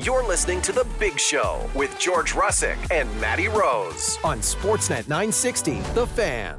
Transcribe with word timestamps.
You're 0.00 0.22
listening 0.22 0.62
to 0.62 0.70
The 0.70 0.86
Big 1.00 1.18
Show 1.18 1.68
with 1.74 1.98
George 1.98 2.32
Russick 2.34 2.76
and 2.92 3.08
Matty 3.20 3.48
Rose 3.48 4.16
on 4.22 4.38
Sportsnet 4.38 5.08
960, 5.08 5.80
The 5.94 6.06
Fan. 6.06 6.56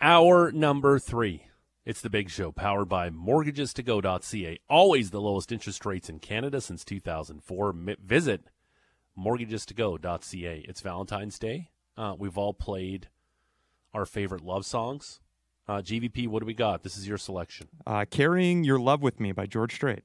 Hour 0.00 0.50
number 0.50 0.98
three. 0.98 1.44
It's 1.84 2.00
The 2.00 2.10
Big 2.10 2.28
Show, 2.28 2.50
powered 2.50 2.88
by 2.88 3.08
mortgagestogo.ca. 3.08 4.58
Always 4.68 5.10
the 5.10 5.20
lowest 5.20 5.52
interest 5.52 5.86
rates 5.86 6.08
in 6.08 6.18
Canada 6.18 6.60
since 6.60 6.84
2004. 6.84 7.74
Visit 8.04 8.40
mortgagestogo.ca. 9.16 10.64
It's 10.68 10.80
Valentine's 10.80 11.38
Day. 11.38 11.70
Uh, 11.96 12.16
we've 12.18 12.36
all 12.36 12.52
played 12.52 13.06
our 13.94 14.04
favorite 14.04 14.42
love 14.42 14.66
songs. 14.66 15.20
Uh, 15.68 15.76
GVP, 15.76 16.26
what 16.26 16.40
do 16.40 16.46
we 16.46 16.54
got? 16.54 16.82
This 16.82 16.96
is 16.98 17.06
your 17.06 17.18
selection. 17.18 17.68
Uh, 17.86 18.04
Carrying 18.10 18.64
Your 18.64 18.80
Love 18.80 19.02
With 19.02 19.20
Me 19.20 19.30
by 19.30 19.46
George 19.46 19.74
Strait. 19.74 20.02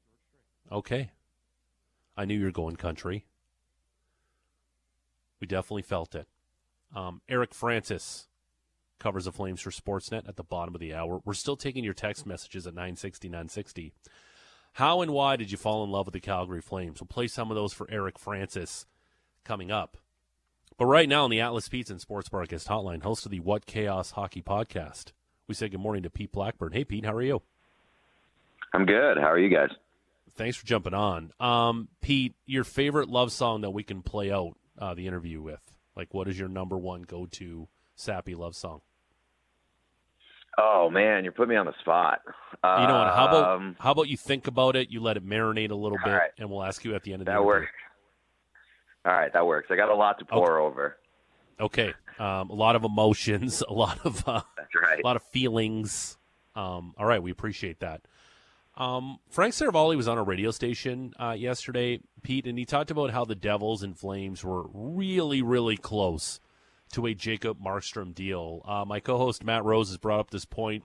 Okay. 0.71 1.11
I 2.15 2.25
knew 2.25 2.37
you 2.37 2.45
were 2.45 2.51
going 2.51 2.75
country. 2.75 3.25
We 5.39 5.47
definitely 5.47 5.81
felt 5.81 6.15
it. 6.15 6.27
Um, 6.95 7.21
Eric 7.27 7.53
Francis 7.53 8.27
covers 8.99 9.25
the 9.25 9.31
Flames 9.31 9.61
for 9.61 9.71
Sportsnet 9.71 10.27
at 10.27 10.35
the 10.35 10.43
bottom 10.43 10.75
of 10.75 10.81
the 10.81 10.93
hour. 10.93 11.21
We're 11.25 11.33
still 11.33 11.55
taking 11.55 11.83
your 11.83 11.93
text 11.93 12.25
messages 12.25 12.67
at 12.67 12.75
960 12.75 13.27
960. 13.29 13.93
How 14.73 15.01
and 15.01 15.11
why 15.11 15.35
did 15.35 15.51
you 15.51 15.57
fall 15.57 15.83
in 15.83 15.89
love 15.89 16.05
with 16.05 16.13
the 16.13 16.19
Calgary 16.19 16.61
Flames? 16.61 17.01
We'll 17.01 17.07
play 17.07 17.27
some 17.27 17.51
of 17.51 17.55
those 17.55 17.73
for 17.73 17.89
Eric 17.89 18.17
Francis 18.19 18.85
coming 19.43 19.71
up. 19.71 19.97
But 20.77 20.85
right 20.85 21.09
now 21.09 21.25
on 21.25 21.29
the 21.29 21.41
Atlas 21.41 21.67
Pizza 21.67 21.93
and 21.93 22.01
Sports 22.01 22.29
Bar 22.29 22.45
guest 22.45 22.67
hotline, 22.67 23.03
host 23.03 23.25
of 23.25 23.31
the 23.31 23.39
What 23.41 23.65
Chaos 23.65 24.11
Hockey 24.11 24.41
podcast, 24.41 25.11
we 25.47 25.55
say 25.55 25.67
good 25.67 25.81
morning 25.81 26.03
to 26.03 26.09
Pete 26.09 26.31
Blackburn. 26.31 26.71
Hey, 26.71 26.85
Pete, 26.85 27.05
how 27.05 27.13
are 27.13 27.21
you? 27.21 27.41
I'm 28.73 28.85
good. 28.85 29.17
How 29.17 29.29
are 29.29 29.39
you 29.39 29.49
guys? 29.49 29.69
Thanks 30.35 30.57
for 30.57 30.65
jumping 30.65 30.93
on. 30.93 31.31
Um, 31.39 31.89
Pete, 32.01 32.35
your 32.45 32.63
favorite 32.63 33.09
love 33.09 33.31
song 33.31 33.61
that 33.61 33.71
we 33.71 33.83
can 33.83 34.01
play 34.01 34.31
out 34.31 34.57
uh, 34.77 34.93
the 34.93 35.07
interview 35.07 35.41
with? 35.41 35.61
Like, 35.95 36.13
what 36.13 36.27
is 36.27 36.39
your 36.39 36.49
number 36.49 36.77
one 36.77 37.03
go 37.03 37.25
to 37.27 37.67
sappy 37.95 38.35
love 38.35 38.55
song? 38.55 38.81
Oh 40.57 40.89
man, 40.89 41.23
you're 41.23 41.31
putting 41.31 41.51
me 41.51 41.55
on 41.55 41.65
the 41.65 41.73
spot. 41.79 42.19
You 42.25 42.87
know 42.87 42.99
what? 42.99 43.15
How 43.15 43.27
about 43.27 43.55
um, 43.55 43.75
how 43.79 43.91
about 43.91 44.09
you 44.09 44.17
think 44.17 44.47
about 44.47 44.75
it? 44.75 44.89
You 44.89 45.01
let 45.01 45.15
it 45.15 45.25
marinate 45.25 45.71
a 45.71 45.75
little 45.75 45.97
bit, 46.03 46.11
right. 46.11 46.31
and 46.37 46.49
we'll 46.49 46.61
ask 46.61 46.83
you 46.83 46.93
at 46.93 47.03
the 47.03 47.13
end 47.13 47.21
of 47.21 47.25
that 47.27 47.33
the 47.33 47.37
interview. 47.37 47.61
works. 47.61 47.71
All 49.05 49.13
right, 49.13 49.33
that 49.33 49.45
works. 49.45 49.67
I 49.71 49.75
got 49.77 49.89
a 49.89 49.95
lot 49.95 50.19
to 50.19 50.25
pour 50.25 50.59
okay. 50.59 50.65
over. 50.65 50.97
Okay, 51.59 51.93
um, 52.19 52.49
a 52.49 52.53
lot 52.53 52.75
of 52.75 52.83
emotions, 52.83 53.63
a 53.67 53.73
lot 53.73 54.05
of 54.05 54.27
uh, 54.27 54.41
that's 54.57 54.75
right, 54.75 54.99
a 54.99 55.07
lot 55.07 55.15
of 55.15 55.23
feelings. 55.31 56.17
Um, 56.53 56.93
all 56.97 57.05
right, 57.05 57.23
we 57.23 57.31
appreciate 57.31 57.79
that. 57.79 58.01
Um, 58.77 59.19
Frank 59.29 59.53
Seravalli 59.53 59.97
was 59.97 60.07
on 60.07 60.17
a 60.17 60.23
radio 60.23 60.51
station 60.51 61.13
uh, 61.19 61.35
yesterday, 61.37 61.99
Pete, 62.23 62.47
and 62.47 62.57
he 62.57 62.65
talked 62.65 62.91
about 62.91 63.11
how 63.11 63.25
the 63.25 63.35
Devils 63.35 63.83
and 63.83 63.97
Flames 63.97 64.43
were 64.43 64.67
really, 64.73 65.41
really 65.41 65.77
close 65.77 66.39
to 66.93 67.05
a 67.05 67.13
Jacob 67.13 67.59
Markstrom 67.59 68.13
deal. 68.13 68.61
Uh, 68.65 68.85
my 68.85 68.99
co-host 68.99 69.43
Matt 69.43 69.63
Rose 69.63 69.89
has 69.89 69.97
brought 69.97 70.19
up 70.19 70.31
this 70.31 70.45
point. 70.45 70.83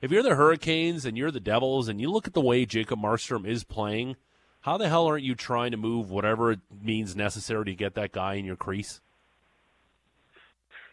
If 0.00 0.10
you're 0.10 0.22
the 0.22 0.34
Hurricanes 0.34 1.04
and 1.06 1.16
you're 1.16 1.30
the 1.30 1.40
Devils, 1.40 1.88
and 1.88 2.00
you 2.00 2.10
look 2.10 2.26
at 2.26 2.34
the 2.34 2.40
way 2.40 2.66
Jacob 2.66 2.98
Markstrom 2.98 3.46
is 3.46 3.64
playing, 3.64 4.16
how 4.62 4.76
the 4.76 4.88
hell 4.88 5.06
aren't 5.06 5.24
you 5.24 5.34
trying 5.34 5.70
to 5.70 5.76
move 5.76 6.10
whatever 6.10 6.52
it 6.52 6.60
means 6.82 7.16
necessary 7.16 7.64
to 7.66 7.74
get 7.74 7.94
that 7.94 8.12
guy 8.12 8.34
in 8.34 8.44
your 8.44 8.56
crease? 8.56 9.00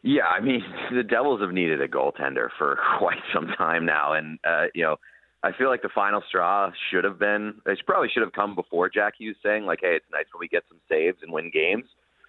Yeah, 0.03 0.25
I 0.25 0.39
mean, 0.39 0.61
the 0.93 1.03
Devils 1.03 1.41
have 1.41 1.51
needed 1.51 1.81
a 1.81 1.87
goaltender 1.87 2.49
for 2.57 2.77
quite 2.99 3.21
some 3.33 3.47
time 3.57 3.85
now, 3.85 4.13
and 4.13 4.39
uh, 4.43 4.65
you 4.73 4.83
know 4.83 4.95
I 5.41 5.51
feel 5.53 5.69
like 5.69 5.81
the 5.81 5.89
final 5.93 6.21
straw 6.27 6.71
should 6.91 7.05
have 7.05 7.17
been. 7.17 7.55
It 7.65 7.79
probably 7.85 8.09
should 8.09 8.23
have 8.23 8.33
come 8.33 8.55
before 8.55 8.89
Jack 8.89 9.13
Hughes 9.17 9.37
saying 9.43 9.65
like, 9.65 9.79
"Hey, 9.81 9.95
it's 9.95 10.05
nice 10.11 10.25
when 10.33 10.39
we 10.39 10.47
get 10.47 10.63
some 10.67 10.79
saves 10.89 11.17
and 11.21 11.31
win 11.31 11.49
games." 11.53 11.85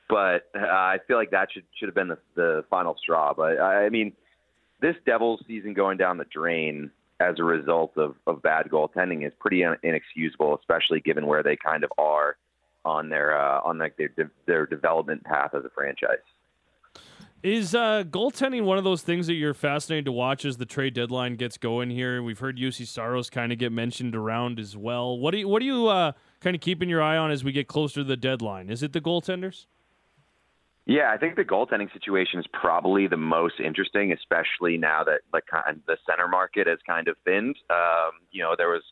But 0.09 0.49
uh, 0.55 0.67
I 0.67 0.99
feel 1.07 1.17
like 1.17 1.31
that 1.31 1.49
should 1.53 1.65
should 1.77 1.89
have 1.89 1.95
been 1.95 2.09
the, 2.09 2.19
the 2.35 2.65
final 2.71 2.97
straw. 3.01 3.35
But 3.35 3.61
I 3.61 3.89
mean, 3.89 4.13
this 4.81 4.95
Devils 5.07 5.43
season 5.47 5.75
going 5.75 5.99
down 5.99 6.19
the 6.19 6.25
drain 6.25 6.91
as 7.21 7.35
a 7.39 7.45
result 7.45 7.93
of, 7.97 8.15
of 8.27 8.43
bad 8.43 8.67
goaltending 8.71 9.27
is 9.27 9.33
pretty 9.39 9.63
inexcusable, 9.63 10.57
especially 10.57 11.01
given 11.01 11.27
where 11.27 11.43
they 11.43 11.57
kind 11.57 11.85
of 11.85 11.93
are 11.99 12.37
on 12.85 13.09
their 13.09 13.39
uh, 13.39 13.61
on 13.63 13.79
like 13.79 13.97
their 13.97 14.31
their 14.47 14.67
development 14.67 15.23
path 15.25 15.51
as 15.55 15.65
a 15.65 15.71
franchise. 15.71 16.19
Is 17.43 17.75
uh, 17.75 18.05
goaltending 18.07 18.65
one 18.65 18.77
of 18.77 18.85
those 18.85 19.01
things 19.01 19.27
that 19.27 19.33
you're 19.33 19.55
fascinated 19.55 20.05
to 20.05 20.13
watch 20.13 20.45
as 20.45 20.59
the 20.59 20.67
trade 20.67 20.93
deadline 20.93 21.37
gets 21.37 21.57
going 21.57 21.89
here? 21.89 22.23
We've 22.23 22.39
heard 22.39 22.59
Juuse 22.59 22.87
Saros 22.87 23.31
kind 23.31 23.51
of 23.51 23.59
get 23.59 23.73
mentioned 23.73 24.15
around 24.15 24.61
as 24.61 24.77
well. 24.77 25.19
What 25.19 25.31
do 25.31 25.39
you 25.39 25.49
what 25.49 25.63
are 25.63 25.65
you 25.65 25.87
uh, 25.87 26.13
kind 26.41 26.55
of 26.55 26.61
keeping 26.61 26.91
your 26.91 27.01
eye 27.01 27.17
on 27.17 27.31
as 27.31 27.43
we 27.43 27.53
get 27.53 27.67
closer 27.67 28.01
to 28.01 28.05
the 28.05 28.17
deadline? 28.17 28.69
Is 28.69 28.83
it 28.83 28.93
the 28.93 29.01
goaltenders? 29.01 29.65
Yeah, 30.85 31.13
I 31.13 31.17
think 31.17 31.37
the 31.37 31.45
goaltending 31.45 31.91
situation 31.95 32.41
is 32.41 32.47
probably 32.53 33.07
the 33.07 33.17
most 33.17 33.55
interesting, 33.59 34.13
especially 34.13 34.77
now 34.77 35.05
that 35.05 35.21
like 35.33 35.45
the 35.87 35.97
center 36.05 36.29
market 36.29 36.67
has 36.67 36.79
kind 36.87 37.09
of 37.09 37.17
thinned. 37.25 37.57
Um, 37.71 38.13
you 38.31 38.43
know, 38.43 38.55
there 38.55 38.69
was 38.69 38.83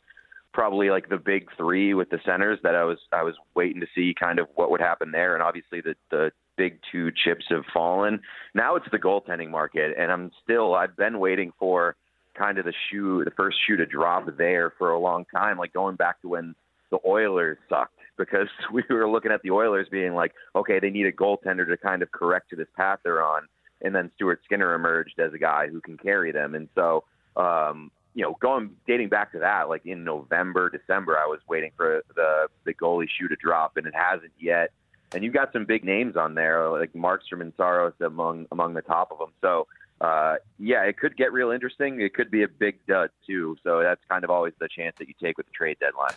probably 0.54 0.88
like 0.88 1.10
the 1.10 1.19
big 1.19 1.48
three 1.59 1.92
with 1.92 2.09
the 2.09 2.19
centers 2.25 2.59
that 2.62 2.75
I 2.75 2.84
was 2.84 2.98
I 3.12 3.22
was 3.25 3.34
waiting 3.54 3.82
to 3.82 3.86
see 3.94 4.15
kind 4.19 4.38
of 4.38 4.48
what 4.54 4.70
would 4.70 4.80
happen 4.80 5.10
there, 5.10 5.34
and 5.34 5.42
obviously 5.42 5.82
the 5.82 5.94
the 6.10 6.32
big 6.58 6.80
two 6.92 7.10
chips 7.24 7.46
have 7.48 7.64
fallen. 7.72 8.20
Now 8.54 8.76
it's 8.76 8.91
the 8.91 8.98
goaltending 8.98 9.48
market, 9.48 9.94
and 9.96 10.12
I'm 10.12 10.30
still 10.42 10.74
I've 10.74 10.96
been 10.96 11.20
waiting 11.20 11.52
for 11.58 11.96
kind 12.36 12.58
of 12.58 12.66
the 12.66 12.74
shoe, 12.91 13.24
the 13.24 13.30
first 13.30 13.56
shoe 13.66 13.76
to 13.76 13.86
drop 13.86 14.26
there 14.36 14.72
for 14.76 14.91
a 14.91 14.98
long 14.98 15.24
time, 15.34 15.56
like 15.56 15.72
going 15.72 15.97
back 15.97 16.20
to 16.22 16.28
when 16.28 16.54
the 16.91 16.98
Oilers 17.06 17.56
sucked 17.68 17.94
because 18.18 18.48
we 18.72 18.82
were 18.91 19.08
looking 19.08 19.32
at 19.32 19.41
the 19.42 19.52
Oilers 19.52 19.86
being 19.91 20.14
like, 20.14 20.34
okay, 20.54 20.78
they 20.80 20.91
need 20.91 21.06
a 21.06 21.12
goaltender 21.12 21.66
to 21.66 21.76
kind 21.76 22.02
of 22.02 22.12
correct 22.12 22.50
to 22.50 22.56
this 22.56 22.68
path 22.76 22.98
they're 23.04 23.24
on, 23.24 23.42
and 23.80 23.94
then 23.94 24.10
Stuart 24.16 24.41
Skinner 24.44 24.74
emerged 24.74 25.18
as 25.18 25.32
a 25.32 25.38
guy 25.38 25.68
who 25.68 25.80
can 25.80 25.97
carry 25.97 26.32
them, 26.32 26.54
and 26.54 26.68
so. 26.74 27.04
Um, 27.36 27.92
you 28.14 28.24
know, 28.24 28.36
going 28.41 28.70
dating 28.84 29.10
back 29.10 29.30
to 29.30 29.38
that, 29.38 29.68
like 29.68 29.86
in 29.86 30.02
November, 30.02 30.70
December, 30.70 31.16
I 31.16 31.26
was 31.26 31.38
waiting 31.48 31.70
for 31.76 32.02
the 32.16 32.48
the 32.64 32.74
goalie 32.74 33.06
shoe 33.16 33.28
to 33.28 33.36
drop, 33.36 33.76
and 33.76 33.86
it 33.86 33.94
hasn't 33.94 34.32
yet 34.41 34.70
and 35.12 35.24
you've 35.24 35.34
got 35.34 35.52
some 35.52 35.64
big 35.64 35.84
names 35.84 36.16
on 36.16 36.34
there 36.34 36.69
like 36.70 36.92
Markstrom 36.92 37.41
and 37.41 37.52
Saros 37.56 37.94
among 38.00 38.46
among 38.52 38.74
the 38.74 38.82
top 38.82 39.10
of 39.12 39.19
them. 39.19 39.32
So 39.41 39.66
uh, 40.00 40.36
yeah, 40.58 40.84
it 40.84 40.98
could 40.98 41.16
get 41.16 41.32
real 41.32 41.50
interesting. 41.50 42.00
It 42.00 42.14
could 42.14 42.30
be 42.30 42.42
a 42.42 42.48
big 42.48 42.78
dud 42.86 43.10
too. 43.26 43.56
So 43.64 43.82
that's 43.82 44.00
kind 44.08 44.24
of 44.24 44.30
always 44.30 44.54
the 44.60 44.68
chance 44.68 44.97
that 44.98 45.08
you 45.08 45.14
take 45.20 45.36
with 45.36 45.47
the 45.47 45.52
trade 45.52 45.78
deadline. 45.80 46.14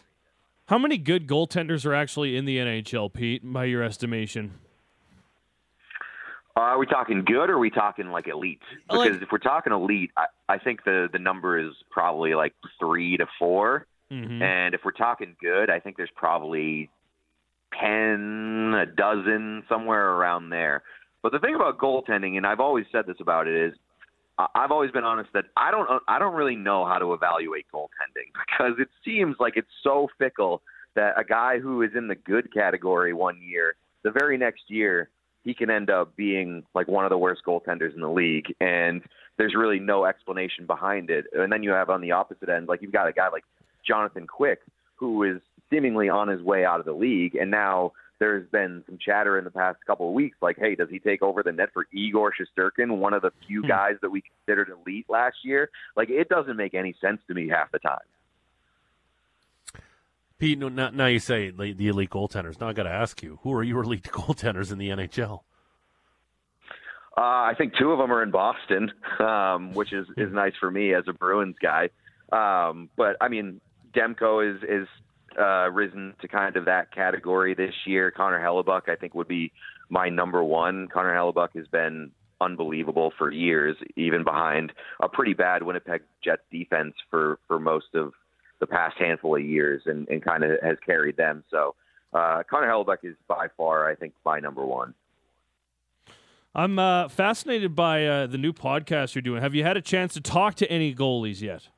How 0.68 0.78
many 0.78 0.98
good 0.98 1.28
goaltenders 1.28 1.86
are 1.86 1.94
actually 1.94 2.38
in 2.38 2.46
the 2.46 2.58
NHL, 2.58 3.12
Pete, 3.12 3.42
by 3.44 3.66
your 3.66 3.84
estimation? 3.84 4.54
Uh, 6.56 6.62
are 6.62 6.78
we 6.78 6.86
talking 6.86 7.24
good 7.24 7.50
or 7.50 7.54
are 7.54 7.60
we 7.60 7.70
talking 7.70 8.12
like 8.12 8.28
elite? 8.28 8.62
Because 8.88 9.12
like, 9.12 9.22
if 9.22 9.32
we're 9.32 9.38
talking 9.38 9.74
elite, 9.74 10.12
I, 10.18 10.26
I 10.48 10.58
think 10.58 10.84
the 10.84 11.08
the 11.12 11.20
number 11.20 11.58
is 11.58 11.74
probably 11.90 12.36
like 12.36 12.54
three 12.80 13.18
to 13.18 13.26
4 13.40 13.86
mm-hmm. 14.12 14.42
and 14.42 14.76
if 14.76 14.82
we're 14.84 14.92
talking 14.92 15.36
good, 15.42 15.70
I 15.70 15.80
think 15.80 15.98
there's 15.98 16.12
probably 16.14 16.90
ten, 17.80 18.74
a 18.76 18.86
dozen, 18.86 19.64
somewhere 19.68 20.12
around 20.12 20.50
there. 20.50 20.84
But 21.22 21.32
the 21.32 21.40
thing 21.40 21.56
about 21.56 21.78
goaltending, 21.78 22.38
and 22.38 22.46
I've 22.46 22.60
always 22.60 22.86
said 22.92 23.06
this 23.06 23.18
about 23.20 23.48
it, 23.48 23.56
is 23.56 23.74
I've 24.56 24.72
always 24.72 24.92
been 24.92 25.04
honest 25.04 25.30
that 25.34 25.46
I 25.58 25.72
don't 25.72 25.88
I 26.08 26.20
don't 26.20 26.34
really 26.34 26.56
know 26.56 26.86
how 26.86 26.98
to 26.98 27.14
evaluate 27.14 27.66
goaltending 27.74 28.32
because 28.48 28.74
it 28.80 28.90
seems 29.06 29.36
like 29.40 29.54
it's 29.56 29.68
so 29.84 30.08
fickle 30.18 30.62
that 30.96 31.14
a 31.18 31.24
guy 31.24 31.60
who 31.60 31.82
is 31.82 31.92
in 31.96 32.08
the 32.08 32.16
good 32.16 32.54
category 32.54 33.14
one 33.14 33.42
year, 33.42 33.76
the 34.04 34.12
very 34.12 34.38
next 34.38 34.64
year 34.68 35.10
he 35.44 35.54
can 35.54 35.72
end 35.72 35.90
up 35.90 36.16
being 36.16 36.64
like 36.76 36.88
one 36.88 37.04
of 37.04 37.10
the 37.10 37.18
worst 37.18 37.42
goaltenders 37.48 37.96
in 37.96 38.02
the 38.02 38.10
league 38.10 38.54
and 38.60 39.02
there's 39.38 39.56
really 39.56 39.80
no 39.80 40.06
explanation 40.06 40.68
behind 40.68 41.10
it. 41.10 41.26
And 41.34 41.52
then 41.52 41.64
you 41.64 41.72
have 41.72 41.90
on 41.90 42.02
the 42.02 42.12
opposite 42.12 42.50
end 42.50 42.68
like 42.68 42.82
you've 42.82 42.92
got 42.92 43.08
a 43.08 43.14
guy 43.14 43.30
like 43.30 43.44
Jonathan 43.86 44.28
Quick 44.28 44.60
who 44.96 45.24
is 45.24 45.42
seemingly 45.72 46.10
on 46.10 46.28
his 46.28 46.42
way 46.42 46.66
out 46.66 46.80
of 46.80 46.86
the 46.86 46.94
league, 46.94 47.36
and 47.36 47.50
now 47.50 47.94
there's 48.20 48.48
been 48.52 48.84
some 48.86 49.00
chatter 49.04 49.40
in 49.40 49.44
the 49.44 49.50
past 49.50 49.80
couple 49.88 50.08
of 50.08 50.14
weeks, 50.14 50.38
like, 50.44 50.56
hey, 50.60 50.76
does 50.76 50.90
he 50.90 51.00
take 51.00 51.24
over 51.24 51.42
the 51.42 51.52
net 51.52 51.70
for 51.74 51.88
Igor 51.92 52.32
Shesterkin, 52.32 52.98
one 52.98 53.16
of 53.16 53.24
the 53.24 53.32
few 53.48 53.62
hmm. 53.62 53.68
guys 53.68 53.96
that 54.04 54.12
we 54.12 54.22
considered 54.22 54.70
elite 54.70 55.08
last 55.10 55.38
year? 55.44 55.72
Like, 55.98 56.12
it 56.12 56.30
doesn't 56.30 56.56
make 56.56 56.76
any 56.76 56.96
sense 57.02 57.20
to 57.28 57.34
me 57.34 57.50
half 57.50 57.72
the 57.72 57.80
time. 57.80 57.98
Pete, 60.38 60.58
now, 60.58 60.90
now 60.90 61.06
you 61.08 61.20
say 61.20 61.50
the 61.50 61.88
elite 61.88 62.10
goaltenders. 62.12 62.60
Now 62.60 62.68
I 62.68 62.74
got 62.74 62.84
to 62.84 62.92
ask 62.92 63.22
you, 63.24 63.40
who 63.44 63.54
are 63.54 63.64
your 63.64 63.84
elite 63.84 64.04
goaltenders 64.12 64.72
in 64.72 64.78
the 64.78 64.90
NHL? 64.90 65.42
Uh, 67.18 67.22
I 67.22 67.54
think 67.58 67.74
two 67.78 67.92
of 67.92 68.00
them 68.00 68.12
are 68.12 68.24
in 68.24 68.32
Boston, 68.32 68.92
um, 69.20 69.74
which 69.74 69.94
is 69.94 70.08
is 70.16 70.32
nice 70.32 70.54
for 70.60 70.72
me 70.72 70.94
as 70.94 71.04
a 71.08 71.14
Bruins 71.14 71.58
guy. 71.62 71.90
Um, 72.32 72.90
but 72.96 73.18
I 73.20 73.28
mean, 73.28 73.62
Demko 73.94 74.56
is 74.56 74.64
is 74.64 74.88
uh, 75.40 75.70
risen 75.72 76.14
to 76.22 76.28
kind 76.28 76.56
of 76.56 76.66
that 76.66 76.94
category 76.94 77.54
this 77.54 77.74
year. 77.86 78.12
Connor 78.12 78.40
Hellebuyck, 78.40 78.90
I 78.90 78.96
think, 78.96 79.14
would 79.16 79.28
be 79.28 79.52
my 79.90 80.10
number 80.10 80.44
one. 80.44 80.88
Connor 80.88 81.14
Hellebuyck 81.14 81.56
has 81.56 81.68
been 81.68 82.12
unbelievable 82.40 83.14
for 83.18 83.32
years, 83.32 83.78
even 83.96 84.24
behind 84.24 84.74
a 85.00 85.08
pretty 85.08 85.34
bad 85.34 85.64
Winnipeg 85.64 86.02
Jets 86.24 86.42
defense 86.52 86.94
for 87.10 87.40
for 87.48 87.60
most 87.60 87.94
of 87.94 88.14
the 88.60 88.68
past 88.68 88.96
handful 88.98 89.36
of 89.36 89.44
years 89.44 89.82
and, 89.86 90.08
and 90.10 90.24
kind 90.24 90.44
of 90.44 90.52
has 90.62 90.78
carried 90.86 91.18
them. 91.18 91.44
So 91.50 91.76
uh, 92.14 92.44
Connor 92.50 92.68
Hellebuyck 92.68 93.04
is 93.04 93.16
by 93.28 93.48
far, 93.58 93.90
I 93.90 93.96
think, 93.96 94.14
my 94.26 94.40
number 94.40 94.66
one. 94.66 94.94
I'm 96.54 96.78
uh, 96.78 97.08
fascinated 97.08 97.76
by 97.76 98.06
uh, 98.06 98.28
the 98.28 98.38
new 98.38 98.52
podcast 98.52 99.16
you're 99.16 99.22
doing. 99.22 99.42
Have 99.42 99.56
you 99.56 99.64
had 99.64 99.78
a 99.78 99.82
chance 99.82 100.14
to 100.14 100.22
talk 100.22 100.56
to 100.56 100.70
any 100.70 100.94
goalies 100.94 101.42
yet? 101.42 101.70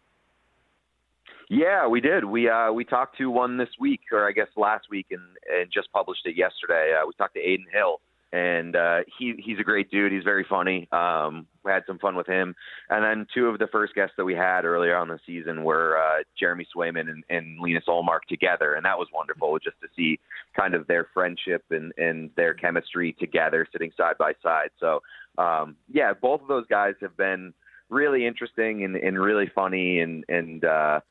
Yeah, 1.53 1.85
we 1.87 2.01
did. 2.01 2.25
We 2.25 2.49
uh, 2.49 2.71
we 2.71 2.83
talked 2.83 3.17
to 3.19 3.29
one 3.29 3.57
this 3.57 3.69
week, 3.79 4.01
or 4.11 4.27
I 4.27 4.31
guess 4.31 4.47
last 4.57 4.87
week, 4.89 5.07
and, 5.11 5.21
and 5.47 5.71
just 5.71 5.91
published 5.91 6.25
it 6.25 6.35
yesterday. 6.35 6.95
Uh, 6.99 7.05
we 7.05 7.13
talked 7.13 7.35
to 7.35 7.41
Adin 7.41 7.67
Hill, 7.71 8.01
and 8.31 8.75
uh, 8.75 9.01
he 9.19 9.35
he's 9.37 9.59
a 9.59 9.63
great 9.63 9.91
dude. 9.91 10.11
He's 10.11 10.23
very 10.23 10.43
funny. 10.49 10.87
Um, 10.91 11.45
we 11.63 11.71
had 11.71 11.83
some 11.85 11.99
fun 11.99 12.15
with 12.15 12.25
him, 12.25 12.55
and 12.89 13.03
then 13.03 13.27
two 13.35 13.45
of 13.49 13.59
the 13.59 13.67
first 13.67 13.93
guests 13.93 14.15
that 14.17 14.25
we 14.25 14.33
had 14.33 14.65
earlier 14.65 14.95
on 14.95 15.09
the 15.09 15.19
season 15.27 15.63
were 15.63 15.95
uh, 15.95 16.23
Jeremy 16.39 16.65
Swayman 16.75 17.07
and, 17.07 17.23
and 17.29 17.59
Linus 17.59 17.83
Ullmark 17.87 18.21
together, 18.27 18.73
and 18.73 18.83
that 18.85 18.97
was 18.97 19.07
wonderful 19.13 19.59
just 19.59 19.79
to 19.81 19.87
see 19.95 20.19
kind 20.59 20.73
of 20.73 20.87
their 20.87 21.07
friendship 21.13 21.63
and 21.69 21.93
and 21.97 22.31
their 22.35 22.55
chemistry 22.55 23.15
together, 23.19 23.67
sitting 23.71 23.91
side 23.95 24.17
by 24.17 24.33
side. 24.41 24.69
So 24.79 25.01
um, 25.37 25.75
yeah, 25.87 26.13
both 26.19 26.41
of 26.41 26.47
those 26.47 26.65
guys 26.65 26.95
have 27.01 27.15
been 27.15 27.53
really 27.89 28.25
interesting 28.25 28.83
and, 28.83 28.95
and 28.95 29.19
really 29.19 29.51
funny 29.53 29.99
and 29.99 30.25
and 30.27 30.65
uh, 30.65 31.01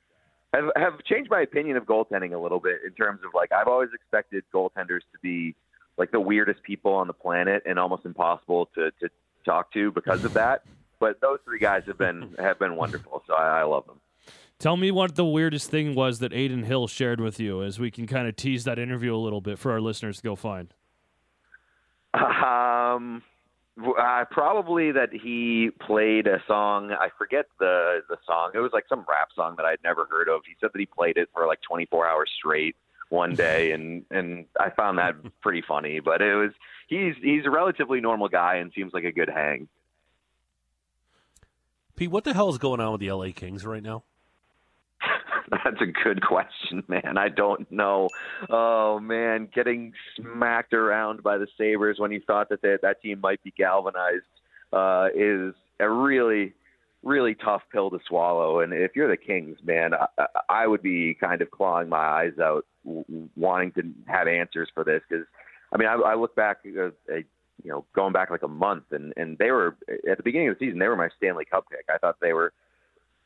have 0.53 0.71
have 0.77 1.05
changed 1.05 1.31
my 1.31 1.41
opinion 1.41 1.77
of 1.77 1.85
goaltending 1.85 2.35
a 2.35 2.39
little 2.39 2.61
bit 2.61 2.81
in 2.85 2.93
terms 2.93 3.21
of 3.25 3.31
like 3.35 3.53
I've 3.53 3.69
always 3.69 3.91
expected 3.95 4.45
goaltenders 4.53 5.01
to 5.13 5.19
be 5.23 5.55
like 5.97 6.11
the 6.11 6.21
weirdest 6.21 6.63
people 6.63 6.93
on 6.95 7.07
the 7.07 7.13
planet 7.13 7.63
and 7.67 7.79
almost 7.79 8.05
impossible 8.05 8.69
to 8.75 8.91
to 9.01 9.09
talk 9.45 9.73
to 9.73 9.91
because 9.91 10.25
of 10.25 10.35
that. 10.35 10.63
But 10.99 11.21
those 11.21 11.39
three 11.45 11.59
guys 11.59 11.85
have 11.87 11.99
been 11.99 12.35
have 12.39 12.59
been 12.59 12.77
wonderful, 12.77 13.23
so 13.27 13.35
I, 13.35 13.61
I 13.61 13.63
love 13.65 13.87
them. 13.87 14.01
Tell 14.59 14.77
me 14.77 14.93
what 14.93 15.17
the 15.17 15.25
weirdest 15.25 15.71
thing 15.71 15.97
was 15.97 16.21
that 16.21 16.33
Adin 16.33 16.63
Hill 16.63 16.87
shared 16.87 17.21
with 17.21 17.41
you, 17.41 17.65
as 17.65 17.81
we 17.81 17.91
can 17.91 18.07
kind 18.07 18.29
of 18.29 18.37
tease 18.37 18.63
that 18.65 18.79
interview 18.79 19.13
a 19.13 19.19
little 19.19 19.41
bit 19.41 19.59
for 19.59 19.73
our 19.73 19.81
listeners 19.81 20.19
to 20.19 20.23
go 20.23 20.37
find. 20.37 20.73
Um, 22.15 23.23
uh, 23.81 24.25
probably 24.31 24.93
that 24.93 25.11
he 25.13 25.71
played 25.81 26.27
a 26.27 26.43
song. 26.47 26.93
I 26.93 27.09
forget 27.17 27.47
the 27.59 28.01
the 28.09 28.17
song. 28.27 28.51
It 28.55 28.59
was 28.59 28.73
like 28.73 28.85
some 28.89 29.05
rap 29.09 29.29
song 29.35 29.55
that 29.57 29.67
I'd 29.67 29.83
never 29.83 30.07
heard 30.11 30.29
of. 30.29 30.43
He 30.47 30.55
said 30.61 30.71
that 30.73 30.79
he 30.79 30.87
played 30.87 31.17
it 31.17 31.29
for 31.33 31.47
like 31.47 31.61
24 31.63 32.07
hours 32.07 32.31
straight 32.37 32.77
one 33.09 33.35
day, 33.35 33.73
and 33.73 34.05
and 34.11 34.47
I 34.61 34.71
found 34.71 34.99
that 34.99 35.15
pretty 35.41 35.63
funny. 35.67 36.01
But 36.01 36.21
it 36.21 36.35
was 36.35 36.53
he's 36.89 37.15
he's 37.23 37.47
a 37.47 37.51
relatively 37.51 38.01
normal 38.01 38.29
guy 38.29 38.57
and 38.57 38.73
seems 38.75 38.93
like 38.93 39.05
a 39.05 39.13
good 39.13 39.29
hang. 39.29 39.69
Pete, 41.97 42.11
what 42.11 42.25
the 42.25 42.35
hell 42.35 42.49
is 42.49 42.59
going 42.59 42.81
on 42.81 42.93
with 42.93 43.01
the 43.01 43.13
LA 43.13 43.29
Kings 43.35 43.65
right 43.65 43.83
now? 43.83 44.03
That's 45.53 45.83
a 45.83 46.05
good 46.05 46.23
question, 46.23 46.83
man. 46.89 47.19
I 47.19 47.29
don't 47.29 47.71
know. 47.71 48.09
Oh 48.49 48.99
man, 48.99 49.49
getting 49.55 49.93
smacked 50.17 50.73
around 50.73 51.23
by 51.23 51.37
the 51.37 51.47
Sabres 51.59 51.99
when 51.99 52.11
you 52.11 52.23
thought 52.27 52.49
that 52.49 52.63
they, 52.63 52.77
that 52.81 53.03
team 53.03 53.21
might 53.21 53.43
be 53.45 53.53
galvanized 53.57 54.25
uh, 54.73 55.09
is 55.15 55.55
a 55.79 55.91
really, 55.91 56.55
really 57.03 57.35
tough 57.35 57.61
pill 57.71 57.91
to 57.91 57.99
swallow. 58.09 58.61
And 58.61 58.73
if 58.73 58.93
you're 58.97 59.11
the 59.11 59.17
Kings, 59.17 59.59
man, 59.63 59.93
I, 59.93 60.27
I 60.49 60.67
would 60.67 60.83
be 60.83 61.15
kind 61.21 61.43
of 61.43 61.51
clawing 61.51 61.91
my 61.91 61.99
eyes 61.99 62.39
out, 62.43 62.65
wanting 63.37 63.73
to 63.73 63.83
have 64.07 64.29
answers 64.29 64.71
for 64.73 64.85
this. 64.85 65.03
Because, 65.07 65.27
I 65.75 65.77
mean, 65.77 65.89
I, 65.89 65.95
I 65.95 66.15
look 66.15 66.35
back, 66.35 66.59
uh, 66.67 66.87
uh, 67.13 67.17
you 67.63 67.71
know, 67.71 67.85
going 67.95 68.15
back 68.15 68.31
like 68.31 68.43
a 68.43 68.49
month, 68.49 68.85
and 68.93 69.13
and 69.19 69.37
they 69.37 69.51
were 69.51 69.77
at 70.11 70.17
the 70.17 70.23
beginning 70.23 70.49
of 70.49 70.59
the 70.59 70.67
season, 70.67 70.79
they 70.79 70.89
were 70.89 70.97
my 70.97 71.11
Stanley 71.19 71.45
Cup 71.45 71.67
pick. 71.71 71.85
I 71.95 71.99
thought 71.99 72.17
they 72.23 72.33
were 72.33 72.55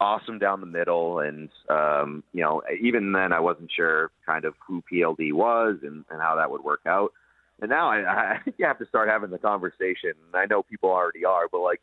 awesome 0.01 0.39
down 0.39 0.61
the 0.61 0.67
middle. 0.67 1.21
And, 1.21 1.49
um, 1.69 2.23
you 2.33 2.43
know, 2.43 2.63
even 2.81 3.13
then 3.13 3.33
I 3.33 3.41
wasn't 3.41 3.71
sure 3.75 4.11
kind 4.25 4.45
of 4.45 4.55
who 4.67 4.83
PLD 4.93 5.33
was 5.33 5.79
and, 5.83 6.05
and 6.11 6.21
how 6.21 6.37
that 6.37 6.51
would 6.51 6.63
work 6.63 6.81
out. 6.87 7.13
And 7.61 7.71
now 7.71 7.91
I, 7.91 8.35
I 8.35 8.39
think 8.45 8.57
you 8.59 8.67
have 8.67 8.79
to 8.79 8.87
start 8.87 9.09
having 9.09 9.31
the 9.31 9.39
conversation. 9.39 10.13
And 10.27 10.35
I 10.35 10.47
know 10.47 10.63
people 10.63 10.91
already 10.91 11.25
are, 11.25 11.49
but 11.51 11.61
like, 11.61 11.81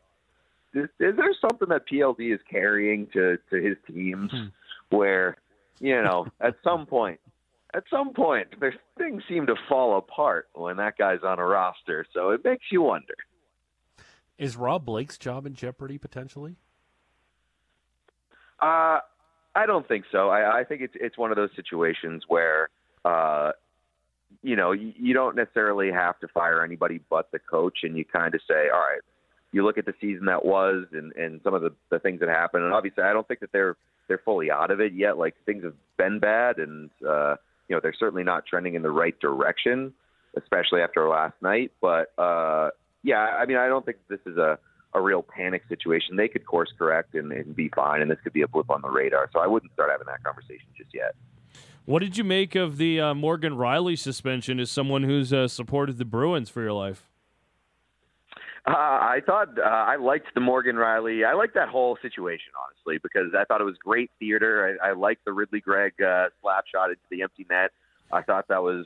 is, 0.74 0.90
is 1.00 1.16
there 1.16 1.34
something 1.42 1.70
that 1.70 1.88
PLD 1.92 2.34
is 2.34 2.40
carrying 2.50 3.08
to, 3.14 3.38
to 3.50 3.62
his 3.62 3.78
teams 3.88 4.32
hmm. 4.32 4.96
where, 4.96 5.38
you 5.80 6.02
know, 6.02 6.28
at 6.42 6.56
some 6.64 6.86
point, 6.86 7.20
at 7.76 7.84
some 7.90 8.14
point, 8.14 8.48
there's 8.60 8.76
things 9.00 9.24
seem 9.28 9.48
to 9.48 9.56
fall 9.68 9.98
apart 9.98 10.48
when 10.54 10.78
that 10.78 10.96
guy's 10.96 11.24
on 11.24 11.40
a 11.40 11.46
roster. 11.46 12.06
So 12.14 12.30
it 12.30 12.44
makes 12.44 12.66
you 12.72 12.84
wonder. 12.84 13.16
Is 14.38 14.56
Rob 14.56 14.86
Blake's 14.86 15.18
job 15.18 15.46
in 15.48 15.54
jeopardy 15.54 15.98
potentially? 15.98 16.58
Uh, 18.64 19.00
I 19.56 19.66
don't 19.68 19.86
think 19.88 20.06
so. 20.12 20.30
I, 20.30 20.62
I 20.62 20.64
think 20.64 20.82
it's 20.82 20.94
it's 20.96 21.18
one 21.18 21.32
of 21.32 21.36
those 21.36 21.50
situations 21.56 22.24
where, 22.28 22.70
uh, 23.04 23.52
you 24.42 24.56
know, 24.56 24.72
you, 24.72 24.94
you 24.98 25.14
don't 25.14 25.36
necessarily 25.36 25.92
have 25.92 26.18
to 26.22 26.28
fire 26.30 26.64
anybody 26.64 27.02
but 27.10 27.30
the 27.32 27.40
coach, 27.40 27.80
and 27.84 27.98
you 27.98 28.06
kind 28.06 28.34
of 28.34 28.42
say, 28.48 28.70
all 28.74 28.80
right, 28.80 29.02
you 29.52 29.66
look 29.66 29.78
at 29.78 29.86
the 29.86 29.94
season 30.00 30.26
that 30.28 30.46
was 30.46 30.86
and 30.94 31.12
and 31.14 31.42
some 31.44 31.54
of 31.54 31.62
the 31.62 31.72
the 31.90 32.00
things 32.00 32.22
that 32.22 32.30
happened, 32.30 32.64
and 32.64 32.74
obviously, 32.74 33.04
I 33.04 33.12
don't 33.12 33.28
think 33.28 33.42
that 33.42 33.52
they're 33.52 33.76
they're 34.08 34.22
fully 34.24 34.50
out 34.50 34.72
of 34.72 34.80
it 34.80 34.94
yet. 34.94 35.18
Like 35.18 35.36
things 35.46 35.66
have 35.66 35.76
been 35.98 36.20
bad, 36.20 36.58
and 36.58 36.90
uh, 37.08 37.36
you 37.68 37.76
know, 37.76 37.82
they're 37.84 37.94
certainly 38.00 38.24
not 38.24 38.46
trending 38.46 38.76
in 38.76 38.82
the 38.82 38.92
right 38.92 39.20
direction, 39.20 39.94
especially 40.38 40.82
after 40.82 41.08
last 41.10 41.36
night. 41.42 41.74
But 41.82 42.14
uh, 42.18 42.70
yeah, 43.04 43.20
I 43.20 43.46
mean, 43.46 43.58
I 43.58 43.68
don't 43.68 43.86
think 43.86 43.98
this 44.08 44.22
is 44.26 44.38
a 44.38 44.58
a 44.94 45.02
real 45.02 45.24
panic 45.24 45.64
situation, 45.68 46.16
they 46.16 46.28
could 46.28 46.46
course 46.46 46.72
correct 46.78 47.16
and, 47.16 47.32
and 47.32 47.56
be 47.56 47.70
fine, 47.70 48.02
and 48.02 48.10
this 48.10 48.20
could 48.24 48.34
be 48.34 48.42
a 48.42 48.48
blip 48.48 48.70
on 48.70 48.82
the 48.82 48.90
radar. 48.90 49.30
So 49.34 49.40
I 49.40 49.48
wouldn't 49.48 49.74
start 49.74 49.90
having 49.90 50.08
that 50.08 50.24
conversation 50.24 50.68
just 50.78 50.94
yet. 50.94 51.16
What 51.86 52.00
did 52.00 52.18
you 52.18 52.24
make 52.24 52.56
of 52.56 52.78
the 52.78 53.02
uh, 53.02 53.14
Morgan 53.14 53.54
Rielly 53.54 54.00
suspension 54.00 54.60
as 54.60 54.72
someone 54.72 55.04
who's 55.04 55.34
uh, 55.34 55.48
supported 55.48 55.98
the 55.98 56.06
Bruins 56.06 56.50
for 56.50 56.62
your 56.62 56.72
life? 56.72 57.10
Uh, 58.66 58.72
I 58.72 59.20
thought 59.26 59.60
uh, 59.60 59.64
I 59.64 59.98
liked 59.98 60.28
the 60.34 60.40
Morgan 60.40 60.78
Rielly. 60.78 61.28
I 61.28 61.34
liked 61.34 61.54
that 61.56 61.68
whole 61.68 61.98
situation 62.02 62.54
honestly 62.66 62.98
because 63.04 63.34
I 63.38 63.44
thought 63.44 63.60
it 63.60 63.66
was 63.66 63.76
great 63.78 64.10
theater. 64.20 64.80
I, 64.82 64.90
I 64.90 64.94
liked 64.94 65.26
the 65.26 65.34
Ridley 65.34 65.60
Greig 65.60 66.02
uh, 66.02 66.30
slap 66.42 66.64
shot 66.74 66.90
into 66.90 67.02
the 67.12 67.24
empty 67.24 67.46
net. 67.50 67.72
I 68.14 68.22
thought 68.22 68.48
that 68.48 68.64
was 68.64 68.86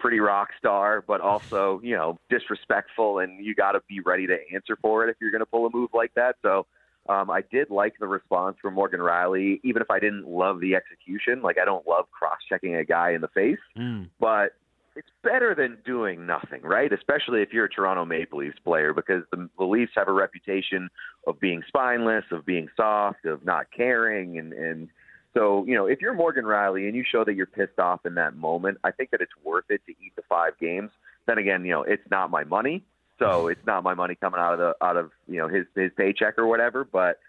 pretty 0.00 0.18
rock 0.18 0.48
star, 0.58 1.04
but 1.06 1.20
also, 1.20 1.80
you 1.84 1.94
know, 1.94 2.18
disrespectful, 2.28 3.20
and 3.20 3.44
you 3.44 3.54
got 3.54 3.72
to 3.72 3.80
be 3.88 4.00
ready 4.00 4.26
to 4.26 4.36
answer 4.52 4.76
for 4.82 5.06
it 5.06 5.10
if 5.10 5.16
you're 5.20 5.30
going 5.30 5.40
to 5.40 5.46
pull 5.46 5.66
a 5.66 5.70
move 5.70 5.90
like 5.94 6.12
that. 6.14 6.36
So 6.42 6.66
um, 7.08 7.30
I 7.30 7.42
did 7.52 7.70
like 7.70 7.94
the 8.00 8.08
response 8.08 8.56
from 8.60 8.74
Morgan 8.74 9.00
Rielly, 9.00 9.60
even 9.62 9.82
if 9.82 9.90
I 9.90 10.00
didn't 10.00 10.26
love 10.26 10.60
the 10.60 10.74
execution. 10.74 11.42
Like, 11.42 11.58
I 11.62 11.64
don't 11.64 11.86
love 11.86 12.06
cross 12.10 12.38
checking 12.48 12.74
a 12.74 12.84
guy 12.84 13.12
in 13.12 13.20
the 13.20 13.28
face, 13.28 13.58
mm. 13.78 14.08
but 14.18 14.54
it's 14.96 15.08
better 15.22 15.54
than 15.54 15.78
doing 15.84 16.26
nothing, 16.26 16.62
right? 16.62 16.92
Especially 16.92 17.42
if 17.42 17.52
you're 17.52 17.66
a 17.66 17.70
Toronto 17.70 18.04
Maple 18.04 18.40
Leafs 18.40 18.58
player, 18.64 18.92
because 18.92 19.22
the, 19.30 19.48
the 19.56 19.64
Leafs 19.64 19.92
have 19.94 20.08
a 20.08 20.12
reputation 20.12 20.88
of 21.26 21.38
being 21.38 21.62
spineless, 21.68 22.24
of 22.32 22.44
being 22.44 22.68
soft, 22.76 23.24
of 23.24 23.44
not 23.44 23.66
caring, 23.74 24.38
and 24.38 24.52
and 24.52 24.88
so, 25.34 25.64
you 25.66 25.74
know, 25.74 25.86
if 25.86 26.00
you're 26.00 26.14
Morgan 26.14 26.44
Rielly 26.44 26.86
and 26.86 26.96
you 26.96 27.04
show 27.08 27.24
that 27.24 27.34
you're 27.34 27.46
pissed 27.46 27.78
off 27.78 28.04
in 28.04 28.14
that 28.14 28.36
moment, 28.36 28.78
I 28.82 28.90
think 28.90 29.10
that 29.10 29.20
it's 29.20 29.32
worth 29.44 29.66
it 29.68 29.80
to 29.86 29.92
eat 29.92 30.14
the 30.16 30.22
five 30.28 30.58
games. 30.58 30.90
Then 31.26 31.38
again, 31.38 31.64
you 31.64 31.72
know, 31.72 31.82
it's 31.82 32.08
not 32.10 32.30
my 32.30 32.44
money, 32.44 32.82
so 33.18 33.48
it's 33.48 33.64
not 33.66 33.84
my 33.84 33.94
money 33.94 34.16
coming 34.16 34.40
out 34.40 34.54
of 34.54 34.58
the 34.58 34.84
out 34.84 34.96
of 34.96 35.10
you 35.28 35.38
know 35.38 35.48
his 35.48 35.66
his 35.74 35.92
paycheck 35.96 36.38
or 36.38 36.46
whatever. 36.46 36.84
But 36.84 37.20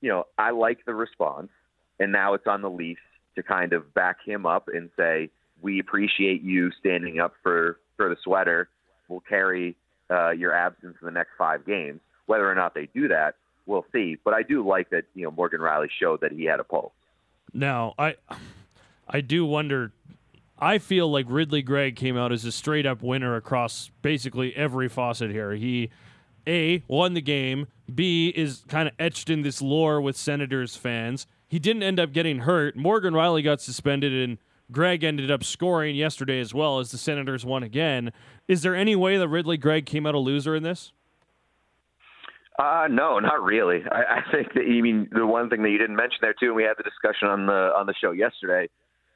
you 0.00 0.10
know, 0.10 0.24
I 0.36 0.50
like 0.50 0.84
the 0.84 0.94
response, 0.94 1.48
and 1.98 2.12
now 2.12 2.34
it's 2.34 2.46
on 2.46 2.60
the 2.60 2.70
Leafs 2.70 3.00
to 3.36 3.42
kind 3.42 3.72
of 3.72 3.94
back 3.94 4.18
him 4.24 4.44
up 4.44 4.68
and 4.72 4.90
say, 4.96 5.30
we 5.62 5.78
appreciate 5.78 6.42
you 6.42 6.70
standing 6.78 7.20
up 7.20 7.34
for 7.42 7.78
for 7.96 8.10
the 8.10 8.16
sweater. 8.22 8.68
We'll 9.08 9.20
carry 9.20 9.76
uh, 10.10 10.30
your 10.30 10.52
absence 10.52 10.96
in 11.00 11.06
the 11.06 11.12
next 11.12 11.30
five 11.38 11.64
games. 11.64 12.00
Whether 12.26 12.50
or 12.50 12.54
not 12.54 12.74
they 12.74 12.88
do 12.92 13.08
that, 13.08 13.36
we'll 13.64 13.86
see. 13.92 14.18
But 14.22 14.34
I 14.34 14.42
do 14.42 14.66
like 14.66 14.90
that 14.90 15.04
you 15.14 15.24
know 15.24 15.30
Morgan 15.30 15.60
Rielly 15.60 15.88
showed 15.98 16.20
that 16.20 16.32
he 16.32 16.44
had 16.44 16.60
a 16.60 16.64
pulse. 16.64 16.92
Now, 17.56 17.94
I 17.98 18.16
I 19.08 19.20
do 19.20 19.46
wonder 19.46 19.92
I 20.58 20.78
feel 20.78 21.10
like 21.10 21.26
Ridley 21.28 21.62
Greig 21.62 21.96
came 21.96 22.16
out 22.16 22.32
as 22.32 22.44
a 22.44 22.52
straight 22.52 22.86
up 22.86 23.02
winner 23.02 23.34
across 23.36 23.90
basically 24.02 24.54
every 24.54 24.88
faucet 24.88 25.30
here. 25.30 25.52
He 25.52 25.90
A 26.46 26.82
won 26.86 27.14
the 27.14 27.20
game, 27.20 27.66
B 27.92 28.28
is 28.36 28.64
kind 28.68 28.88
of 28.88 28.94
etched 28.98 29.30
in 29.30 29.42
this 29.42 29.62
lore 29.62 30.00
with 30.00 30.16
Senators 30.16 30.76
fans. 30.76 31.26
He 31.48 31.58
didn't 31.58 31.82
end 31.82 32.00
up 32.00 32.12
getting 32.12 32.40
hurt. 32.40 32.76
Morgan 32.76 33.14
Rielly 33.14 33.42
got 33.42 33.60
suspended 33.60 34.12
and 34.12 34.38
Greig 34.72 35.04
ended 35.04 35.30
up 35.30 35.44
scoring 35.44 35.94
yesterday 35.94 36.40
as 36.40 36.52
well 36.52 36.80
as 36.80 36.90
the 36.90 36.98
Senators 36.98 37.44
won 37.44 37.62
again. 37.62 38.12
Is 38.48 38.62
there 38.62 38.74
any 38.74 38.96
way 38.96 39.16
that 39.16 39.28
Ridley 39.28 39.56
Greig 39.56 39.86
came 39.86 40.06
out 40.06 40.14
a 40.14 40.18
loser 40.18 40.56
in 40.56 40.62
this? 40.62 40.92
Uh, 42.58 42.88
no, 42.90 43.18
not 43.18 43.42
really. 43.42 43.82
I, 43.90 44.18
I 44.18 44.32
think 44.32 44.54
that 44.54 44.66
you 44.66 44.82
mean 44.82 45.08
the 45.12 45.26
one 45.26 45.50
thing 45.50 45.62
that 45.62 45.70
you 45.70 45.78
didn't 45.78 45.96
mention 45.96 46.18
there 46.22 46.34
too, 46.34 46.46
and 46.46 46.56
we 46.56 46.62
had 46.62 46.76
the 46.78 46.84
discussion 46.84 47.28
on 47.28 47.46
the 47.46 47.72
on 47.76 47.86
the 47.86 47.94
show 48.00 48.12
yesterday. 48.12 48.68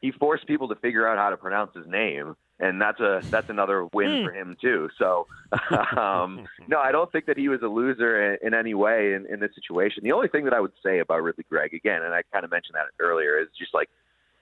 He 0.02 0.12
forced 0.12 0.46
people 0.46 0.68
to 0.68 0.74
figure 0.76 1.06
out 1.06 1.18
how 1.18 1.30
to 1.30 1.36
pronounce 1.36 1.74
his 1.74 1.86
name, 1.86 2.36
and 2.58 2.80
that's 2.80 3.00
a 3.00 3.22
that's 3.30 3.48
another 3.48 3.86
win 3.94 4.20
hmm. 4.20 4.26
for 4.26 4.34
him 4.34 4.56
too. 4.60 4.88
So, 4.98 5.26
um, 5.96 6.46
no, 6.68 6.80
I 6.80 6.92
don't 6.92 7.10
think 7.12 7.26
that 7.26 7.38
he 7.38 7.48
was 7.48 7.60
a 7.62 7.66
loser 7.66 8.34
in, 8.34 8.48
in 8.48 8.54
any 8.54 8.74
way 8.74 9.14
in, 9.14 9.26
in 9.26 9.40
this 9.40 9.50
situation. 9.54 10.04
The 10.04 10.12
only 10.12 10.28
thing 10.28 10.44
that 10.44 10.52
I 10.52 10.60
would 10.60 10.72
say 10.84 10.98
about 10.98 11.22
Ridley 11.22 11.44
Greig 11.48 11.72
again, 11.72 12.02
and 12.02 12.12
I 12.12 12.22
kind 12.32 12.44
of 12.44 12.50
mentioned 12.50 12.74
that 12.74 12.86
earlier, 13.02 13.38
is 13.38 13.48
just 13.58 13.72
like 13.72 13.88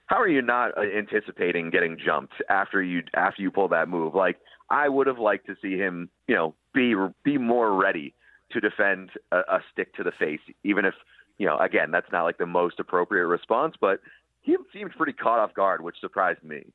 how 0.07 0.19
are 0.19 0.27
you 0.27 0.41
not 0.41 0.77
uh, 0.77 0.81
anticipating 0.81 1.69
getting 1.69 1.97
jumped 2.03 2.33
after 2.49 2.83
you 2.83 3.03
after 3.13 3.41
you 3.41 3.51
pull 3.51 3.69
that 3.69 3.87
move? 3.87 4.13
Like 4.13 4.37
I 4.69 4.89
would 4.89 5.07
have 5.07 5.19
liked 5.19 5.45
to 5.47 5.55
see 5.61 5.77
him, 5.77 6.09
you 6.27 6.35
know, 6.35 6.55
be 6.73 6.95
be 7.23 7.37
more 7.37 7.73
ready 7.73 8.13
to 8.51 8.59
defend 8.59 9.11
a, 9.31 9.37
a 9.37 9.59
stick 9.71 9.93
to 9.95 10.03
the 10.03 10.11
face, 10.11 10.41
even 10.63 10.85
if 10.85 10.93
you 11.37 11.45
know, 11.45 11.57
again, 11.57 11.89
that's 11.91 12.11
not 12.11 12.23
like 12.23 12.37
the 12.37 12.45
most 12.45 12.79
appropriate 12.79 13.25
response, 13.25 13.75
but 13.79 14.01
he 14.41 14.57
seemed 14.73 14.91
pretty 14.91 15.13
caught 15.13 15.39
off 15.39 15.53
guard, 15.53 15.81
which 15.81 15.95
surprised 15.99 16.43
me. 16.43 16.65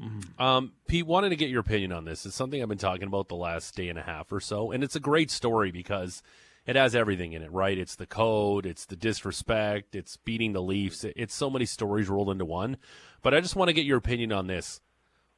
Mm-hmm. 0.00 0.42
Um, 0.42 0.72
Pete, 0.88 1.06
wanted 1.06 1.28
to 1.28 1.36
get 1.36 1.50
your 1.50 1.60
opinion 1.60 1.92
on 1.92 2.04
this. 2.04 2.26
It's 2.26 2.34
something 2.34 2.60
I've 2.60 2.68
been 2.68 2.78
talking 2.78 3.06
about 3.06 3.28
the 3.28 3.36
last 3.36 3.76
day 3.76 3.88
and 3.88 3.98
a 3.98 4.02
half 4.02 4.32
or 4.32 4.40
so, 4.40 4.72
and 4.72 4.82
it's 4.82 4.96
a 4.96 5.00
great 5.00 5.30
story 5.30 5.70
because 5.70 6.22
it 6.66 6.76
has 6.76 6.94
everything 6.94 7.34
in 7.34 7.42
it, 7.42 7.52
right? 7.52 7.76
It's 7.76 7.94
the 7.94 8.06
code, 8.06 8.64
it's 8.64 8.86
the 8.86 8.96
disrespect, 8.96 9.94
it's 9.94 10.16
beating 10.16 10.54
the 10.54 10.62
Leafs. 10.62 11.04
It's 11.04 11.34
so 11.34 11.50
many 11.50 11.66
stories 11.66 12.08
rolled 12.08 12.30
into 12.30 12.46
one. 12.46 12.78
But 13.22 13.34
I 13.34 13.40
just 13.40 13.54
want 13.54 13.68
to 13.68 13.74
get 13.74 13.84
your 13.84 13.98
opinion 13.98 14.32
on 14.32 14.46
this. 14.46 14.80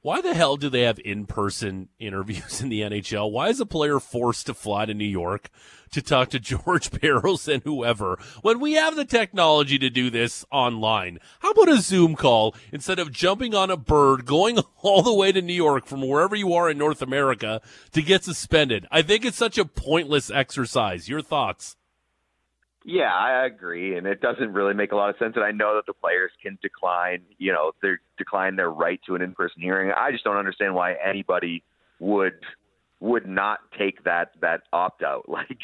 Why 0.06 0.20
the 0.20 0.34
hell 0.34 0.56
do 0.56 0.70
they 0.70 0.82
have 0.82 1.00
in 1.04 1.26
person 1.26 1.88
interviews 1.98 2.62
in 2.62 2.68
the 2.68 2.82
NHL? 2.82 3.28
Why 3.32 3.48
is 3.48 3.58
a 3.58 3.66
player 3.66 3.98
forced 3.98 4.46
to 4.46 4.54
fly 4.54 4.84
to 4.84 4.94
New 4.94 5.04
York 5.04 5.50
to 5.90 6.00
talk 6.00 6.30
to 6.30 6.38
George 6.38 6.90
Parros 6.92 7.52
and 7.52 7.60
whoever 7.64 8.16
when 8.40 8.60
we 8.60 8.74
have 8.74 8.94
the 8.94 9.04
technology 9.04 9.80
to 9.80 9.90
do 9.90 10.08
this 10.08 10.44
online? 10.52 11.18
How 11.40 11.50
about 11.50 11.70
a 11.70 11.80
Zoom 11.80 12.14
call 12.14 12.54
instead 12.70 13.00
of 13.00 13.10
jumping 13.10 13.52
on 13.52 13.68
a 13.68 13.76
bird, 13.76 14.26
going 14.26 14.60
all 14.82 15.02
the 15.02 15.12
way 15.12 15.32
to 15.32 15.42
New 15.42 15.52
York 15.52 15.86
from 15.86 16.06
wherever 16.06 16.36
you 16.36 16.52
are 16.52 16.70
in 16.70 16.78
North 16.78 17.02
America 17.02 17.60
to 17.90 18.00
get 18.00 18.22
suspended? 18.22 18.86
I 18.92 19.02
think 19.02 19.24
it's 19.24 19.36
such 19.36 19.58
a 19.58 19.64
pointless 19.64 20.30
exercise. 20.30 21.08
Your 21.08 21.20
thoughts? 21.20 21.75
Yeah, 22.88 23.12
I 23.12 23.46
agree, 23.46 23.96
and 23.96 24.06
it 24.06 24.20
doesn't 24.20 24.52
really 24.52 24.72
make 24.72 24.92
a 24.92 24.96
lot 24.96 25.10
of 25.10 25.16
sense. 25.18 25.32
And 25.34 25.44
I 25.44 25.50
know 25.50 25.74
that 25.74 25.86
the 25.86 25.92
players 25.92 26.30
can 26.40 26.56
decline, 26.62 27.22
you 27.36 27.52
know, 27.52 27.72
they 27.82 27.94
decline 28.16 28.54
their 28.54 28.70
right 28.70 29.00
to 29.08 29.16
an 29.16 29.22
in-person 29.22 29.60
hearing. 29.60 29.90
I 29.90 30.12
just 30.12 30.22
don't 30.22 30.36
understand 30.36 30.76
why 30.76 30.94
anybody 31.04 31.64
would 31.98 32.38
would 33.00 33.26
not 33.26 33.58
take 33.76 34.04
that 34.04 34.34
that 34.40 34.62
opt 34.72 35.02
out. 35.02 35.28
Like, 35.28 35.58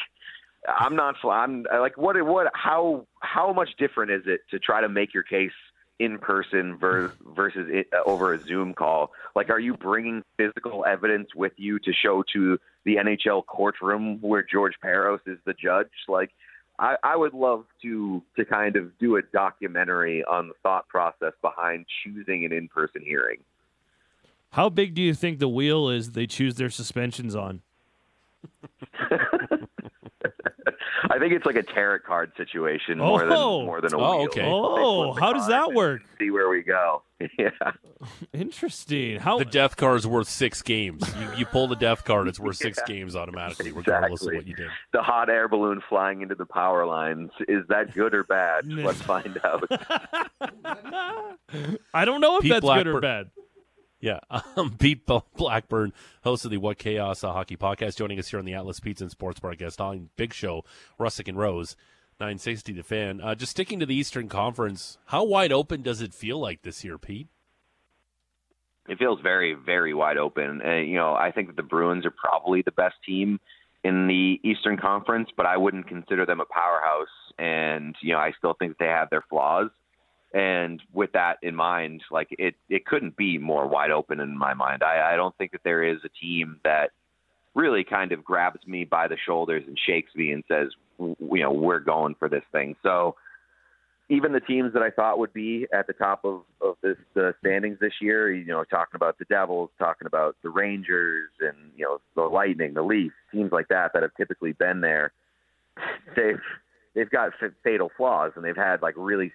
I'm 0.67 0.97
not. 0.97 1.15
I'm 1.23 1.63
like, 1.63 1.97
what? 1.97 2.21
What? 2.25 2.51
How? 2.53 3.07
How 3.21 3.53
much 3.53 3.69
different 3.77 4.11
is 4.11 4.23
it 4.25 4.41
to 4.51 4.59
try 4.59 4.81
to 4.81 4.89
make 4.89 5.13
your 5.13 5.23
case 5.23 5.51
in 5.99 6.19
person 6.19 6.77
versus 6.77 7.17
versus 7.35 7.67
it, 7.69 7.87
uh, 7.93 8.03
over 8.05 8.33
a 8.33 8.39
Zoom 8.39 8.73
call? 8.73 9.11
Like, 9.33 9.49
are 9.49 9.59
you 9.59 9.75
bringing 9.75 10.23
physical 10.35 10.83
evidence 10.85 11.29
with 11.35 11.53
you 11.55 11.79
to 11.79 11.93
show 11.93 12.21
to 12.33 12.59
the 12.83 12.95
NHL 12.97 13.45
courtroom 13.45 14.19
where 14.19 14.43
George 14.43 14.73
Parros 14.83 15.19
is 15.25 15.37
the 15.45 15.53
judge? 15.53 15.87
Like 16.09 16.31
I, 16.79 16.95
I 17.03 17.15
would 17.15 17.33
love 17.33 17.65
to 17.83 18.21
to 18.35 18.45
kind 18.45 18.75
of 18.75 18.97
do 18.97 19.17
a 19.17 19.21
documentary 19.21 20.23
on 20.23 20.47
the 20.47 20.53
thought 20.63 20.87
process 20.87 21.33
behind 21.41 21.85
choosing 22.03 22.45
an 22.45 22.53
in 22.53 22.67
person 22.67 23.01
hearing. 23.03 23.39
How 24.51 24.69
big 24.69 24.93
do 24.93 25.01
you 25.01 25.13
think 25.13 25.39
the 25.39 25.47
wheel 25.47 25.89
is 25.89 26.11
they 26.11 26.27
choose 26.27 26.55
their 26.55 26.69
suspensions 26.69 27.35
on? 27.35 27.61
I 31.09 31.19
think 31.19 31.33
it's 31.33 31.45
like 31.45 31.55
a 31.55 31.63
tarot 31.63 31.99
card 31.99 32.31
situation 32.37 32.97
more 32.97 33.23
oh. 33.25 33.57
than 33.57 33.65
more 33.65 33.81
than 33.81 33.93
a 33.93 33.97
oh, 33.97 34.17
wheel. 34.17 34.25
Okay. 34.27 34.45
Oh, 34.45 35.13
how 35.13 35.33
does 35.33 35.47
that 35.47 35.73
work? 35.73 36.01
See 36.19 36.31
where 36.31 36.49
we 36.49 36.63
go. 36.63 37.03
yeah. 37.37 37.49
Interesting. 38.33 39.19
How 39.19 39.37
the 39.37 39.45
death 39.45 39.75
card 39.77 39.97
is 39.97 40.07
worth 40.07 40.27
six 40.27 40.61
games. 40.61 41.03
You, 41.19 41.39
you 41.39 41.45
pull 41.45 41.67
the 41.67 41.75
death 41.75 42.03
card, 42.03 42.27
it's 42.27 42.39
worth 42.39 42.57
six 42.57 42.79
games 42.87 43.15
automatically, 43.15 43.71
regardless 43.71 44.21
exactly. 44.21 44.37
of 44.37 44.43
what 44.43 44.47
you 44.47 44.55
did. 44.55 44.67
The 44.91 45.01
hot 45.01 45.29
air 45.29 45.47
balloon 45.47 45.81
flying 45.87 46.21
into 46.21 46.35
the 46.35 46.45
power 46.45 46.85
lines 46.85 47.31
is 47.47 47.65
that 47.69 47.93
good 47.93 48.13
or 48.13 48.23
bad? 48.23 48.67
Let's 48.71 49.01
find 49.01 49.39
out. 49.43 49.63
I 51.93 52.05
don't 52.05 52.21
know 52.21 52.37
if 52.37 52.43
Pete 52.43 52.51
that's 52.51 52.61
Blackburn. 52.61 52.93
good 52.93 52.97
or 52.97 53.01
bad. 53.01 53.29
Yeah, 54.03 54.19
um, 54.57 54.75
Pete 54.77 55.05
Blackburn, 55.37 55.93
host 56.25 56.43
of 56.43 56.51
the 56.51 56.57
What 56.57 56.77
Chaos 56.77 57.23
uh, 57.23 57.31
Hockey 57.31 57.55
Podcast, 57.55 57.95
joining 57.95 58.19
us 58.19 58.27
here 58.27 58.37
on 58.37 58.43
the 58.43 58.53
Atlas 58.53 58.81
Pizza 58.81 59.05
and 59.05 59.11
Sports 59.11 59.39
Bar 59.39 59.55
guest 59.55 59.79
on 59.79 60.09
Big 60.17 60.33
Show, 60.33 60.65
Russick 60.99 61.29
and 61.29 61.37
Rose, 61.37 61.77
960 62.19 62.73
The 62.73 62.83
Fan. 62.83 63.21
Uh, 63.21 63.33
just 63.33 63.51
sticking 63.51 63.79
to 63.79 63.85
the 63.85 63.95
Eastern 63.95 64.27
Conference, 64.27 64.97
how 65.05 65.23
wide 65.23 65.53
open 65.53 65.83
does 65.83 66.01
it 66.01 66.13
feel 66.13 66.37
like 66.37 66.63
this 66.63 66.83
year, 66.83 66.97
Pete? 66.97 67.29
It 68.89 68.99
feels 68.99 69.21
very, 69.21 69.53
very 69.53 69.93
wide 69.93 70.17
open. 70.17 70.61
Uh, 70.61 70.79
you 70.79 70.95
know, 70.95 71.13
I 71.13 71.31
think 71.31 71.47
that 71.47 71.55
the 71.55 71.63
Bruins 71.63 72.05
are 72.05 72.11
probably 72.11 72.61
the 72.61 72.73
best 72.73 72.95
team 73.05 73.39
in 73.85 74.07
the 74.07 74.37
Eastern 74.43 74.75
Conference, 74.75 75.29
but 75.37 75.45
I 75.45 75.55
wouldn't 75.55 75.87
consider 75.87 76.25
them 76.25 76.41
a 76.41 76.45
powerhouse. 76.45 77.07
And 77.39 77.95
you 78.01 78.11
know, 78.11 78.19
I 78.19 78.33
still 78.37 78.53
think 78.59 78.77
they 78.79 78.87
have 78.87 79.09
their 79.09 79.23
flaws. 79.29 79.69
And 80.33 80.81
with 80.93 81.11
that 81.11 81.37
in 81.43 81.55
mind, 81.55 82.01
like 82.09 82.29
it, 82.31 82.55
it 82.67 82.85
couldn't 82.85 83.15
be 83.15 83.37
more 83.37 83.67
wide 83.67 83.91
open 83.91 84.19
in 84.19 84.35
my 84.37 84.53
mind. 84.55 84.81
I, 84.81 85.13
I 85.13 85.15
don't 85.15 85.37
think 85.37 85.51
that 85.51 85.61
there 85.63 85.83
is 85.83 85.99
a 86.03 86.09
team 86.09 86.59
that 86.63 86.89
really 87.53 87.83
kind 87.83 88.11
of 88.11 88.23
grabs 88.23 88.65
me 88.65 88.83
by 88.83 89.07
the 89.07 89.17
shoulders 89.27 89.63
and 89.67 89.77
shakes 89.85 90.09
me 90.15 90.31
and 90.31 90.43
says, 90.47 90.69
you 90.99 91.17
know, 91.43 91.51
we're 91.51 91.79
going 91.79 92.15
for 92.17 92.29
this 92.29 92.43
thing. 92.51 92.75
So 92.81 93.15
even 94.09 94.33
the 94.33 94.39
teams 94.39 94.73
that 94.73 94.81
I 94.81 94.89
thought 94.89 95.19
would 95.19 95.33
be 95.33 95.67
at 95.73 95.87
the 95.87 95.93
top 95.93 96.25
of, 96.25 96.41
of 96.61 96.75
this 96.81 96.97
standings 97.39 97.77
this 97.79 97.93
year, 98.01 98.33
you 98.33 98.45
know, 98.45 98.63
talking 98.63 98.95
about 98.95 99.17
the 99.17 99.25
Devils, 99.25 99.69
talking 99.79 100.07
about 100.07 100.35
the 100.43 100.49
Rangers 100.49 101.29
and, 101.39 101.55
you 101.77 101.85
know, 101.85 101.99
the 102.15 102.23
Lightning, 102.23 102.73
the 102.73 102.81
Leafs, 102.81 103.15
teams 103.31 103.51
like 103.51 103.67
that 103.69 103.91
that 103.93 104.01
have 104.01 104.15
typically 104.17 104.53
been 104.53 104.81
there, 104.81 105.13
they've 106.15 106.41
they've 106.95 107.09
got 107.09 107.31
fatal 107.63 107.89
flaws 107.97 108.33
and 108.35 108.45
they've 108.45 108.55
had 108.55 108.81
like 108.81 108.93
really 108.97 109.31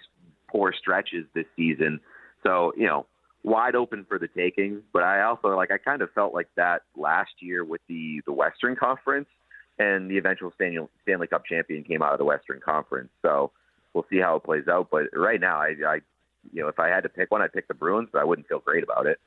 poor 0.48 0.72
stretches 0.78 1.26
this 1.34 1.46
season. 1.56 2.00
So, 2.42 2.72
you 2.76 2.86
know, 2.86 3.06
wide 3.42 3.74
open 3.74 4.04
for 4.08 4.18
the 4.18 4.28
taking. 4.28 4.82
But 4.92 5.02
I 5.02 5.22
also 5.22 5.48
like 5.48 5.70
I 5.70 5.78
kind 5.78 6.02
of 6.02 6.10
felt 6.12 6.34
like 6.34 6.48
that 6.56 6.82
last 6.96 7.30
year 7.40 7.64
with 7.64 7.80
the 7.88 8.20
the 8.26 8.32
Western 8.32 8.76
Conference 8.76 9.28
and 9.78 10.10
the 10.10 10.18
eventual 10.18 10.52
Stanley, 10.54 10.88
Stanley 11.02 11.26
Cup 11.26 11.44
champion 11.46 11.84
came 11.84 12.02
out 12.02 12.12
of 12.12 12.18
the 12.18 12.24
Western 12.24 12.60
Conference. 12.60 13.10
So 13.22 13.52
we'll 13.94 14.06
see 14.10 14.18
how 14.18 14.36
it 14.36 14.44
plays 14.44 14.68
out. 14.68 14.88
But 14.90 15.04
right 15.14 15.40
now, 15.40 15.58
I, 15.58 15.74
I 15.86 15.94
you 16.52 16.62
know, 16.62 16.68
if 16.68 16.78
I 16.78 16.88
had 16.88 17.02
to 17.02 17.08
pick 17.08 17.30
one, 17.30 17.42
I'd 17.42 17.52
pick 17.52 17.68
the 17.68 17.74
Bruins, 17.74 18.08
but 18.12 18.20
I 18.20 18.24
wouldn't 18.24 18.48
feel 18.48 18.60
great 18.60 18.82
about 18.82 19.06
it. 19.06 19.18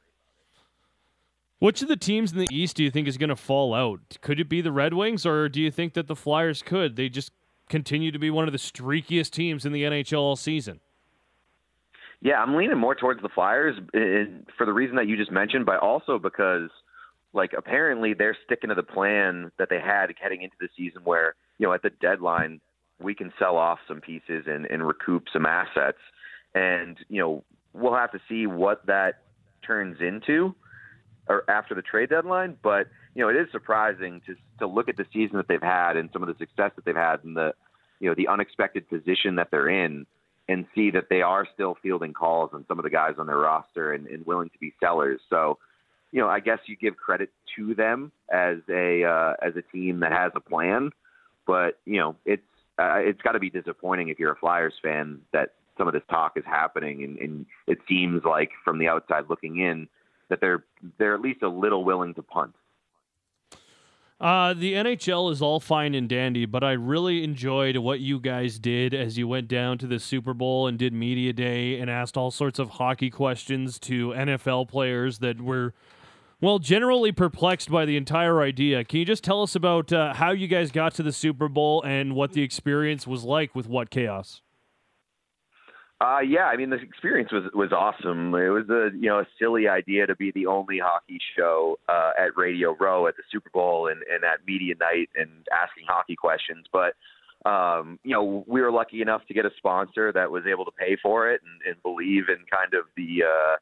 Which 1.59 1.83
of 1.83 1.87
the 1.87 1.95
teams 1.95 2.31
in 2.31 2.39
the 2.39 2.47
East 2.51 2.77
do 2.77 2.83
you 2.83 2.89
think 2.89 3.07
is 3.07 3.17
going 3.17 3.29
to 3.29 3.35
fall 3.35 3.75
out? 3.75 4.17
Could 4.21 4.39
it 4.39 4.49
be 4.49 4.61
the 4.61 4.71
Red 4.71 4.95
Wings, 4.95 5.27
or 5.27 5.47
do 5.47 5.61
you 5.61 5.69
think 5.69 5.93
that 5.93 6.07
the 6.07 6.15
Flyers 6.15 6.63
could? 6.63 6.95
They 6.95 7.07
just 7.07 7.31
continue 7.69 8.11
to 8.11 8.17
be 8.17 8.31
one 8.31 8.47
of 8.47 8.51
the 8.51 8.57
streakiest 8.57 9.29
teams 9.29 9.63
in 9.63 9.71
the 9.71 9.83
NHL 9.83 10.19
all 10.19 10.35
season. 10.35 10.79
Yeah, 12.21 12.35
I'm 12.35 12.55
leaning 12.55 12.77
more 12.77 12.93
towards 12.93 13.21
the 13.21 13.29
Flyers 13.29 13.75
uh, 13.95 14.43
for 14.57 14.65
the 14.65 14.73
reason 14.73 14.95
that 14.97 15.07
you 15.07 15.17
just 15.17 15.31
mentioned, 15.31 15.65
but 15.65 15.79
also 15.79 16.19
because, 16.19 16.69
like, 17.33 17.51
apparently 17.57 18.13
they're 18.13 18.37
sticking 18.45 18.69
to 18.69 18.75
the 18.75 18.83
plan 18.83 19.51
that 19.57 19.69
they 19.69 19.79
had 19.79 20.13
heading 20.21 20.43
into 20.43 20.55
the 20.59 20.69
season, 20.77 21.01
where 21.03 21.35
you 21.57 21.67
know 21.67 21.73
at 21.73 21.81
the 21.81 21.89
deadline 21.89 22.61
we 22.99 23.15
can 23.15 23.33
sell 23.39 23.57
off 23.57 23.79
some 23.87 24.01
pieces 24.01 24.45
and, 24.45 24.67
and 24.67 24.85
recoup 24.85 25.25
some 25.33 25.47
assets, 25.47 25.97
and 26.53 26.97
you 27.09 27.19
know 27.19 27.43
we'll 27.73 27.95
have 27.95 28.11
to 28.11 28.19
see 28.29 28.45
what 28.45 28.85
that 28.85 29.23
turns 29.65 29.97
into 29.99 30.53
or 31.27 31.49
after 31.49 31.73
the 31.73 31.81
trade 31.81 32.09
deadline. 32.09 32.55
But 32.61 32.87
you 33.15 33.23
know 33.23 33.29
it 33.29 33.35
is 33.35 33.47
surprising 33.51 34.21
to 34.27 34.35
to 34.59 34.67
look 34.67 34.89
at 34.89 34.97
the 34.97 35.05
season 35.11 35.37
that 35.37 35.47
they've 35.47 35.61
had 35.61 35.97
and 35.97 36.09
some 36.13 36.21
of 36.21 36.27
the 36.27 36.35
success 36.37 36.71
that 36.75 36.85
they've 36.85 36.95
had 36.95 37.23
and 37.23 37.35
the 37.35 37.53
you 37.99 38.09
know 38.09 38.15
the 38.15 38.27
unexpected 38.27 38.87
position 38.89 39.35
that 39.35 39.49
they're 39.49 39.69
in 39.69 40.05
and 40.51 40.65
see 40.75 40.91
that 40.91 41.05
they 41.09 41.21
are 41.21 41.47
still 41.53 41.77
fielding 41.81 42.13
calls 42.13 42.49
on 42.53 42.65
some 42.67 42.77
of 42.77 42.83
the 42.83 42.89
guys 42.89 43.15
on 43.17 43.27
their 43.27 43.37
roster 43.37 43.93
and, 43.93 44.05
and 44.07 44.25
willing 44.25 44.49
to 44.49 44.57
be 44.59 44.73
sellers. 44.79 45.21
So, 45.29 45.57
you 46.11 46.19
know, 46.19 46.27
I 46.27 46.41
guess 46.41 46.59
you 46.65 46.75
give 46.75 46.97
credit 46.97 47.29
to 47.55 47.73
them 47.73 48.11
as 48.31 48.57
a 48.69 49.03
uh, 49.03 49.33
as 49.41 49.53
a 49.55 49.61
team 49.75 50.01
that 50.01 50.11
has 50.11 50.31
a 50.35 50.41
plan, 50.41 50.91
but 51.47 51.79
you 51.85 51.99
know, 51.99 52.15
it's 52.25 52.43
uh, 52.77 52.97
it's 52.97 53.21
got 53.21 53.31
to 53.33 53.39
be 53.39 53.49
disappointing 53.49 54.09
if 54.09 54.19
you're 54.19 54.33
a 54.33 54.37
Flyers 54.37 54.73
fan 54.83 55.21
that 55.31 55.53
some 55.77 55.87
of 55.87 55.93
this 55.93 56.03
talk 56.09 56.33
is 56.35 56.43
happening, 56.45 57.03
and, 57.03 57.17
and 57.17 57.45
it 57.67 57.77
seems 57.87 58.23
like 58.25 58.51
from 58.65 58.77
the 58.77 58.87
outside 58.87 59.25
looking 59.29 59.59
in 59.59 59.87
that 60.29 60.41
they're 60.41 60.65
they're 60.97 61.15
at 61.15 61.21
least 61.21 61.43
a 61.43 61.49
little 61.49 61.85
willing 61.85 62.13
to 62.15 62.21
punt. 62.21 62.53
Uh, 64.21 64.53
the 64.53 64.73
NHL 64.73 65.31
is 65.31 65.41
all 65.41 65.59
fine 65.59 65.95
and 65.95 66.07
dandy, 66.07 66.45
but 66.45 66.63
I 66.63 66.73
really 66.73 67.23
enjoyed 67.23 67.75
what 67.77 68.01
you 68.01 68.19
guys 68.19 68.59
did 68.59 68.93
as 68.93 69.17
you 69.17 69.27
went 69.27 69.47
down 69.47 69.79
to 69.79 69.87
the 69.87 69.97
Super 69.97 70.35
Bowl 70.35 70.67
and 70.67 70.77
did 70.77 70.93
media 70.93 71.33
day 71.33 71.79
and 71.79 71.89
asked 71.89 72.15
all 72.15 72.29
sorts 72.29 72.59
of 72.59 72.69
hockey 72.69 73.09
questions 73.09 73.79
to 73.79 74.09
NFL 74.09 74.69
players 74.69 75.17
that 75.19 75.41
were, 75.41 75.73
well, 76.39 76.59
generally 76.59 77.11
perplexed 77.11 77.71
by 77.71 77.83
the 77.83 77.97
entire 77.97 78.43
idea. 78.43 78.83
Can 78.83 78.99
you 78.99 79.05
just 79.05 79.23
tell 79.23 79.41
us 79.41 79.55
about 79.55 79.91
uh, 79.91 80.13
how 80.13 80.29
you 80.29 80.47
guys 80.47 80.69
got 80.69 80.93
to 80.95 81.03
the 81.03 81.11
Super 81.11 81.47
Bowl 81.47 81.81
and 81.81 82.13
what 82.15 82.33
the 82.33 82.43
experience 82.43 83.07
was 83.07 83.23
like 83.23 83.55
with 83.55 83.67
What 83.67 83.89
Chaos? 83.89 84.43
Uh, 86.01 86.19
yeah, 86.19 86.45
I 86.45 86.57
mean 86.57 86.71
the 86.71 86.77
experience 86.77 87.31
was 87.31 87.43
was 87.53 87.71
awesome. 87.71 88.33
It 88.33 88.49
was 88.49 88.67
a 88.69 88.89
you 88.97 89.07
know 89.07 89.19
a 89.19 89.27
silly 89.37 89.67
idea 89.67 90.07
to 90.07 90.15
be 90.15 90.31
the 90.31 90.47
only 90.47 90.79
hockey 90.79 91.19
show 91.37 91.77
uh, 91.87 92.11
at 92.17 92.35
Radio 92.35 92.75
Row 92.79 93.05
at 93.05 93.17
the 93.17 93.23
Super 93.31 93.51
Bowl 93.53 93.87
and, 93.87 94.01
and 94.11 94.23
at 94.23 94.39
media 94.47 94.73
night 94.79 95.09
and 95.15 95.29
asking 95.53 95.83
hockey 95.87 96.15
questions. 96.15 96.65
But 96.73 96.95
um, 97.47 97.99
you 98.03 98.15
know, 98.15 98.43
we 98.47 98.61
were 98.61 98.71
lucky 98.71 99.03
enough 99.03 99.27
to 99.27 99.35
get 99.35 99.45
a 99.45 99.51
sponsor 99.57 100.11
that 100.11 100.31
was 100.31 100.43
able 100.51 100.65
to 100.65 100.71
pay 100.71 100.97
for 101.01 101.29
it 101.29 101.41
and, 101.43 101.71
and 101.71 101.83
believe 101.83 102.29
in 102.29 102.37
kind 102.51 102.73
of 102.73 102.85
the 102.97 103.23
uh, 103.23 103.57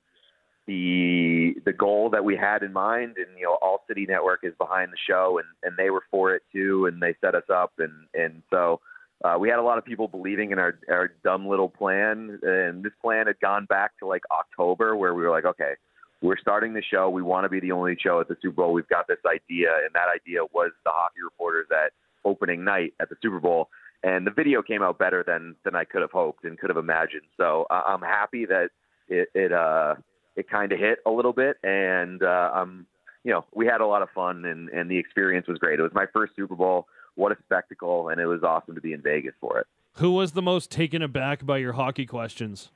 the 0.65 1.55
the 1.65 1.73
goal 1.73 2.09
that 2.11 2.23
we 2.23 2.37
had 2.37 2.63
in 2.63 2.71
mind. 2.71 3.15
And 3.17 3.37
you 3.37 3.47
know, 3.47 3.57
All 3.61 3.83
City 3.85 4.05
Network 4.07 4.41
is 4.43 4.53
behind 4.57 4.93
the 4.93 4.97
show, 5.09 5.39
and 5.39 5.47
and 5.63 5.75
they 5.77 5.89
were 5.89 6.03
for 6.09 6.33
it 6.35 6.43
too, 6.53 6.85
and 6.85 7.01
they 7.01 7.15
set 7.19 7.35
us 7.35 7.49
up, 7.53 7.73
and 7.79 8.07
and 8.13 8.43
so. 8.49 8.79
Uh, 9.23 9.35
we 9.37 9.49
had 9.49 9.59
a 9.59 9.61
lot 9.61 9.77
of 9.77 9.83
people 9.83 10.07
believing 10.07 10.51
in 10.51 10.59
our 10.59 10.79
our 10.89 11.11
dumb 11.23 11.47
little 11.47 11.69
plan, 11.69 12.39
and 12.41 12.83
this 12.83 12.93
plan 13.01 13.27
had 13.27 13.39
gone 13.41 13.65
back 13.65 13.91
to 13.99 14.05
like 14.05 14.21
October, 14.31 14.95
where 14.95 15.13
we 15.13 15.23
were 15.23 15.29
like, 15.29 15.45
okay, 15.45 15.73
we're 16.21 16.37
starting 16.37 16.73
the 16.73 16.81
show. 16.81 17.09
We 17.09 17.21
want 17.21 17.45
to 17.45 17.49
be 17.49 17.59
the 17.59 17.71
only 17.71 17.97
show 18.01 18.21
at 18.21 18.27
the 18.27 18.37
Super 18.41 18.55
Bowl. 18.55 18.73
We've 18.73 18.87
got 18.87 19.07
this 19.07 19.19
idea, 19.25 19.69
and 19.83 19.93
that 19.93 20.07
idea 20.13 20.41
was 20.53 20.71
the 20.85 20.91
hockey 20.93 21.21
reporters 21.23 21.67
at 21.71 21.91
opening 22.23 22.63
night 22.63 22.93
at 22.99 23.09
the 23.09 23.15
Super 23.21 23.39
Bowl. 23.39 23.69
And 24.03 24.25
the 24.25 24.31
video 24.31 24.61
came 24.61 24.81
out 24.81 24.97
better 24.97 25.23
than 25.25 25.55
than 25.65 25.75
I 25.75 25.83
could 25.83 26.01
have 26.01 26.11
hoped 26.11 26.45
and 26.45 26.57
could 26.57 26.69
have 26.69 26.77
imagined. 26.77 27.23
So 27.35 27.65
uh, 27.69 27.83
I'm 27.87 28.01
happy 28.01 28.45
that 28.45 28.69
it 29.09 29.27
it 29.33 29.51
uh 29.51 29.95
it 30.37 30.49
kind 30.49 30.71
of 30.71 30.79
hit 30.79 30.99
a 31.05 31.11
little 31.11 31.33
bit, 31.33 31.57
and 31.63 32.23
uh, 32.23 32.51
um 32.53 32.85
you 33.25 33.33
know 33.33 33.43
we 33.53 33.65
had 33.65 33.81
a 33.81 33.85
lot 33.85 34.01
of 34.01 34.09
fun 34.15 34.45
and 34.45 34.69
and 34.69 34.89
the 34.89 34.97
experience 34.97 35.47
was 35.47 35.57
great. 35.57 35.79
It 35.79 35.83
was 35.83 35.93
my 35.93 36.05
first 36.13 36.37
Super 36.37 36.55
Bowl 36.55 36.87
what 37.19 37.33
a 37.33 37.37
spectacle, 37.43 38.09
and 38.09 38.19
it 38.21 38.25
was 38.25 38.43
awesome 38.43 38.75
to 38.75 38.81
be 38.81 38.93
in 38.93 39.01
Vegas 39.01 39.33
for 39.41 39.59
it. 39.59 39.67
Who 39.95 40.11
was 40.11 40.31
the 40.31 40.41
most 40.41 40.71
taken 40.71 41.01
aback 41.01 41.45
by 41.45 41.57
your 41.57 41.73
hockey 41.73 42.05
questions? 42.05 42.71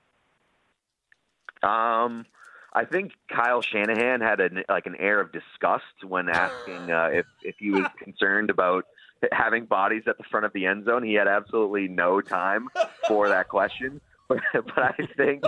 Um, 1.63 2.25
I 2.73 2.83
think 2.83 3.13
Kyle 3.33 3.61
Shanahan 3.61 4.19
had 4.19 4.41
an 4.41 4.63
like 4.67 4.85
an 4.85 4.97
air 4.99 5.21
of 5.21 5.31
disgust 5.31 6.03
when 6.05 6.27
asking 6.27 6.91
uh, 6.91 7.09
if 7.13 7.25
if 7.41 7.55
he 7.57 7.71
was 7.71 7.85
concerned 7.97 8.49
about 8.49 8.85
having 9.31 9.65
bodies 9.65 10.03
at 10.07 10.17
the 10.17 10.25
front 10.29 10.45
of 10.45 10.51
the 10.51 10.65
end 10.65 10.83
zone. 10.85 11.03
He 11.03 11.13
had 11.13 11.29
absolutely 11.29 11.87
no 11.87 12.19
time 12.19 12.67
for 13.07 13.29
that 13.29 13.47
question. 13.47 14.01
But, 14.29 14.39
but 14.53 14.79
I 14.79 15.07
think 15.17 15.43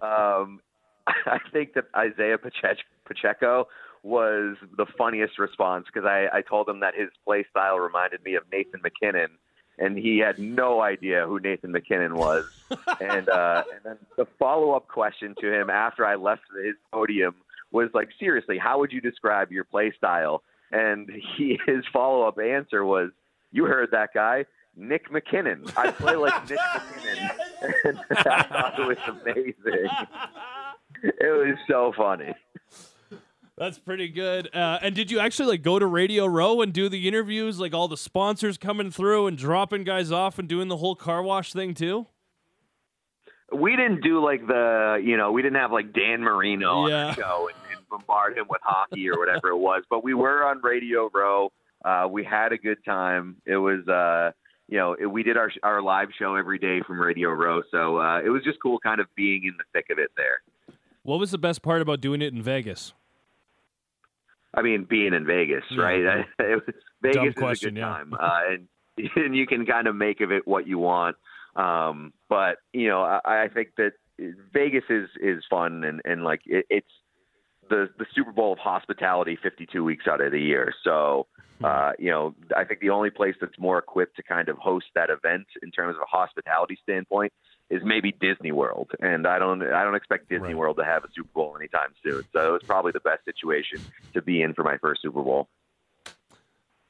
um, 0.00 0.60
I 1.06 1.40
think 1.52 1.74
that 1.74 1.86
Isaiah 1.96 2.38
Pacheco 2.38 3.66
was 4.02 4.56
the 4.76 4.86
funniest 4.96 5.38
response 5.38 5.86
because 5.92 6.06
I, 6.06 6.28
I 6.32 6.42
told 6.42 6.68
him 6.68 6.80
that 6.80 6.94
his 6.94 7.08
play 7.24 7.44
style 7.50 7.78
reminded 7.78 8.24
me 8.24 8.34
of 8.34 8.44
Nathan 8.52 8.80
MacKinnon, 8.82 9.28
and 9.78 9.98
he 9.98 10.18
had 10.18 10.38
no 10.38 10.80
idea 10.80 11.26
who 11.26 11.38
Nathan 11.38 11.72
MacKinnon 11.72 12.14
was. 12.14 12.44
and 13.00 13.28
uh, 13.28 13.64
and 13.74 13.84
then 13.84 13.98
the 14.16 14.26
follow 14.38 14.72
up 14.72 14.88
question 14.88 15.34
to 15.40 15.52
him 15.52 15.70
after 15.70 16.06
I 16.06 16.14
left 16.14 16.42
his 16.64 16.76
podium 16.92 17.34
was 17.72 17.90
like, 17.94 18.08
seriously, 18.18 18.58
how 18.58 18.78
would 18.78 18.92
you 18.92 19.00
describe 19.00 19.52
your 19.52 19.64
play 19.64 19.92
style? 19.96 20.42
And 20.72 21.10
he 21.36 21.58
his 21.66 21.84
follow 21.92 22.26
up 22.26 22.38
answer 22.38 22.84
was, 22.84 23.10
you 23.52 23.64
heard 23.64 23.90
that 23.92 24.10
guy. 24.14 24.46
Nick 24.76 25.10
McKinnon. 25.10 25.70
I 25.76 25.90
play 25.90 26.14
like 26.14 26.48
Nick 26.48 26.58
McKinnon. 26.58 27.30
And 27.84 27.98
it 28.08 28.86
was 28.86 28.96
amazing. 29.06 29.90
It 31.02 31.14
was 31.20 31.58
so 31.68 31.92
funny. 31.94 32.34
That's 33.60 33.78
pretty 33.78 34.08
good. 34.08 34.48
Uh, 34.54 34.78
and 34.80 34.94
did 34.94 35.10
you 35.10 35.20
actually 35.20 35.50
like 35.50 35.60
go 35.60 35.78
to 35.78 35.84
Radio 35.84 36.24
Row 36.24 36.62
and 36.62 36.72
do 36.72 36.88
the 36.88 37.06
interviews, 37.06 37.60
like 37.60 37.74
all 37.74 37.88
the 37.88 37.96
sponsors 37.98 38.56
coming 38.56 38.90
through 38.90 39.26
and 39.26 39.36
dropping 39.36 39.84
guys 39.84 40.10
off 40.10 40.38
and 40.38 40.48
doing 40.48 40.68
the 40.68 40.78
whole 40.78 40.96
car 40.96 41.22
wash 41.22 41.52
thing 41.52 41.74
too? 41.74 42.06
We 43.52 43.76
didn't 43.76 44.00
do 44.02 44.24
like 44.24 44.46
the, 44.46 44.98
you 45.04 45.18
know, 45.18 45.30
we 45.30 45.42
didn't 45.42 45.58
have 45.58 45.72
like 45.72 45.92
Dan 45.92 46.22
Marino 46.22 46.86
yeah. 46.86 46.94
on 46.94 47.06
the 47.08 47.14
show 47.16 47.48
and, 47.48 47.76
and, 47.76 47.86
bombard 47.90 48.38
him 48.38 48.46
with 48.48 48.62
hockey 48.64 49.10
or 49.10 49.18
whatever 49.18 49.48
it 49.48 49.58
was. 49.58 49.82
But 49.90 50.02
we 50.02 50.14
were 50.14 50.42
on 50.42 50.62
Radio 50.62 51.10
Row. 51.12 51.52
Uh, 51.84 52.08
we 52.10 52.24
had 52.24 52.52
a 52.52 52.56
good 52.58 52.82
time. 52.82 53.36
It 53.44 53.58
was, 53.58 53.86
uh, 53.86 54.30
you 54.68 54.78
know, 54.78 54.96
it, 54.98 55.04
we 55.04 55.22
did 55.22 55.36
our 55.36 55.52
our 55.62 55.82
live 55.82 56.08
show 56.18 56.34
every 56.34 56.58
day 56.58 56.80
from 56.86 56.98
Radio 56.98 57.28
Row, 57.28 57.60
so 57.70 57.98
uh, 57.98 58.22
it 58.24 58.30
was 58.30 58.42
just 58.42 58.56
cool, 58.62 58.78
kind 58.78 59.02
of 59.02 59.06
being 59.16 59.44
in 59.44 59.52
the 59.58 59.64
thick 59.74 59.90
of 59.90 59.98
it 59.98 60.12
there. 60.16 60.40
What 61.02 61.18
was 61.18 61.30
the 61.30 61.38
best 61.38 61.60
part 61.60 61.82
about 61.82 62.00
doing 62.00 62.22
it 62.22 62.32
in 62.32 62.42
Vegas? 62.42 62.94
I 64.54 64.62
mean, 64.62 64.86
being 64.88 65.14
in 65.14 65.26
Vegas, 65.26 65.64
yeah. 65.70 65.82
right? 65.82 66.26
it 66.38 66.66
was, 66.66 66.74
Vegas 67.02 67.16
Dumb 67.16 67.28
is 67.28 67.34
question, 67.34 67.68
a 67.68 67.72
good 67.72 67.78
yeah. 67.80 67.86
time, 67.86 68.14
uh, 68.14 68.40
and 68.50 68.68
and 69.16 69.36
you 69.36 69.46
can 69.46 69.66
kind 69.66 69.86
of 69.86 69.96
make 69.96 70.20
of 70.20 70.32
it 70.32 70.46
what 70.46 70.66
you 70.66 70.78
want. 70.78 71.16
Um, 71.56 72.12
but 72.28 72.58
you 72.72 72.88
know, 72.88 73.02
I, 73.02 73.44
I 73.44 73.48
think 73.48 73.70
that 73.76 73.92
Vegas 74.52 74.84
is 74.88 75.08
is 75.20 75.42
fun 75.48 75.84
and 75.84 76.00
and 76.04 76.24
like 76.24 76.40
it, 76.46 76.66
it's 76.70 76.90
the 77.68 77.88
the 77.98 78.06
Super 78.14 78.32
Bowl 78.32 78.52
of 78.52 78.58
hospitality 78.58 79.38
52 79.42 79.82
weeks 79.82 80.06
out 80.08 80.20
of 80.20 80.32
the 80.32 80.40
year. 80.40 80.72
So, 80.84 81.26
hmm. 81.58 81.64
uh, 81.64 81.92
you 81.98 82.10
know, 82.10 82.34
I 82.56 82.64
think 82.64 82.80
the 82.80 82.90
only 82.90 83.10
place 83.10 83.34
that's 83.40 83.58
more 83.58 83.78
equipped 83.78 84.16
to 84.16 84.22
kind 84.22 84.48
of 84.48 84.58
host 84.58 84.86
that 84.94 85.10
event 85.10 85.46
in 85.62 85.70
terms 85.70 85.96
of 85.96 86.02
a 86.02 86.16
hospitality 86.16 86.78
standpoint 86.82 87.32
is 87.70 87.82
maybe 87.84 88.12
Disney 88.20 88.52
World, 88.52 88.90
and 89.00 89.26
I 89.26 89.38
don't 89.38 89.62
I 89.62 89.84
don't 89.84 89.94
expect 89.94 90.28
Disney 90.28 90.48
right. 90.48 90.56
World 90.56 90.76
to 90.78 90.84
have 90.84 91.04
a 91.04 91.08
Super 91.14 91.30
Bowl 91.34 91.56
anytime 91.56 91.90
soon. 92.02 92.24
So 92.32 92.48
it 92.48 92.52
was 92.52 92.62
probably 92.66 92.92
the 92.92 93.00
best 93.00 93.24
situation 93.24 93.80
to 94.12 94.20
be 94.20 94.42
in 94.42 94.54
for 94.54 94.64
my 94.64 94.76
first 94.78 95.02
Super 95.02 95.22
Bowl. 95.22 95.48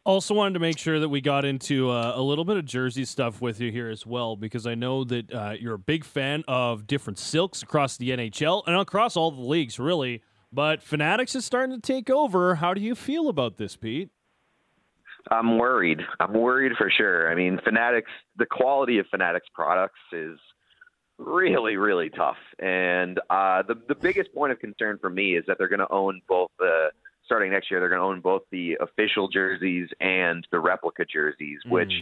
Also, 0.05 0.33
wanted 0.33 0.55
to 0.55 0.61
make 0.61 0.79
sure 0.79 0.99
that 0.99 1.11
we 1.11 1.21
got 1.21 1.45
into 1.45 1.91
uh, 1.91 2.15
a 2.17 2.23
little 2.23 2.47
bit 2.47 2.57
of 2.57 2.65
jersey 2.65 3.05
stuff 3.05 3.43
with 3.43 3.61
you 3.61 3.71
here 3.71 3.91
as 3.91 4.07
well, 4.07 4.35
because 4.35 4.67
I 4.67 4.75
know 4.75 5.05
that 5.05 5.33
uh, 5.33 5.55
you're 5.61 5.75
a 5.75 5.79
big 5.79 6.05
fan 6.05 6.43
of 6.49 6.87
different 6.87 7.19
silks 7.19 7.63
across 7.63 7.99
the 7.99 8.11
NHL 8.11 8.63
and 8.67 8.77
across 8.77 9.15
all 9.15 9.31
the 9.31 9.43
leagues, 9.43 9.79
really. 9.79 10.23
But 10.51 10.83
Fanatics 10.83 11.35
is 11.35 11.45
starting 11.45 11.79
to 11.79 11.81
take 11.81 12.09
over. 12.09 12.57
How 12.57 12.73
do 12.73 12.81
you 12.81 12.95
feel 12.95 13.29
about 13.29 13.59
this, 13.59 13.77
Pete? 13.77 14.09
I'm 15.31 15.59
worried. 15.59 16.01
I'm 16.19 16.33
worried 16.33 16.73
for 16.79 16.91
sure. 16.91 17.31
I 17.31 17.35
mean, 17.35 17.61
Fanatics, 17.63 18.11
the 18.37 18.47
quality 18.47 18.99
of 18.99 19.07
Fanatics 19.11 19.47
products 19.55 20.01
is 20.13 20.39
really, 21.21 21.77
really 21.77 22.11
tough. 22.11 22.37
And 22.59 23.19
uh, 23.31 23.63
the 23.63 23.75
the 23.89 23.95
biggest 23.95 24.35
point 24.35 24.53
of 24.53 24.59
concern 24.59 24.99
for 25.01 25.11
me 25.11 25.37
is 25.37 25.45
that 25.47 25.59
they're 25.59 25.69
going 25.69 25.81
to 25.81 25.93
own 25.93 26.23
both 26.29 26.51
the 26.59 26.89
starting 27.27 27.53
next 27.53 27.71
year. 27.71 27.81
They're 27.81 27.89
going 27.89 28.01
to 28.01 28.07
own 28.07 28.21
both 28.21 28.43
the 28.51 28.77
official 28.81 29.29
jerseys 29.29 29.89
and 30.01 30.47
the 30.51 30.59
replica 30.59 31.05
jerseys, 31.05 31.61
mm. 31.67 31.71
which 31.71 31.93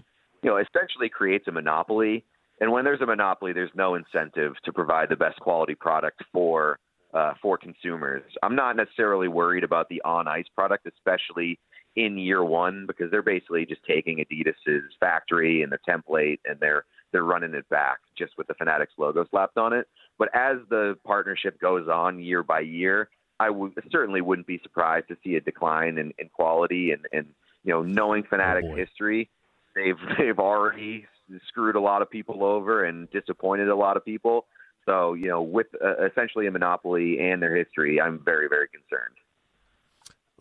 you 0.42 0.50
know 0.50 0.56
essentially 0.56 1.08
creates 1.08 1.48
a 1.48 1.52
monopoly. 1.52 2.24
And 2.60 2.72
when 2.72 2.84
there's 2.84 3.00
a 3.00 3.06
monopoly, 3.06 3.52
there's 3.52 3.70
no 3.74 3.94
incentive 3.94 4.54
to 4.64 4.72
provide 4.72 5.08
the 5.10 5.16
best 5.16 5.38
quality 5.40 5.74
product 5.74 6.22
for 6.32 6.78
uh, 7.14 7.34
for 7.42 7.58
consumers. 7.58 8.22
I'm 8.42 8.56
not 8.56 8.76
necessarily 8.76 9.28
worried 9.28 9.64
about 9.64 9.88
the 9.88 10.00
on 10.04 10.28
ice 10.28 10.48
product, 10.54 10.86
especially 10.86 11.58
in 11.96 12.16
year 12.18 12.44
one, 12.44 12.84
because 12.86 13.10
they're 13.10 13.22
basically 13.22 13.66
just 13.66 13.80
taking 13.84 14.18
Adidas's 14.18 14.84
factory 15.00 15.62
and 15.62 15.72
the 15.72 15.78
template 15.88 16.38
and 16.44 16.58
they're 16.60 16.84
they're 17.12 17.24
running 17.24 17.54
it 17.54 17.68
back 17.68 17.98
just 18.18 18.36
with 18.36 18.46
the 18.46 18.54
Fanatics 18.54 18.92
logo 18.98 19.24
slapped 19.30 19.56
on 19.56 19.72
it. 19.72 19.86
But 20.18 20.28
as 20.34 20.58
the 20.68 20.98
partnership 21.04 21.60
goes 21.60 21.88
on 21.88 22.20
year 22.20 22.42
by 22.42 22.60
year, 22.60 23.08
I 23.40 23.50
would 23.50 23.72
certainly 23.90 24.20
wouldn't 24.20 24.46
be 24.46 24.60
surprised 24.62 25.08
to 25.08 25.16
see 25.22 25.36
a 25.36 25.40
decline 25.40 25.98
in, 25.98 26.12
in 26.18 26.28
quality 26.28 26.90
and, 26.90 27.06
and 27.12 27.26
you 27.64 27.72
know 27.72 27.82
knowing 27.82 28.24
Fanatics 28.24 28.66
oh 28.70 28.74
history, 28.74 29.30
they've 29.74 29.96
they've 30.18 30.38
already 30.38 31.06
screwed 31.46 31.76
a 31.76 31.80
lot 31.80 32.02
of 32.02 32.10
people 32.10 32.42
over 32.44 32.84
and 32.84 33.10
disappointed 33.10 33.68
a 33.68 33.76
lot 33.76 33.96
of 33.96 34.04
people. 34.04 34.46
So 34.86 35.14
you 35.14 35.28
know 35.28 35.42
with 35.42 35.68
uh, 35.82 36.06
essentially 36.06 36.46
a 36.46 36.50
monopoly 36.50 37.20
and 37.20 37.40
their 37.40 37.54
history, 37.54 38.00
I'm 38.00 38.18
very 38.24 38.48
very 38.48 38.68
concerned. 38.68 39.14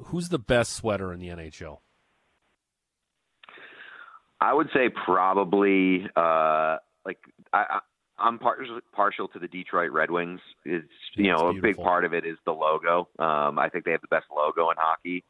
Who's 0.05 0.29
the 0.29 0.39
best 0.39 0.73
sweater 0.73 1.11
in 1.13 1.19
the 1.19 1.29
NHL? 1.29 1.79
I 4.39 4.53
would 4.53 4.69
say 4.73 4.89
probably 4.89 6.07
uh, 6.15 6.77
like 7.05 7.17
I, 7.57 7.79
I'm 8.19 8.39
partial 8.39 8.79
partial 8.93 9.27
to 9.29 9.39
the 9.39 9.47
Detroit 9.47 9.91
Red 9.91 10.09
Wings. 10.09 10.39
It's 10.65 10.87
you 11.15 11.31
know 11.31 11.49
a 11.49 11.53
big 11.53 11.77
part 11.77 12.03
of 12.03 12.13
it 12.13 12.25
is 12.25 12.37
the 12.45 12.51
logo. 12.51 13.07
Um, 13.19 13.59
I 13.59 13.69
think 13.69 13.85
they 13.85 13.91
have 13.91 14.01
the 14.01 14.07
best 14.07 14.25
logo 14.35 14.69
in 14.71 14.77
hockey. 14.77 15.23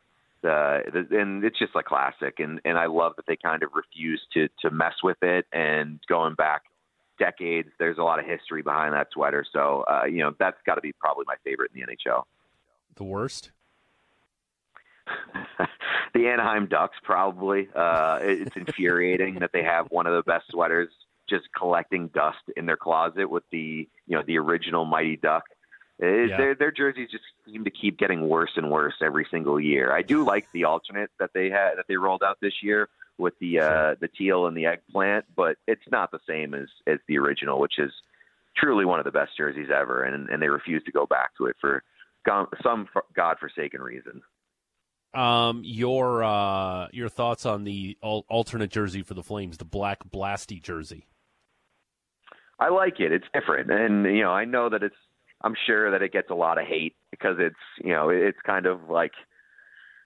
Uh, 0.44 0.80
and 1.12 1.44
it's 1.44 1.58
just 1.60 1.76
a 1.76 1.84
classic, 1.84 2.40
and 2.40 2.62
and 2.64 2.78
I 2.78 2.86
love 2.86 3.14
that 3.18 3.26
they 3.28 3.36
kind 3.36 3.64
of 3.64 3.72
refuse 3.74 4.22
to 4.34 4.48
to 4.62 4.70
mess 4.70 4.94
with 5.04 5.18
it. 5.22 5.46
And 5.52 6.00
going 6.08 6.36
back 6.36 6.64
decades, 7.20 7.70
there's 7.80 7.98
a 7.98 8.04
lot 8.04 8.20
of 8.20 8.26
history 8.26 8.62
behind 8.62 8.94
that 8.94 9.08
sweater. 9.12 9.44
So 9.52 9.84
uh, 9.90 10.06
you 10.06 10.20
know 10.20 10.34
that's 10.40 10.58
got 10.66 10.76
to 10.76 10.82
be 10.82 10.94
probably 10.94 11.26
my 11.28 11.36
favorite 11.44 11.72
in 11.76 11.82
the 11.82 11.88
NHL. 11.88 12.24
The 12.96 13.04
worst. 13.04 13.52
the 16.14 16.28
Anaheim 16.28 16.68
Ducks 16.68 16.98
probably. 17.04 17.68
Uh, 17.76 18.20
it's 18.22 18.56
infuriating 18.56 19.40
that 19.40 19.52
they 19.54 19.64
have 19.64 19.88
one 19.90 20.06
of 20.06 20.14
the 20.14 20.24
best 20.24 20.46
sweaters 20.52 20.90
just 21.30 21.46
collecting 21.58 22.08
dust 22.10 22.38
in 22.56 22.66
their 22.66 22.78
closet 22.78 23.30
with 23.30 23.44
the 23.52 23.88
you 24.08 24.18
know 24.18 24.24
the 24.26 24.38
original 24.38 24.86
Mighty 24.86 25.18
Duck. 25.18 25.44
It, 26.00 26.30
yeah. 26.30 26.38
Their 26.38 26.56
their 26.56 26.72
jerseys 26.72 27.10
just 27.12 27.24
seem 27.46 27.64
to 27.64 27.72
keep 27.72 27.98
getting 27.98 28.28
worse 28.28 28.52
and 28.56 28.70
worse 28.70 28.96
every 29.02 29.28
single 29.32 29.60
year. 29.60 29.92
I 29.92 30.02
do 30.02 30.24
like 30.24 30.52
the 30.52 30.66
alternate 30.66 31.10
that 31.20 31.32
they 31.34 31.50
had 31.50 31.78
that 31.78 31.86
they 31.88 31.98
rolled 31.98 32.24
out 32.24 32.38
this 32.42 32.62
year 32.62 32.90
with 33.18 33.34
the 33.40 33.60
uh, 33.60 33.96
the 34.00 34.08
teal 34.08 34.48
and 34.48 34.56
the 34.56 34.66
eggplant, 34.68 35.26
but 35.36 35.58
it's 35.68 35.82
not 35.92 36.12
the 36.12 36.20
same 36.28 36.54
as 36.54 36.68
as 36.86 37.00
the 37.08 37.18
original, 37.18 37.60
which 37.60 37.80
is 37.80 37.92
truly 38.56 38.86
one 38.86 39.00
of 39.00 39.06
the 39.06 39.12
best 39.12 39.36
jerseys 39.36 39.70
ever, 39.74 40.04
and 40.04 40.30
and 40.30 40.42
they 40.42 40.50
refuse 40.50 40.84
to 40.84 40.92
go 40.92 41.06
back 41.06 41.32
to 41.38 41.46
it 41.46 41.56
for 41.60 41.84
some 42.64 42.88
godforsaken 43.16 43.82
reason. 43.82 44.22
Um, 45.14 45.62
your 45.64 46.24
uh, 46.24 46.90
your 46.92 47.10
thoughts 47.10 47.46
on 47.46 47.64
the 47.64 47.98
alternate 48.02 48.70
jersey 48.70 49.02
for 49.02 49.14
the 49.14 49.24
Flames, 49.24 49.58
the 49.58 49.66
black 49.66 50.10
blasty 50.10 50.62
jersey? 50.62 51.08
I 52.60 52.70
like 52.70 53.00
it. 53.00 53.12
It's 53.12 53.26
different, 53.34 53.72
and 53.72 54.06
you 54.06 54.24
know, 54.24 54.32
I 54.32 54.46
know 54.46 54.70
that 54.70 54.84
it's. 54.84 54.96
I'm 55.42 55.56
sure 55.68 55.92
that 55.92 56.02
it 56.02 56.12
gets 56.12 56.32
a 56.32 56.36
lot 56.36 56.58
of 56.58 56.66
hate 56.66 56.96
because 57.12 57.36
it's 57.40 57.56
you 57.84 57.94
know 57.94 58.10
it's 58.10 58.40
kind 58.46 58.66
of 58.66 58.90
like 58.90 59.12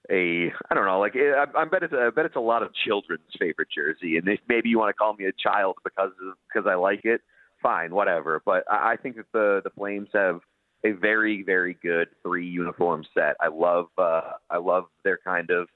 a 0.09 0.51
I 0.69 0.73
don't 0.73 0.85
know 0.85 0.99
like 0.99 1.13
I, 1.15 1.45
I 1.55 1.65
bet 1.65 1.83
it's 1.83 1.93
a, 1.93 2.07
I 2.07 2.09
bet 2.09 2.25
it's 2.25 2.35
a 2.35 2.39
lot 2.41 2.63
of 2.63 2.69
children's 2.85 3.21
favorite 3.39 3.69
jersey, 3.73 4.17
and 4.17 4.27
if 4.27 4.39
maybe 4.49 4.69
you 4.69 4.79
want 4.79 4.89
to 4.89 4.93
call 4.93 5.13
me 5.13 5.25
a 5.25 5.31
child 5.31 5.77
because 5.83 6.11
of, 6.21 6.35
because 6.47 6.67
I 6.69 6.75
like 6.75 7.01
it, 7.05 7.21
fine, 7.61 7.93
whatever. 7.93 8.41
But 8.45 8.63
I, 8.69 8.93
I 8.93 8.95
think 8.97 9.15
that 9.15 9.31
the 9.31 9.61
the 9.63 9.69
Flames 9.71 10.09
have 10.13 10.41
a 10.83 10.91
very 10.91 11.43
very 11.43 11.77
good 11.81 12.09
three 12.23 12.47
uniform 12.47 13.05
set. 13.13 13.35
I 13.39 13.47
love 13.47 13.87
uh, 13.97 14.31
I 14.49 14.57
love 14.57 14.85
their 15.03 15.19
kind 15.23 15.49
of 15.51 15.67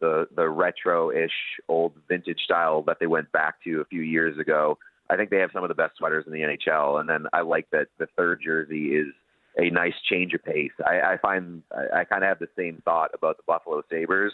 the 0.00 0.26
the 0.36 0.48
retro-ish 0.48 1.32
old 1.68 1.92
vintage 2.08 2.40
style 2.44 2.82
that 2.82 2.98
they 3.00 3.06
went 3.06 3.30
back 3.32 3.62
to 3.64 3.80
a 3.80 3.84
few 3.86 4.02
years 4.02 4.38
ago. 4.38 4.78
I 5.10 5.16
think 5.16 5.30
they 5.30 5.38
have 5.38 5.50
some 5.52 5.64
of 5.64 5.68
the 5.68 5.74
best 5.74 5.96
sweaters 5.96 6.24
in 6.26 6.32
the 6.32 6.40
NHL, 6.40 7.00
and 7.00 7.08
then 7.08 7.26
I 7.32 7.40
like 7.40 7.68
that 7.70 7.88
the 7.98 8.06
third 8.16 8.40
jersey 8.44 8.88
is 8.88 9.08
a 9.56 9.70
nice 9.70 9.94
change 10.08 10.34
of 10.34 10.44
pace. 10.44 10.72
I, 10.86 11.00
I 11.00 11.16
find 11.20 11.62
I, 11.72 12.00
I 12.00 12.04
kind 12.04 12.22
of 12.22 12.28
have 12.28 12.38
the 12.38 12.48
same 12.56 12.82
thought 12.84 13.10
about 13.14 13.36
the 13.36 13.42
Buffalo 13.46 13.82
Sabres 13.90 14.32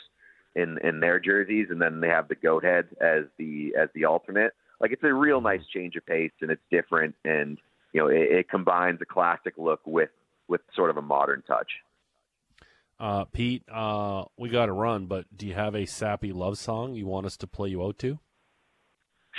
in 0.54 0.78
in 0.82 1.00
their 1.00 1.20
jerseys, 1.20 1.68
and 1.70 1.80
then 1.80 2.00
they 2.00 2.08
have 2.08 2.28
the 2.28 2.34
goat 2.34 2.64
head 2.64 2.86
as 3.00 3.24
the 3.38 3.74
as 3.78 3.88
the 3.94 4.04
alternate. 4.04 4.52
Like 4.80 4.92
it's 4.92 5.04
a 5.04 5.12
real 5.12 5.40
nice 5.40 5.62
change 5.72 5.96
of 5.96 6.04
pace, 6.06 6.32
and 6.40 6.50
it's 6.50 6.62
different, 6.70 7.14
and 7.24 7.58
you 7.92 8.00
know 8.00 8.08
it, 8.08 8.30
it 8.30 8.50
combines 8.50 9.00
a 9.00 9.06
classic 9.06 9.54
look 9.56 9.80
with 9.86 10.10
with 10.48 10.60
sort 10.74 10.90
of 10.90 10.96
a 10.96 11.02
modern 11.02 11.42
touch. 11.42 11.70
Uh, 12.98 13.24
Pete, 13.24 13.64
uh, 13.72 14.24
we 14.38 14.48
got 14.48 14.66
to 14.66 14.72
run, 14.72 15.06
but 15.06 15.26
do 15.36 15.46
you 15.46 15.54
have 15.54 15.74
a 15.74 15.84
sappy 15.84 16.32
love 16.32 16.58
song 16.58 16.94
you 16.94 17.06
want 17.06 17.26
us 17.26 17.36
to 17.38 17.46
play 17.46 17.68
you 17.68 17.82
out 17.82 17.98
to? 17.98 18.18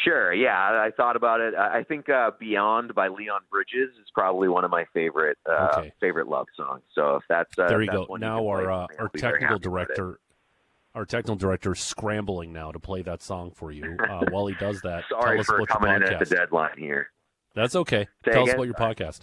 Sure. 0.03 0.34
Yeah, 0.34 0.51
I, 0.58 0.91
thought 0.95 1.15
about 1.15 1.39
it. 1.39 1.55
I 1.55 1.84
think 1.84 2.10
uh, 2.10 2.31
"Beyond" 2.39 2.93
by 2.93 3.08
Leon 3.08 3.41
Bridges 3.49 3.91
is 4.01 4.08
probably 4.13 4.49
one 4.49 4.65
of 4.65 4.71
my 4.71 4.86
favorite 4.93 5.38
uh, 5.49 5.69
Okay. 5.77 5.93
favorite 6.01 6.27
love 6.27 6.47
songs. 6.55 6.81
So 6.93 7.15
if 7.15 7.23
that's 7.29 7.58
uh, 7.58 7.67
there 7.67 7.81
you 7.81 7.88
that's 7.91 8.08
go. 8.08 8.15
Now 8.15 8.45
our 8.47 8.69
uh, 8.69 8.88
our 8.99 9.10
technical 9.10 9.39
happy 9.39 9.53
with 9.53 9.62
it. 9.62 9.63
director, 9.63 10.19
our 10.93 11.05
technical 11.05 11.36
director, 11.36 11.73
is 11.73 11.79
scrambling 11.79 12.51
now 12.51 12.71
to 12.71 12.79
play 12.79 13.03
that 13.03 13.21
song 13.21 13.51
for 13.51 13.71
you. 13.71 13.97
Uh, 14.10 14.25
while 14.31 14.47
he 14.47 14.55
does 14.55 14.81
that, 14.81 15.05
Sorry 15.10 15.38
tell 15.38 15.39
us 15.39 15.45
for 15.45 15.55
about 15.58 15.67
coming 15.69 15.89
your 15.91 16.03
in 16.08 16.13
at 16.13 16.19
the 16.19 16.36
deadline 16.36 16.77
here. 16.77 17.12
That's 17.53 17.75
okay. 17.75 18.08
Say 18.25 18.31
tell 18.31 18.43
us 18.43 18.53
about 18.53 18.63
your 18.65 18.73
podcast. 18.75 19.21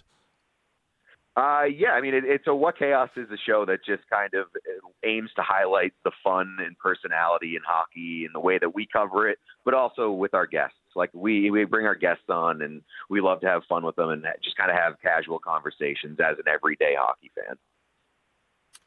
Uh, 1.35 1.65
yeah, 1.65 1.93
I 1.93 2.03
mean, 2.03 2.13
it, 2.13 2.25
it's 2.27 2.47
a 2.47 2.55
What 2.55 2.79
Chaos 2.79 3.09
is 3.17 3.31
a 3.31 3.39
show 3.47 3.65
that 3.65 3.85
just 3.87 4.03
kind 4.11 4.35
of 4.35 4.49
uh, 4.55 4.89
aims 5.03 5.31
to 5.37 5.43
highlight 5.43 5.95
the 6.05 6.11
fun 6.23 6.59
and 6.61 6.79
personality 6.79 7.57
in 7.57 7.63
hockey 7.67 8.25
and 8.27 8.35
the 8.35 8.41
way 8.41 8.59
that 8.59 8.75
we 8.75 8.87
cover 8.93 9.29
it, 9.29 9.39
but 9.65 9.73
also 9.73 10.11
with 10.11 10.35
our 10.35 10.47
guests. 10.47 10.77
Like 10.95 11.09
we 11.15 11.51
we 11.51 11.65
bring 11.65 11.87
our 11.87 11.95
guests 11.95 12.29
on 12.29 12.61
and 12.61 12.83
we 13.09 13.23
love 13.23 13.41
to 13.41 13.47
have 13.47 13.63
fun 13.67 13.83
with 13.83 13.97
them 13.97 14.11
and 14.11 14.27
just 14.45 14.59
kind 14.59 14.71
of 14.71 14.77
have 14.77 15.01
casual 15.01 15.39
conversations 15.39 16.19
as 16.21 16.37
an 16.39 16.53
everyday 16.53 16.95
hockey 16.99 17.31
fan. 17.35 17.57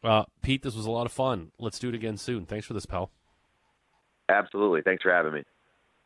Uh, 0.03 0.25
Pete, 0.43 0.61
this 0.61 0.75
was 0.75 0.85
a 0.85 0.91
lot 0.91 1.07
of 1.07 1.11
fun. 1.11 1.51
Let's 1.57 1.79
do 1.79 1.89
it 1.89 1.95
again 1.95 2.17
soon. 2.17 2.45
Thanks 2.45 2.67
for 2.67 2.75
this, 2.75 2.85
pal. 2.85 3.09
Absolutely. 4.29 4.83
Thanks 4.83 5.01
for 5.01 5.11
having 5.11 5.33
me. 5.33 5.43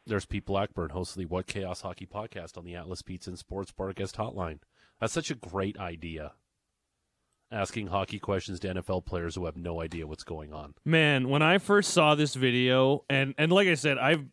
There's 0.08 0.26
Pete 0.26 0.46
Blackburn, 0.46 0.92
host 0.92 1.12
of 1.12 1.18
the 1.18 1.26
What 1.26 1.48
Chaos 1.48 1.82
Hockey 1.82 2.06
podcast 2.06 2.58
on 2.58 2.64
the 2.64 2.76
Atlas 2.76 3.02
Pizza 3.02 3.30
and 3.30 3.38
Sports 3.38 3.72
Bar 3.72 3.92
Guest 3.92 4.16
Hotline. 4.16 4.60
That's 5.00 5.14
such 5.14 5.32
a 5.32 5.36
great 5.36 5.78
idea. 5.78 6.34
Asking 7.52 7.88
hockey 7.88 8.20
questions 8.20 8.60
to 8.60 8.76
NFL 8.76 9.06
players 9.06 9.36
who 9.36 9.46
have 9.46 9.58
no 9.58 9.82
idea 9.82 10.06
what's 10.06 10.24
going 10.24 10.54
on. 10.54 10.76
Man, 10.86 11.30
when 11.30 11.42
I 11.42 11.58
first 11.58 11.92
saw 11.92 12.14
this 12.14 12.36
video, 12.36 13.06
and 13.10 13.34
and 13.40 13.52
like 13.52 13.68
I 13.68 13.74
said, 13.74 13.98
I've 13.98 14.26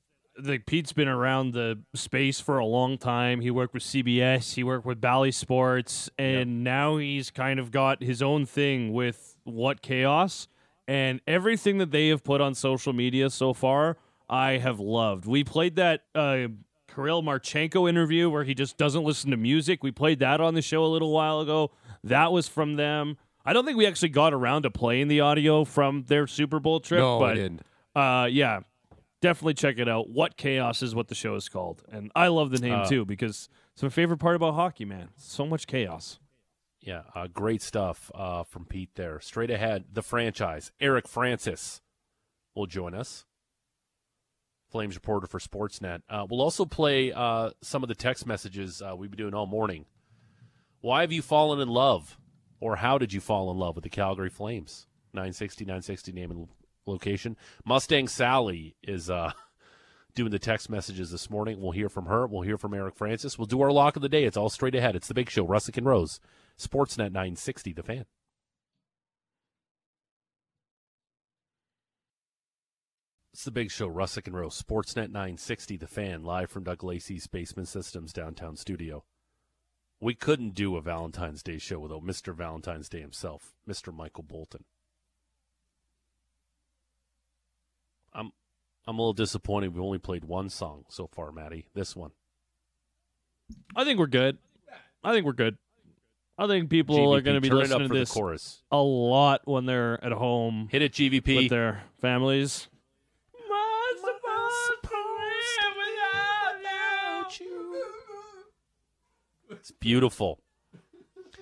like 0.42 0.66
Pete's 0.66 0.92
been 0.92 1.08
around 1.08 1.52
the 1.52 1.82
space 1.94 2.40
for 2.40 2.58
a 2.58 2.66
long 2.66 2.98
time. 2.98 3.40
He 3.40 3.50
worked 3.50 3.74
with 3.74 3.82
CBS, 3.82 4.54
he 4.54 4.64
worked 4.64 4.84
with 4.84 5.00
Bally 5.00 5.32
Sports, 5.32 6.10
and 6.18 6.62
now 6.62 6.98
he's 6.98 7.30
kind 7.30 7.58
of 7.58 7.70
got 7.70 8.02
his 8.02 8.22
own 8.22 8.44
thing 8.46 8.92
with 8.92 9.36
What 9.44 9.82
Chaos. 9.82 10.48
And 10.88 11.20
everything 11.26 11.78
that 11.78 11.90
they 11.90 12.08
have 12.08 12.22
put 12.22 12.40
on 12.40 12.54
social 12.54 12.92
media 12.92 13.30
so 13.30 13.52
far, 13.52 13.96
I 14.28 14.58
have 14.58 14.78
loved. 14.78 15.26
We 15.26 15.42
played 15.42 15.76
that 15.76 16.02
uh, 16.14 16.48
Kirill 16.96 17.22
Marchenko 17.22 17.88
interview 17.88 18.28
where 18.30 18.42
he 18.44 18.54
just 18.54 18.76
doesn't 18.78 19.04
listen 19.04 19.30
to 19.30 19.36
music. 19.36 19.84
We 19.84 19.92
played 19.92 20.18
that 20.20 20.40
on 20.40 20.54
the 20.54 20.62
show 20.62 20.84
a 20.84 20.88
little 20.88 21.12
while 21.12 21.40
ago. 21.40 21.70
That 22.02 22.32
was 22.32 22.48
from 22.48 22.76
them. 22.76 23.18
I 23.44 23.52
don't 23.52 23.64
think 23.66 23.76
we 23.76 23.86
actually 23.86 24.08
got 24.08 24.32
around 24.32 24.62
to 24.62 24.70
playing 24.70 25.08
the 25.08 25.20
audio 25.20 25.64
from 25.64 26.04
their 26.08 26.26
Super 26.26 26.58
Bowl 26.58 26.80
trip, 26.80 27.00
No, 27.00 27.18
but 27.20 27.32
I 27.32 27.34
didn't. 27.34 27.62
uh, 27.94 28.28
yeah, 28.30 28.60
definitely 29.20 29.54
check 29.54 29.78
it 29.78 29.88
out. 29.88 30.08
What 30.08 30.36
Chaos 30.36 30.82
is 30.82 30.94
what 30.94 31.08
the 31.08 31.14
show 31.14 31.34
is 31.36 31.48
called, 31.48 31.84
and 31.92 32.10
I 32.16 32.28
love 32.28 32.50
the 32.50 32.58
name 32.58 32.72
Uh, 32.80 32.86
too 32.86 33.04
because 33.04 33.48
it's 33.74 33.82
my 33.82 33.88
favorite 33.90 34.16
part 34.18 34.34
about 34.34 34.54
hockey. 34.54 34.84
Man, 34.84 35.10
so 35.16 35.46
much 35.46 35.66
chaos. 35.66 36.18
Yeah, 36.80 37.02
uh, 37.14 37.26
great 37.26 37.62
stuff 37.62 38.10
uh, 38.14 38.42
from 38.44 38.64
Pete 38.64 38.90
there. 38.94 39.20
Straight 39.20 39.50
ahead, 39.50 39.84
the 39.92 40.02
franchise. 40.02 40.72
Eric 40.80 41.06
Francis 41.06 41.82
will 42.54 42.66
join 42.66 42.94
us. 42.94 43.26
Flames 44.70 44.94
reporter 44.94 45.26
for 45.26 45.38
Sportsnet. 45.38 46.00
Uh, 46.08 46.26
we'll 46.28 46.42
also 46.42 46.64
play 46.64 47.12
uh, 47.12 47.50
some 47.62 47.82
of 47.82 47.88
the 47.88 47.94
text 47.94 48.26
messages 48.26 48.82
uh, 48.82 48.94
we've 48.96 49.10
been 49.10 49.18
doing 49.18 49.34
all 49.34 49.46
morning. 49.46 49.86
Why 50.80 51.00
have 51.02 51.12
you 51.12 51.22
fallen 51.22 51.60
in 51.60 51.68
love? 51.68 52.18
Or 52.60 52.76
how 52.76 52.98
did 52.98 53.12
you 53.12 53.20
fall 53.20 53.50
in 53.50 53.58
love 53.58 53.74
with 53.74 53.84
the 53.84 53.90
Calgary 53.90 54.30
Flames? 54.30 54.86
960, 55.12 55.64
960 55.64 56.12
name 56.12 56.30
and 56.30 56.48
location. 56.86 57.36
Mustang 57.64 58.08
Sally 58.08 58.76
is 58.82 59.10
uh, 59.10 59.32
doing 60.14 60.30
the 60.30 60.38
text 60.38 60.70
messages 60.70 61.10
this 61.10 61.30
morning. 61.30 61.60
We'll 61.60 61.72
hear 61.72 61.88
from 61.88 62.06
her. 62.06 62.26
We'll 62.26 62.42
hear 62.42 62.58
from 62.58 62.74
Eric 62.74 62.96
Francis. 62.96 63.38
We'll 63.38 63.46
do 63.46 63.60
our 63.62 63.72
lock 63.72 63.96
of 63.96 64.02
the 64.02 64.08
day. 64.08 64.24
It's 64.24 64.36
all 64.36 64.48
straight 64.48 64.74
ahead. 64.74 64.96
It's 64.96 65.08
the 65.08 65.14
big 65.14 65.30
show. 65.30 65.46
Russick 65.46 65.76
and 65.76 65.86
Rose. 65.86 66.20
Sportsnet 66.58 67.12
960, 67.12 67.72
the 67.72 67.82
fan. 67.82 68.06
It's 73.36 73.44
the 73.44 73.50
big 73.50 73.70
show, 73.70 73.86
Russick 73.86 74.26
and 74.26 74.34
Rose. 74.34 74.62
Sportsnet 74.62 75.10
960, 75.10 75.76
the 75.76 75.86
fan, 75.86 76.22
live 76.22 76.50
from 76.50 76.64
Doug 76.64 76.82
Lacey's 76.82 77.26
Basement 77.26 77.68
Systems 77.68 78.14
downtown 78.14 78.56
studio. 78.56 79.04
We 80.00 80.14
couldn't 80.14 80.54
do 80.54 80.74
a 80.74 80.80
Valentine's 80.80 81.42
Day 81.42 81.58
show 81.58 81.78
without 81.78 82.02
Mr. 82.02 82.34
Valentine's 82.34 82.88
Day 82.88 83.02
himself, 83.02 83.52
Mr. 83.68 83.94
Michael 83.94 84.22
Bolton. 84.22 84.64
I'm 88.14 88.32
I'm 88.86 88.98
a 88.98 89.02
little 89.02 89.12
disappointed 89.12 89.74
we've 89.74 89.84
only 89.84 89.98
played 89.98 90.24
one 90.24 90.48
song 90.48 90.86
so 90.88 91.06
far, 91.06 91.30
Maddie. 91.30 91.66
This 91.74 91.94
one. 91.94 92.12
I 93.76 93.84
think 93.84 93.98
we're 93.98 94.06
good. 94.06 94.38
I 95.04 95.12
think 95.12 95.26
we're 95.26 95.34
good. 95.34 95.58
I 96.38 96.46
think 96.46 96.70
people 96.70 97.14
are 97.14 97.20
going 97.20 97.34
to 97.34 97.42
be 97.42 97.50
listening 97.50 97.88
to 97.88 97.94
this 97.94 98.12
chorus. 98.12 98.62
a 98.72 98.80
lot 98.80 99.42
when 99.44 99.66
they're 99.66 100.02
at 100.02 100.12
home 100.12 100.68
Hit 100.72 100.80
it, 100.80 100.92
GVP. 100.94 101.36
with 101.36 101.50
their 101.50 101.82
families. 102.00 102.68
It's 109.50 109.70
beautiful. 109.72 110.40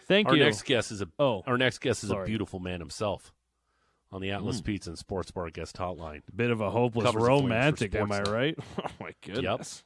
Thank 0.06 0.28
our 0.28 0.36
you. 0.36 0.44
next 0.44 0.62
guest 0.62 0.90
is 0.92 1.00
a 1.02 1.08
Oh, 1.18 1.42
our 1.46 1.56
next 1.56 1.78
guest 1.80 2.02
is 2.04 2.10
sorry. 2.10 2.24
a 2.24 2.26
beautiful 2.26 2.60
man 2.60 2.80
himself 2.80 3.32
on 4.12 4.20
the 4.20 4.30
Atlas 4.30 4.60
Pizza 4.60 4.90
and 4.90 4.98
Sports 4.98 5.30
Bar 5.30 5.50
guest 5.50 5.76
hotline. 5.76 6.22
bit 6.34 6.50
of 6.50 6.60
a 6.60 6.70
hopeless 6.70 7.04
Covers 7.06 7.22
the 7.22 7.26
Flames 7.26 7.40
for 7.40 7.48
romantic, 7.48 7.94
am 7.94 8.12
I 8.12 8.22
right? 8.22 8.58
Oh 8.78 8.90
my 9.00 9.12
goodness. 9.22 9.84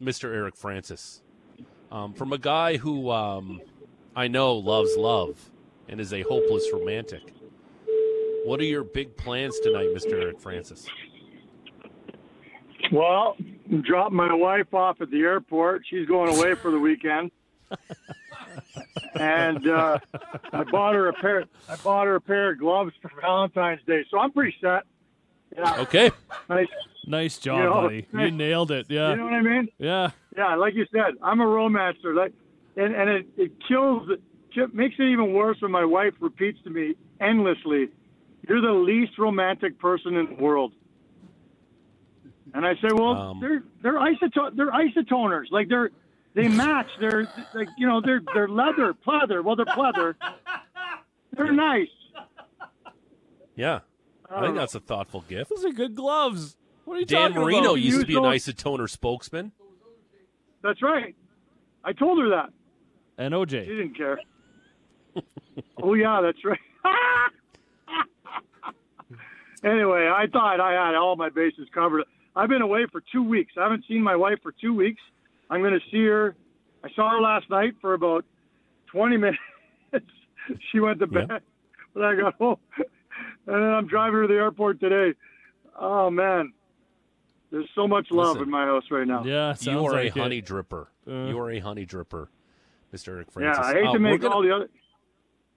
Yep. 0.00 0.08
Mr. 0.08 0.24
Eric 0.34 0.56
Francis. 0.56 1.22
Um, 1.90 2.12
from 2.12 2.32
a 2.32 2.38
guy 2.38 2.76
who 2.76 3.10
um, 3.10 3.60
I 4.14 4.28
know 4.28 4.54
loves 4.56 4.94
love 4.96 5.50
and 5.88 6.00
is 6.00 6.12
a 6.12 6.22
hopeless 6.22 6.66
romantic. 6.72 7.32
What 8.44 8.60
are 8.60 8.64
your 8.64 8.84
big 8.84 9.16
plans 9.16 9.58
tonight, 9.60 9.88
Mr. 9.94 10.12
Eric 10.20 10.38
Francis? 10.40 10.86
Well, 12.92 13.36
dropped 13.82 14.12
my 14.12 14.32
wife 14.32 14.72
off 14.74 15.00
at 15.00 15.10
the 15.10 15.20
airport. 15.22 15.82
She's 15.88 16.06
going 16.06 16.36
away 16.36 16.54
for 16.54 16.70
the 16.70 16.78
weekend, 16.78 17.30
and 19.18 19.66
uh, 19.68 19.98
I 20.52 20.64
bought 20.64 20.94
her 20.94 21.08
a 21.08 21.12
pair. 21.12 21.44
I 21.68 21.76
bought 21.76 22.06
her 22.06 22.16
a 22.16 22.20
pair 22.20 22.50
of 22.52 22.58
gloves 22.58 22.92
for 23.00 23.10
Valentine's 23.20 23.80
Day, 23.86 24.04
so 24.10 24.18
I'm 24.18 24.32
pretty 24.32 24.54
set. 24.60 24.82
Yeah, 25.56 25.80
Okay. 25.80 26.10
nice. 26.48 26.66
Nice 27.08 27.38
job, 27.38 27.58
You 27.58 27.64
know, 27.64 27.82
buddy. 27.82 28.06
You 28.12 28.30
nailed 28.32 28.72
it. 28.72 28.86
Yeah. 28.88 29.10
You 29.10 29.16
know 29.16 29.24
what 29.24 29.32
I 29.34 29.40
mean? 29.42 29.68
yeah. 29.78 30.10
Yeah, 30.36 30.56
like 30.56 30.74
you 30.74 30.86
said, 30.92 31.14
I'm 31.22 31.40
a 31.40 31.46
romancer. 31.46 32.14
Like, 32.14 32.32
and 32.76 32.94
and 32.94 33.08
it 33.08 33.26
it 33.36 33.52
kills. 33.66 34.08
It 34.10 34.74
makes 34.74 34.96
it 34.98 35.04
even 35.04 35.32
worse 35.32 35.58
when 35.60 35.70
my 35.70 35.84
wife 35.84 36.14
repeats 36.20 36.58
to 36.64 36.70
me 36.70 36.94
endlessly, 37.20 37.88
"You're 38.48 38.60
the 38.60 38.72
least 38.72 39.18
romantic 39.18 39.78
person 39.78 40.16
in 40.16 40.26
the 40.26 40.42
world." 40.42 40.72
And 42.54 42.66
I 42.66 42.74
say, 42.76 42.88
well, 42.92 43.12
Um, 43.16 43.40
they're 43.40 43.62
they're 43.82 43.98
isoto- 43.98 44.54
they're 44.56 44.70
isotoners. 44.72 45.50
Like 45.50 45.68
they're 45.68 45.90
they 46.36 46.48
match. 46.48 46.86
They're 47.00 47.26
like 47.54 47.68
you 47.78 47.88
know 47.88 48.00
they're 48.00 48.20
they're 48.34 48.46
leather 48.46 48.94
pleather. 49.06 49.42
Well, 49.42 49.56
they're 49.56 49.64
pleather. 49.64 50.14
They're 51.36 51.52
nice. 51.52 51.88
Yeah. 53.56 53.80
I 54.30 54.42
think 54.42 54.56
that's 54.56 54.74
a 54.74 54.80
thoughtful 54.80 55.24
gift. 55.28 55.50
Those 55.50 55.64
are 55.64 55.72
good 55.72 55.94
gloves. 55.94 56.56
What 56.84 56.96
are 56.96 57.00
you 57.00 57.06
Dan 57.06 57.30
talking 57.30 57.42
Marino 57.42 57.70
about? 57.70 57.80
used 57.80 58.00
to 58.00 58.06
be 58.06 58.16
an 58.16 58.22
isotoner 58.22 58.88
spokesman. 58.88 59.52
That's 60.62 60.82
right. 60.82 61.14
I 61.84 61.92
told 61.92 62.18
her 62.18 62.28
that. 62.30 62.50
and 63.18 63.32
OJ. 63.32 63.64
She 63.64 63.70
didn't 63.70 63.96
care. 63.96 64.18
oh 65.82 65.94
yeah, 65.94 66.20
that's 66.22 66.44
right. 66.44 66.58
anyway, 69.64 70.10
I 70.14 70.26
thought 70.30 70.60
I 70.60 70.72
had 70.72 70.94
all 70.96 71.16
my 71.16 71.30
bases 71.30 71.68
covered. 71.72 72.02
I've 72.34 72.50
been 72.50 72.62
away 72.62 72.86
for 72.92 73.02
two 73.12 73.22
weeks. 73.22 73.52
I 73.56 73.62
haven't 73.62 73.84
seen 73.88 74.02
my 74.02 74.16
wife 74.16 74.38
for 74.42 74.52
two 74.60 74.74
weeks. 74.74 75.00
I'm 75.50 75.60
going 75.60 75.74
to 75.74 75.80
see 75.90 76.04
her. 76.06 76.34
I 76.84 76.88
saw 76.94 77.10
her 77.10 77.20
last 77.20 77.48
night 77.50 77.74
for 77.80 77.94
about 77.94 78.24
20 78.92 79.16
minutes. 79.18 79.38
she 80.72 80.80
went 80.80 81.00
to 81.00 81.06
bed, 81.06 81.26
Yeah. 81.30 81.38
but 81.94 82.04
I 82.04 82.14
got 82.14 82.34
home, 82.34 82.56
and 82.76 82.86
then 83.46 83.62
I'm 83.62 83.86
driving 83.86 84.14
her 84.14 84.22
to 84.22 84.28
the 84.28 84.34
airport 84.34 84.80
today. 84.80 85.16
Oh 85.78 86.10
man, 86.10 86.52
there's 87.50 87.68
so 87.74 87.86
much 87.88 88.06
love 88.10 88.36
Listen. 88.36 88.42
in 88.44 88.50
my 88.50 88.64
house 88.64 88.84
right 88.90 89.06
now. 89.06 89.24
Yeah, 89.24 89.52
sounds 89.54 89.66
You 89.66 89.86
are 89.86 89.92
like 89.92 90.02
a 90.04 90.18
it. 90.18 90.22
honey 90.22 90.42
dripper. 90.42 90.86
Uh. 91.08 91.12
you 91.28 91.38
are 91.38 91.50
a 91.50 91.58
honey 91.58 91.84
dripper, 91.86 92.28
Mr. 92.94 93.08
Eric 93.08 93.28
Yeah, 93.40 93.60
I 93.60 93.72
hate 93.74 93.86
Uh, 93.86 93.92
to 93.94 93.98
make 93.98 94.20
gonna- 94.20 94.34
all 94.34 94.42
the 94.42 94.54
other. 94.54 94.68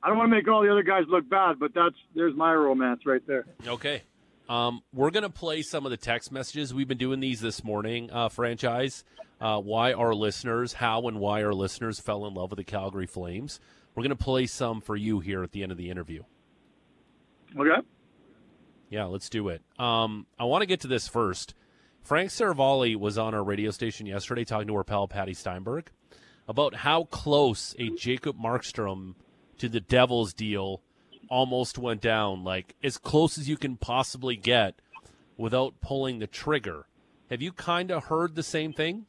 I 0.02 0.08
don't 0.08 0.18
want 0.18 0.30
to 0.32 0.36
make 0.36 0.48
all 0.48 0.62
the 0.62 0.72
other 0.72 0.84
guys 0.84 1.04
look 1.10 1.28
bad, 1.30 1.60
but 1.60 1.74
that's 1.74 1.96
there's 2.16 2.34
my 2.36 2.54
romance 2.54 3.02
right 3.06 3.26
there. 3.28 3.46
Okay. 3.68 4.04
Um, 4.50 4.82
we're 4.92 5.12
going 5.12 5.24
to 5.24 5.30
play 5.30 5.62
some 5.62 5.86
of 5.86 5.92
the 5.92 5.98
text 5.98 6.32
messages. 6.32 6.74
We've 6.74 6.88
been 6.88 6.98
doing 6.98 7.20
these 7.20 7.40
this 7.40 7.64
morning, 7.64 8.10
uh, 8.12 8.30
franchise. 8.30 9.04
Uh, 9.40 9.60
why 9.60 9.94
our 9.94 10.14
listeners, 10.14 10.74
how 10.74 11.08
and 11.08 11.20
why 11.20 11.44
our 11.44 11.54
listeners 11.54 12.00
fell 12.00 12.26
in 12.26 12.34
love 12.34 12.50
with 12.50 12.58
the 12.58 12.64
Calgary 12.64 13.06
Flames. 13.06 13.60
We're 13.96 14.04
going 14.04 14.18
to 14.18 14.24
play 14.24 14.48
some 14.48 14.82
for 14.82 14.96
you 14.96 15.20
here 15.20 15.44
at 15.44 15.52
the 15.52 15.64
end 15.64 15.72
of 15.72 15.78
the 15.78 15.90
interview. 15.90 16.24
Okay. 17.58 17.82
Yeah, 18.90 19.06
let's 19.06 19.30
do 19.30 19.50
it. 19.50 19.62
Um, 19.78 20.26
I 20.40 20.46
want 20.46 20.64
to 20.64 20.66
get 20.66 20.82
to 20.82 20.88
this 20.88 21.08
first. 21.08 21.54
Frank 22.02 22.32
Seravalli 22.32 22.96
was 22.96 23.18
on 23.18 23.36
our 23.36 23.44
radio 23.44 23.72
station 23.72 24.08
yesterday 24.08 24.46
talking 24.46 24.68
to 24.68 24.76
our 24.76 24.84
pal 24.84 25.08
Patty 25.08 25.36
Steinberg 25.36 25.92
about 26.48 26.74
how 26.74 27.04
close 27.06 27.76
a 27.78 27.90
Jacob 27.92 28.36
Markstrom 28.38 29.14
to 29.60 29.70
the 29.70 29.80
Devils 29.80 30.34
deal 30.34 30.82
almost 31.30 31.78
went 31.78 32.02
down, 32.02 32.44
like 32.44 32.76
as 32.84 32.98
close 32.98 33.38
as 33.38 33.48
you 33.48 33.58
can 33.58 33.78
possibly 33.78 34.36
get 34.36 34.76
without 35.38 35.80
pulling 35.82 36.20
the 36.20 36.28
trigger. 36.28 36.86
Have 37.30 37.42
you 37.42 37.52
kind 37.52 37.92
of 37.92 38.06
heard 38.06 38.36
the 38.36 38.44
same 38.44 38.74
thing? 38.74 39.06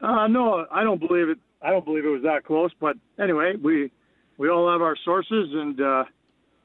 Uh, 0.00 0.26
no, 0.26 0.66
I 0.70 0.82
don't 0.84 1.00
believe 1.00 1.28
it. 1.28 1.38
I 1.62 1.70
don't 1.70 1.84
believe 1.84 2.04
it 2.04 2.08
was 2.08 2.22
that 2.22 2.44
close. 2.44 2.70
But 2.80 2.96
anyway, 3.18 3.54
we 3.62 3.90
we 4.38 4.48
all 4.48 4.70
have 4.70 4.80
our 4.82 4.96
sources, 5.04 5.48
and 5.52 5.80
uh, 5.80 6.04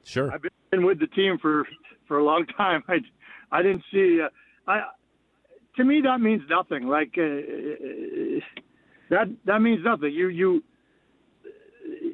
Sure. 0.04 0.32
I've 0.32 0.42
been 0.72 0.86
with 0.86 1.00
the 1.00 1.08
team 1.08 1.38
for 1.42 1.68
for 2.08 2.20
a 2.20 2.24
long 2.24 2.46
time. 2.58 2.84
I 2.88 2.98
I 3.52 3.62
didn't 3.62 3.84
see. 3.92 4.22
Uh, 4.22 4.30
I 4.72 4.84
to 5.78 5.84
me 5.84 6.02
that 6.02 6.22
means 6.22 6.44
nothing. 6.50 6.88
Like 6.88 7.16
uh, 7.18 8.40
that 9.10 9.28
that 9.46 9.62
means 9.62 9.84
nothing. 9.84 10.14
You 10.14 10.30
you 10.30 10.64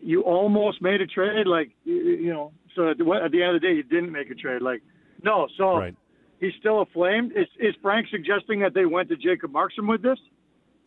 you 0.04 0.22
almost 0.22 0.82
made 0.82 1.02
a 1.02 1.08
trade. 1.08 1.48
Like 1.48 1.72
you, 1.84 2.34
know. 2.34 2.52
So 2.76 2.90
at 2.90 2.98
the, 2.98 3.04
at 3.24 3.32
the 3.32 3.44
end 3.44 3.56
of 3.56 3.62
the 3.62 3.68
day, 3.68 3.74
you 3.76 3.84
didn't 3.84 4.12
make 4.12 4.30
a 4.30 4.36
trade. 4.36 4.62
Like 4.62 4.82
no. 5.24 5.48
So 5.58 5.78
Right. 5.78 5.96
he's 6.40 6.54
still 6.60 6.82
aflame. 6.82 7.32
Is 7.36 7.48
is 7.60 7.76
Frank 7.82 8.08
suggesting 8.10 8.60
that 8.62 8.74
they 8.74 8.86
went 8.86 9.10
to 9.10 9.18
Jacob 9.18 9.52
Markstrom 9.52 9.88
with 9.88 10.02
this? 10.02 10.20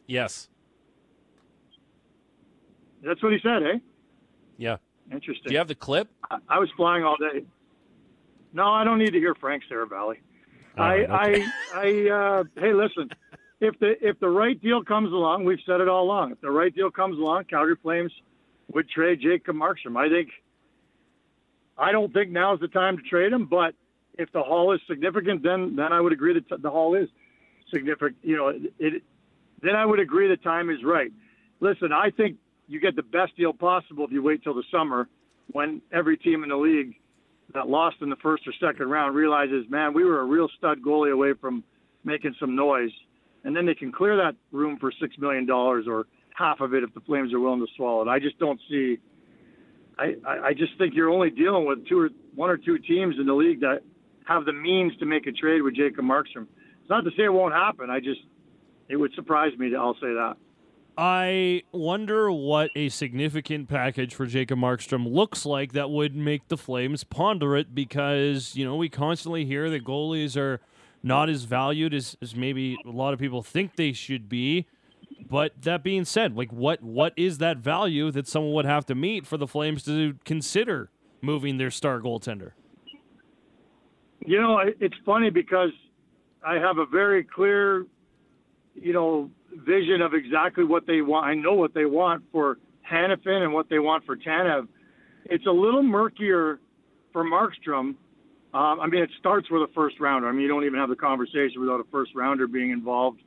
Yes. 0.06 0.48
That's 3.02 3.22
what 3.22 3.32
he 3.32 3.38
said, 3.42 3.62
eh? 3.62 3.78
Yeah. 4.56 4.76
Interesting. 5.12 5.44
Do 5.48 5.52
you 5.52 5.58
have 5.58 5.68
the 5.68 5.74
clip? 5.74 6.08
I, 6.30 6.38
I 6.48 6.58
was 6.58 6.70
flying 6.76 7.04
all 7.04 7.16
day. 7.18 7.44
No, 8.54 8.66
I 8.66 8.84
don't 8.84 8.98
need 8.98 9.12
to 9.12 9.18
hear 9.18 9.34
Frank 9.34 9.62
Seravalli. 9.70 10.16
All 10.78 10.84
I, 10.84 10.94
okay. 11.00 11.44
I, 11.74 12.08
I, 12.08 12.10
uh, 12.40 12.44
hey, 12.56 12.72
listen. 12.72 13.10
If 13.60 13.78
the 13.78 13.94
if 14.06 14.18
the 14.20 14.28
right 14.28 14.60
deal 14.60 14.82
comes 14.82 15.12
along, 15.12 15.44
we've 15.44 15.60
said 15.66 15.80
it 15.80 15.88
all 15.88 16.04
along. 16.04 16.32
If 16.32 16.40
the 16.40 16.50
right 16.50 16.74
deal 16.74 16.90
comes 16.90 17.18
along, 17.18 17.44
Calgary 17.44 17.76
Flames 17.82 18.12
would 18.72 18.88
trade 18.88 19.20
Jacob 19.20 19.56
Markstrom. 19.56 19.96
I 19.96 20.08
think. 20.08 20.30
I 21.76 21.90
don't 21.90 22.12
think 22.12 22.30
now's 22.30 22.60
the 22.60 22.68
time 22.68 22.96
to 22.96 23.02
trade 23.02 23.32
him, 23.32 23.46
but 23.46 23.74
if 24.16 24.30
the 24.30 24.42
haul 24.42 24.72
is 24.72 24.80
significant, 24.88 25.42
then 25.42 25.74
then 25.76 25.92
I 25.92 26.00
would 26.00 26.12
agree 26.12 26.34
that 26.34 26.62
the 26.62 26.70
haul 26.70 26.94
is 26.94 27.08
significant. 27.72 28.16
You 28.22 28.36
know, 28.36 28.48
it, 28.48 28.72
it 28.78 29.02
then 29.62 29.74
I 29.74 29.84
would 29.84 29.98
agree 29.98 30.28
the 30.28 30.36
time 30.36 30.70
is 30.70 30.84
right. 30.84 31.10
Listen, 31.60 31.92
I 31.92 32.10
think 32.10 32.36
you 32.68 32.80
get 32.80 32.96
the 32.96 33.02
best 33.02 33.36
deal 33.36 33.52
possible 33.52 34.04
if 34.04 34.12
you 34.12 34.22
wait 34.22 34.42
till 34.42 34.54
the 34.54 34.64
summer 34.70 35.08
when 35.52 35.82
every 35.92 36.16
team 36.16 36.42
in 36.42 36.50
the 36.50 36.56
league 36.56 36.94
that 37.52 37.68
lost 37.68 37.96
in 38.00 38.08
the 38.08 38.16
first 38.16 38.46
or 38.46 38.52
second 38.60 38.88
round 38.88 39.14
realizes, 39.14 39.66
man, 39.68 39.92
we 39.92 40.04
were 40.04 40.20
a 40.20 40.24
real 40.24 40.48
stud 40.56 40.82
goalie 40.82 41.12
away 41.12 41.32
from 41.40 41.62
making 42.04 42.34
some 42.40 42.56
noise. 42.56 42.90
And 43.44 43.54
then 43.54 43.66
they 43.66 43.74
can 43.74 43.92
clear 43.92 44.16
that 44.16 44.34
room 44.52 44.78
for 44.78 44.90
$6 44.90 45.18
million 45.18 45.48
or 45.50 46.06
half 46.34 46.60
of 46.60 46.74
it 46.74 46.82
if 46.82 46.92
the 46.92 47.00
Flames 47.00 47.32
are 47.32 47.40
willing 47.40 47.60
to 47.60 47.72
swallow 47.76 48.02
it. 48.02 48.08
I 48.08 48.18
just 48.18 48.38
don't 48.38 48.60
see. 48.68 48.98
I, 49.98 50.14
I 50.26 50.54
just 50.54 50.76
think 50.76 50.94
you're 50.94 51.10
only 51.10 51.30
dealing 51.30 51.66
with 51.66 51.86
two 51.88 51.98
or 51.98 52.10
one 52.34 52.50
or 52.50 52.56
two 52.56 52.78
teams 52.78 53.14
in 53.18 53.26
the 53.26 53.32
league 53.32 53.60
that 53.60 53.82
have 54.26 54.44
the 54.44 54.52
means 54.52 54.92
to 54.98 55.06
make 55.06 55.26
a 55.26 55.32
trade 55.32 55.62
with 55.62 55.76
Jacob 55.76 56.04
Markstrom. 56.04 56.46
It's 56.80 56.90
not 56.90 57.02
to 57.02 57.10
say 57.16 57.24
it 57.24 57.32
won't 57.32 57.54
happen. 57.54 57.90
I 57.90 58.00
just 58.00 58.20
it 58.88 58.96
would 58.96 59.12
surprise 59.14 59.56
me. 59.56 59.70
To, 59.70 59.76
I'll 59.76 59.94
say 59.94 60.12
that. 60.12 60.36
I 60.96 61.62
wonder 61.72 62.30
what 62.30 62.70
a 62.76 62.88
significant 62.88 63.68
package 63.68 64.14
for 64.14 64.26
Jacob 64.26 64.58
Markstrom 64.58 65.12
looks 65.12 65.44
like 65.44 65.72
that 65.72 65.90
would 65.90 66.14
make 66.14 66.46
the 66.48 66.56
Flames 66.56 67.02
ponder 67.02 67.56
it 67.56 67.74
because, 67.74 68.54
you 68.54 68.64
know, 68.64 68.76
we 68.76 68.88
constantly 68.88 69.44
hear 69.44 69.68
that 69.70 69.84
goalies 69.84 70.36
are 70.36 70.60
not 71.02 71.28
as 71.28 71.44
valued 71.44 71.94
as, 71.94 72.16
as 72.22 72.36
maybe 72.36 72.76
a 72.86 72.90
lot 72.90 73.12
of 73.12 73.18
people 73.18 73.42
think 73.42 73.74
they 73.74 73.92
should 73.92 74.28
be. 74.28 74.66
But 75.28 75.62
that 75.62 75.82
being 75.82 76.04
said, 76.04 76.36
like 76.36 76.52
what 76.52 76.82
what 76.82 77.12
is 77.16 77.38
that 77.38 77.58
value 77.58 78.10
that 78.10 78.26
someone 78.28 78.52
would 78.54 78.64
have 78.66 78.86
to 78.86 78.94
meet 78.94 79.26
for 79.26 79.36
the 79.36 79.46
Flames 79.46 79.82
to 79.84 80.16
consider 80.24 80.90
moving 81.20 81.56
their 81.56 81.70
star 81.70 82.00
goaltender? 82.00 82.52
You 84.26 84.40
know, 84.40 84.58
it's 84.80 84.94
funny 85.04 85.30
because 85.30 85.70
I 86.46 86.54
have 86.54 86.78
a 86.78 86.86
very 86.86 87.24
clear, 87.24 87.86
you 88.74 88.92
know, 88.92 89.30
vision 89.54 90.00
of 90.00 90.14
exactly 90.14 90.64
what 90.64 90.86
they 90.86 91.02
want. 91.02 91.26
I 91.26 91.34
know 91.34 91.54
what 91.54 91.74
they 91.74 91.84
want 91.84 92.24
for 92.32 92.58
Hanifin 92.90 93.42
and 93.42 93.52
what 93.52 93.68
they 93.68 93.78
want 93.78 94.04
for 94.04 94.16
Tanev. 94.16 94.68
It's 95.26 95.46
a 95.46 95.50
little 95.50 95.82
murkier 95.82 96.60
for 97.12 97.24
Markstrom. 97.24 97.96
Um, 98.54 98.80
I 98.80 98.86
mean, 98.86 99.02
it 99.02 99.10
starts 99.18 99.50
with 99.50 99.62
a 99.62 99.72
first 99.74 99.98
rounder. 100.00 100.28
I 100.28 100.32
mean, 100.32 100.42
you 100.42 100.48
don't 100.48 100.64
even 100.64 100.78
have 100.78 100.88
the 100.88 100.96
conversation 100.96 101.60
without 101.60 101.80
a 101.80 101.84
first 101.90 102.12
rounder 102.14 102.46
being 102.46 102.70
involved. 102.70 103.20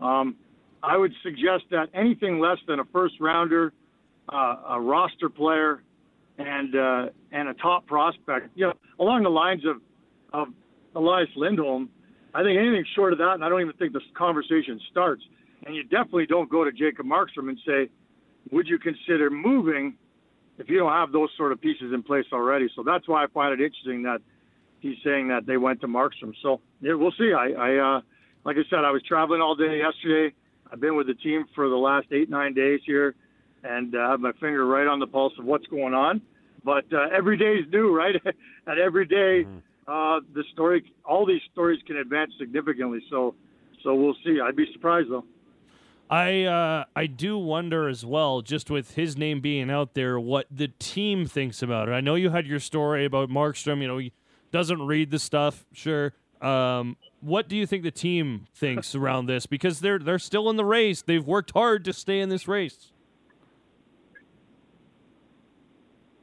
Um, 0.00 0.36
I 0.82 0.96
would 0.96 1.12
suggest 1.22 1.64
that 1.70 1.88
anything 1.94 2.38
less 2.38 2.58
than 2.66 2.80
a 2.80 2.84
first 2.86 3.14
rounder, 3.20 3.72
uh, 4.28 4.56
a 4.70 4.80
roster 4.80 5.28
player, 5.28 5.82
and 6.38 6.74
uh, 6.74 7.06
and 7.32 7.48
a 7.48 7.54
top 7.54 7.86
prospect, 7.86 8.48
you 8.54 8.66
know, 8.66 8.72
along 8.98 9.24
the 9.24 9.30
lines 9.30 9.62
of 9.66 9.76
of 10.32 10.48
Elias 10.94 11.28
Lindholm, 11.36 11.90
I 12.34 12.42
think 12.42 12.58
anything 12.58 12.84
short 12.94 13.12
of 13.12 13.18
that, 13.18 13.34
and 13.34 13.44
I 13.44 13.48
don't 13.48 13.60
even 13.60 13.74
think 13.74 13.92
this 13.92 14.02
conversation 14.16 14.80
starts. 14.90 15.22
And 15.66 15.74
you 15.74 15.82
definitely 15.82 16.26
don't 16.26 16.48
go 16.48 16.64
to 16.64 16.72
Jacob 16.72 17.06
Markstrom 17.06 17.48
and 17.48 17.58
say, 17.66 17.90
"Would 18.50 18.68
you 18.68 18.78
consider 18.78 19.30
moving?" 19.30 19.96
If 20.58 20.68
you 20.68 20.78
don't 20.78 20.92
have 20.92 21.10
those 21.10 21.30
sort 21.38 21.52
of 21.52 21.60
pieces 21.60 21.92
in 21.94 22.02
place 22.02 22.26
already. 22.34 22.68
So 22.76 22.82
that's 22.82 23.08
why 23.08 23.24
I 23.24 23.26
find 23.28 23.58
it 23.58 23.64
interesting 23.64 24.02
that 24.02 24.20
he's 24.80 24.96
saying 25.02 25.28
that 25.28 25.46
they 25.46 25.56
went 25.56 25.80
to 25.80 25.86
Markstrom. 25.86 26.34
So 26.42 26.60
yeah, 26.82 26.94
we'll 26.94 27.12
see. 27.12 27.32
I, 27.32 27.52
I 27.52 27.96
uh, 27.96 28.00
like 28.44 28.56
I 28.56 28.64
said, 28.68 28.84
I 28.84 28.90
was 28.90 29.02
traveling 29.02 29.40
all 29.40 29.54
day 29.54 29.78
yesterday. 29.78 30.34
I've 30.72 30.80
been 30.80 30.96
with 30.96 31.06
the 31.06 31.14
team 31.14 31.44
for 31.54 31.68
the 31.68 31.76
last 31.76 32.06
eight 32.12 32.30
nine 32.30 32.54
days 32.54 32.80
here, 32.86 33.14
and 33.64 33.94
uh, 33.94 34.10
have 34.10 34.20
my 34.20 34.32
finger 34.32 34.66
right 34.66 34.86
on 34.86 35.00
the 35.00 35.06
pulse 35.06 35.32
of 35.38 35.44
what's 35.44 35.66
going 35.66 35.94
on. 35.94 36.20
But 36.64 36.84
uh, 36.92 37.08
every 37.16 37.36
day 37.36 37.54
is 37.54 37.72
new, 37.72 37.94
right? 37.94 38.14
and 38.66 38.78
every 38.78 39.06
day, 39.06 39.46
uh, 39.88 40.20
the 40.34 40.44
story, 40.52 40.84
all 41.04 41.26
these 41.26 41.40
stories 41.52 41.80
can 41.86 41.96
advance 41.96 42.32
significantly. 42.38 43.00
So, 43.10 43.34
so 43.82 43.94
we'll 43.94 44.16
see. 44.24 44.38
I'd 44.40 44.56
be 44.56 44.66
surprised 44.72 45.10
though. 45.10 45.24
I 46.10 46.42
uh, 46.42 46.84
I 46.96 47.06
do 47.06 47.38
wonder 47.38 47.88
as 47.88 48.04
well, 48.04 48.42
just 48.42 48.68
with 48.68 48.94
his 48.94 49.16
name 49.16 49.40
being 49.40 49.70
out 49.70 49.94
there, 49.94 50.18
what 50.18 50.46
the 50.50 50.68
team 50.68 51.24
thinks 51.24 51.62
about 51.62 51.88
it. 51.88 51.92
I 51.92 52.00
know 52.00 52.16
you 52.16 52.30
had 52.30 52.46
your 52.46 52.58
story 52.58 53.04
about 53.04 53.30
Markstrom. 53.30 53.80
You 53.80 53.88
know, 53.88 53.98
he 53.98 54.12
doesn't 54.50 54.84
read 54.84 55.12
the 55.12 55.20
stuff. 55.20 55.64
Sure. 55.72 56.12
Um, 56.40 56.96
what 57.20 57.48
do 57.48 57.56
you 57.56 57.66
think 57.66 57.82
the 57.82 57.90
team 57.90 58.46
thinks 58.54 58.94
around 58.94 59.26
this? 59.26 59.46
Because 59.46 59.80
they're 59.80 59.98
they're 59.98 60.18
still 60.18 60.48
in 60.48 60.56
the 60.56 60.64
race. 60.64 61.02
They've 61.02 61.24
worked 61.24 61.52
hard 61.52 61.84
to 61.84 61.92
stay 61.92 62.20
in 62.20 62.28
this 62.28 62.48
race. 62.48 62.92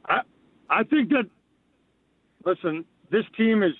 I 0.06 0.20
I 0.68 0.82
think 0.84 1.10
that 1.10 1.28
listen, 2.44 2.84
this 3.10 3.24
team 3.36 3.62
is 3.62 3.74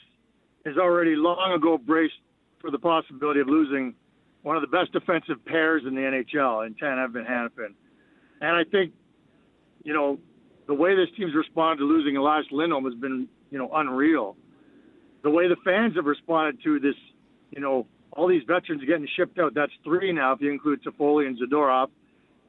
is 0.65 0.77
already 0.77 1.17
long 1.17 1.53
ago 1.53 1.79
braced 1.79 2.15
for 2.61 2.71
the 2.71 2.79
possibility 2.79 3.41
of 3.41 3.49
losing 3.49 3.95
one 4.43 4.57
of 4.57 4.63
the 4.63 4.69
best 4.69 4.93
defensive 4.93 5.45
pairs 5.45 5.83
in 5.87 5.95
the 5.95 6.01
NHL 6.01 6.67
in 6.67 6.75
Tanev 6.75 7.17
and 7.17 7.27
Hanifin. 7.27 7.75
And 8.41 8.57
I 8.57 8.65
think, 8.65 8.93
you 9.83 9.93
know, 9.93 10.19
the 10.67 10.75
way 10.75 10.95
this 10.95 11.09
team's 11.17 11.35
responded 11.35 11.79
to 11.79 11.85
losing 11.85 12.17
Elias 12.17 12.47
Lindholm 12.51 12.85
has 12.85 12.95
been 12.95 13.29
you 13.51 13.59
know, 13.59 13.71
unreal. 13.75 14.37
The 15.23 15.31
way 15.31 15.49
the 15.49 15.57
fans 15.65 15.97
have 15.97 16.05
responded 16.05 16.63
to 16.65 16.79
this, 16.81 16.95
you 17.51 17.61
know, 17.61 17.87
all 18.13 18.29
these 18.29 18.43
veterans 18.47 18.83
getting 18.87 19.07
shipped 19.17 19.39
out. 19.39 19.55
That's 19.55 19.73
three 19.85 20.13
now 20.13 20.33
if 20.33 20.41
you 20.41 20.51
include 20.51 20.83
Toffoli 20.83 21.27
and 21.27 21.39
Zadorov 21.39 21.89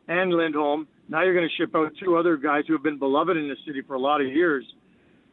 and 0.08 0.32
Lindholm. 0.32 0.88
Now 1.08 1.24
you're 1.24 1.34
going 1.34 1.48
to 1.48 1.56
ship 1.62 1.76
out 1.76 1.92
two 2.04 2.16
other 2.18 2.38
guys 2.38 2.64
who 2.68 2.74
have 2.74 2.84
been 2.84 3.00
beloved 3.00 3.36
in 3.36 3.48
the 3.48 3.56
city 3.66 3.82
for 3.82 3.96
a 3.96 4.00
lot 4.00 4.22
of 4.22 4.28
years. 4.28 4.66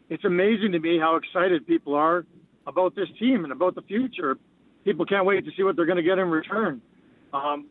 It's 0.08 0.24
amazing 0.24 0.72
to 0.72 0.78
me 0.78 0.98
how 0.98 1.16
excited 1.16 1.66
people 1.66 1.94
are 1.94 2.24
about 2.66 2.94
this 2.94 3.08
team 3.18 3.44
and 3.44 3.52
about 3.52 3.74
the 3.74 3.82
future. 3.82 4.36
People 4.84 5.04
can't 5.04 5.26
wait 5.26 5.44
to 5.44 5.50
see 5.56 5.62
what 5.62 5.76
they're 5.76 5.86
going 5.86 5.96
to 5.96 6.02
get 6.02 6.18
in 6.18 6.28
return. 6.28 6.80
Um, 7.32 7.66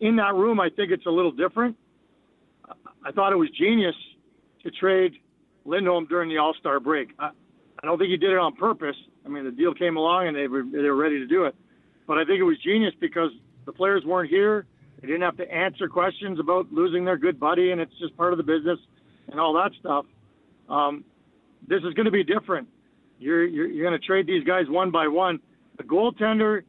in 0.00 0.16
that 0.16 0.34
room, 0.34 0.60
I 0.60 0.68
think 0.68 0.90
it's 0.92 1.06
a 1.06 1.10
little 1.10 1.32
different. 1.32 1.76
I 3.04 3.10
thought 3.10 3.32
it 3.32 3.36
was 3.36 3.48
genius 3.58 3.94
to 4.62 4.70
trade 4.70 5.12
Lindholm 5.64 6.06
during 6.06 6.28
the 6.28 6.38
All 6.38 6.54
Star 6.58 6.78
break. 6.80 7.08
I, 7.18 7.30
I 7.82 7.86
don't 7.86 7.98
think 7.98 8.10
he 8.10 8.16
did 8.16 8.30
it 8.30 8.38
on 8.38 8.54
purpose. 8.54 8.96
I 9.26 9.28
mean, 9.28 9.44
the 9.44 9.50
deal 9.50 9.74
came 9.74 9.96
along 9.96 10.28
and 10.28 10.36
they 10.36 10.46
were 10.46 10.62
they 10.62 10.78
were 10.78 10.96
ready 10.96 11.18
to 11.18 11.26
do 11.26 11.44
it, 11.44 11.54
but 12.06 12.18
I 12.18 12.24
think 12.24 12.38
it 12.38 12.44
was 12.44 12.56
genius 12.64 12.94
because 13.00 13.30
the 13.66 13.72
players 13.72 14.04
weren't 14.04 14.30
here. 14.30 14.66
They 15.00 15.08
didn't 15.08 15.22
have 15.22 15.36
to 15.38 15.52
answer 15.52 15.88
questions 15.88 16.38
about 16.38 16.72
losing 16.72 17.04
their 17.04 17.16
good 17.16 17.40
buddy, 17.40 17.72
and 17.72 17.80
it's 17.80 17.92
just 17.98 18.16
part 18.16 18.32
of 18.32 18.36
the 18.36 18.44
business 18.44 18.78
and 19.28 19.40
all 19.40 19.52
that 19.54 19.72
stuff. 19.80 20.06
Um, 20.68 21.04
this 21.66 21.82
is 21.82 21.92
going 21.94 22.06
to 22.06 22.12
be 22.12 22.22
different. 22.22 22.68
You're 23.18 23.44
you're, 23.44 23.66
you're 23.66 23.88
going 23.88 24.00
to 24.00 24.06
trade 24.06 24.26
these 24.26 24.44
guys 24.44 24.64
one 24.68 24.90
by 24.90 25.08
one. 25.08 25.40
The 25.78 25.84
goaltender, 25.84 26.62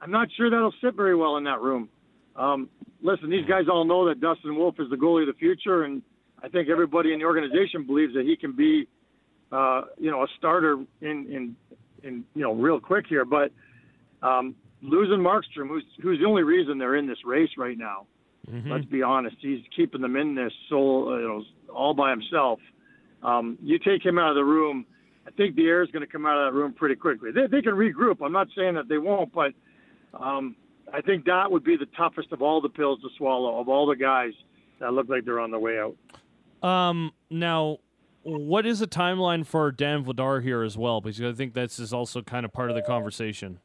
I'm 0.00 0.10
not 0.10 0.28
sure 0.36 0.50
that'll 0.50 0.74
sit 0.82 0.94
very 0.94 1.14
well 1.14 1.36
in 1.36 1.44
that 1.44 1.60
room. 1.60 1.88
Um, 2.36 2.68
listen, 3.02 3.30
these 3.30 3.46
guys 3.46 3.64
all 3.70 3.84
know 3.84 4.08
that 4.08 4.20
Dustin 4.20 4.56
Wolf 4.56 4.76
is 4.78 4.88
the 4.90 4.96
goalie 4.96 5.28
of 5.28 5.34
the 5.34 5.38
future, 5.38 5.84
and 5.84 6.02
I 6.42 6.48
think 6.48 6.68
everybody 6.68 7.12
in 7.12 7.18
the 7.18 7.24
organization 7.24 7.86
believes 7.86 8.14
that 8.14 8.24
he 8.24 8.36
can 8.36 8.52
be, 8.52 8.88
uh, 9.52 9.82
you 9.98 10.10
know, 10.10 10.22
a 10.22 10.26
starter 10.38 10.78
in 11.00 11.26
in 11.26 11.56
in 12.02 12.24
you 12.34 12.42
know 12.42 12.54
real 12.54 12.80
quick 12.80 13.06
here. 13.08 13.24
But 13.24 13.52
um, 14.22 14.54
losing 14.82 15.18
Markstrom, 15.18 15.68
who's 15.68 15.84
who's 16.02 16.18
the 16.18 16.26
only 16.26 16.42
reason 16.42 16.78
they're 16.78 16.96
in 16.96 17.06
this 17.06 17.24
race 17.24 17.50
right 17.56 17.78
now. 17.78 18.06
Mm-hmm. 18.50 18.72
Let's 18.72 18.86
be 18.86 19.02
honest, 19.02 19.36
he's 19.40 19.60
keeping 19.74 20.00
them 20.00 20.16
in 20.16 20.34
this 20.34 20.52
so 20.68 21.16
you 21.16 21.28
know 21.28 21.44
all 21.72 21.94
by 21.94 22.10
himself. 22.10 22.60
Um, 23.22 23.58
you 23.62 23.78
take 23.78 24.04
him 24.04 24.18
out 24.18 24.30
of 24.30 24.34
the 24.34 24.44
room, 24.44 24.86
I 25.26 25.30
think 25.30 25.56
the 25.56 25.66
air 25.66 25.82
is 25.82 25.90
going 25.90 26.04
to 26.04 26.10
come 26.10 26.26
out 26.26 26.38
of 26.38 26.52
that 26.52 26.58
room 26.58 26.72
pretty 26.72 26.96
quickly. 26.96 27.30
They, 27.32 27.46
they 27.46 27.62
can 27.62 27.74
regroup. 27.74 28.24
I'm 28.24 28.32
not 28.32 28.48
saying 28.56 28.74
that 28.74 28.88
they 28.88 28.98
won't, 28.98 29.32
but 29.32 29.52
um, 30.14 30.56
I 30.92 31.00
think 31.00 31.26
that 31.26 31.50
would 31.50 31.64
be 31.64 31.76
the 31.76 31.86
toughest 31.96 32.32
of 32.32 32.42
all 32.42 32.60
the 32.60 32.68
pills 32.68 33.00
to 33.02 33.08
swallow 33.16 33.60
of 33.60 33.68
all 33.68 33.86
the 33.86 33.96
guys 33.96 34.32
that 34.80 34.92
look 34.92 35.08
like 35.08 35.24
they're 35.24 35.40
on 35.40 35.50
their 35.50 35.60
way 35.60 35.78
out. 35.78 36.66
Um, 36.66 37.12
now, 37.30 37.78
what 38.22 38.66
is 38.66 38.80
the 38.80 38.86
timeline 38.86 39.46
for 39.46 39.72
Dan 39.72 40.04
Vladar 40.04 40.42
here 40.42 40.62
as 40.62 40.76
well? 40.76 41.00
Because 41.00 41.20
I 41.20 41.32
think 41.32 41.54
this 41.54 41.78
is 41.78 41.92
also 41.92 42.22
kind 42.22 42.44
of 42.44 42.52
part 42.52 42.70
of 42.70 42.76
the 42.76 42.82
conversation. 42.82 43.58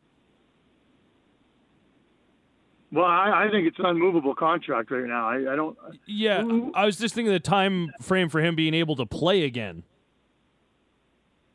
Well, 2.92 3.06
I, 3.06 3.46
I 3.46 3.50
think 3.52 3.68
it's 3.68 3.78
an 3.80 3.86
unmovable 3.86 4.36
contract 4.36 4.90
right 4.92 5.06
now. 5.06 5.28
I, 5.28 5.54
I 5.54 5.56
don't. 5.56 5.78
Yeah, 6.06 6.44
I 6.74 6.86
was 6.86 6.98
just 6.98 7.14
thinking 7.14 7.34
the 7.34 7.40
time 7.40 7.92
frame 8.02 8.30
for 8.30 8.40
him 8.40 8.56
being 8.56 8.74
able 8.74 8.96
to 8.96 9.06
play 9.06 9.44
again. 9.44 9.84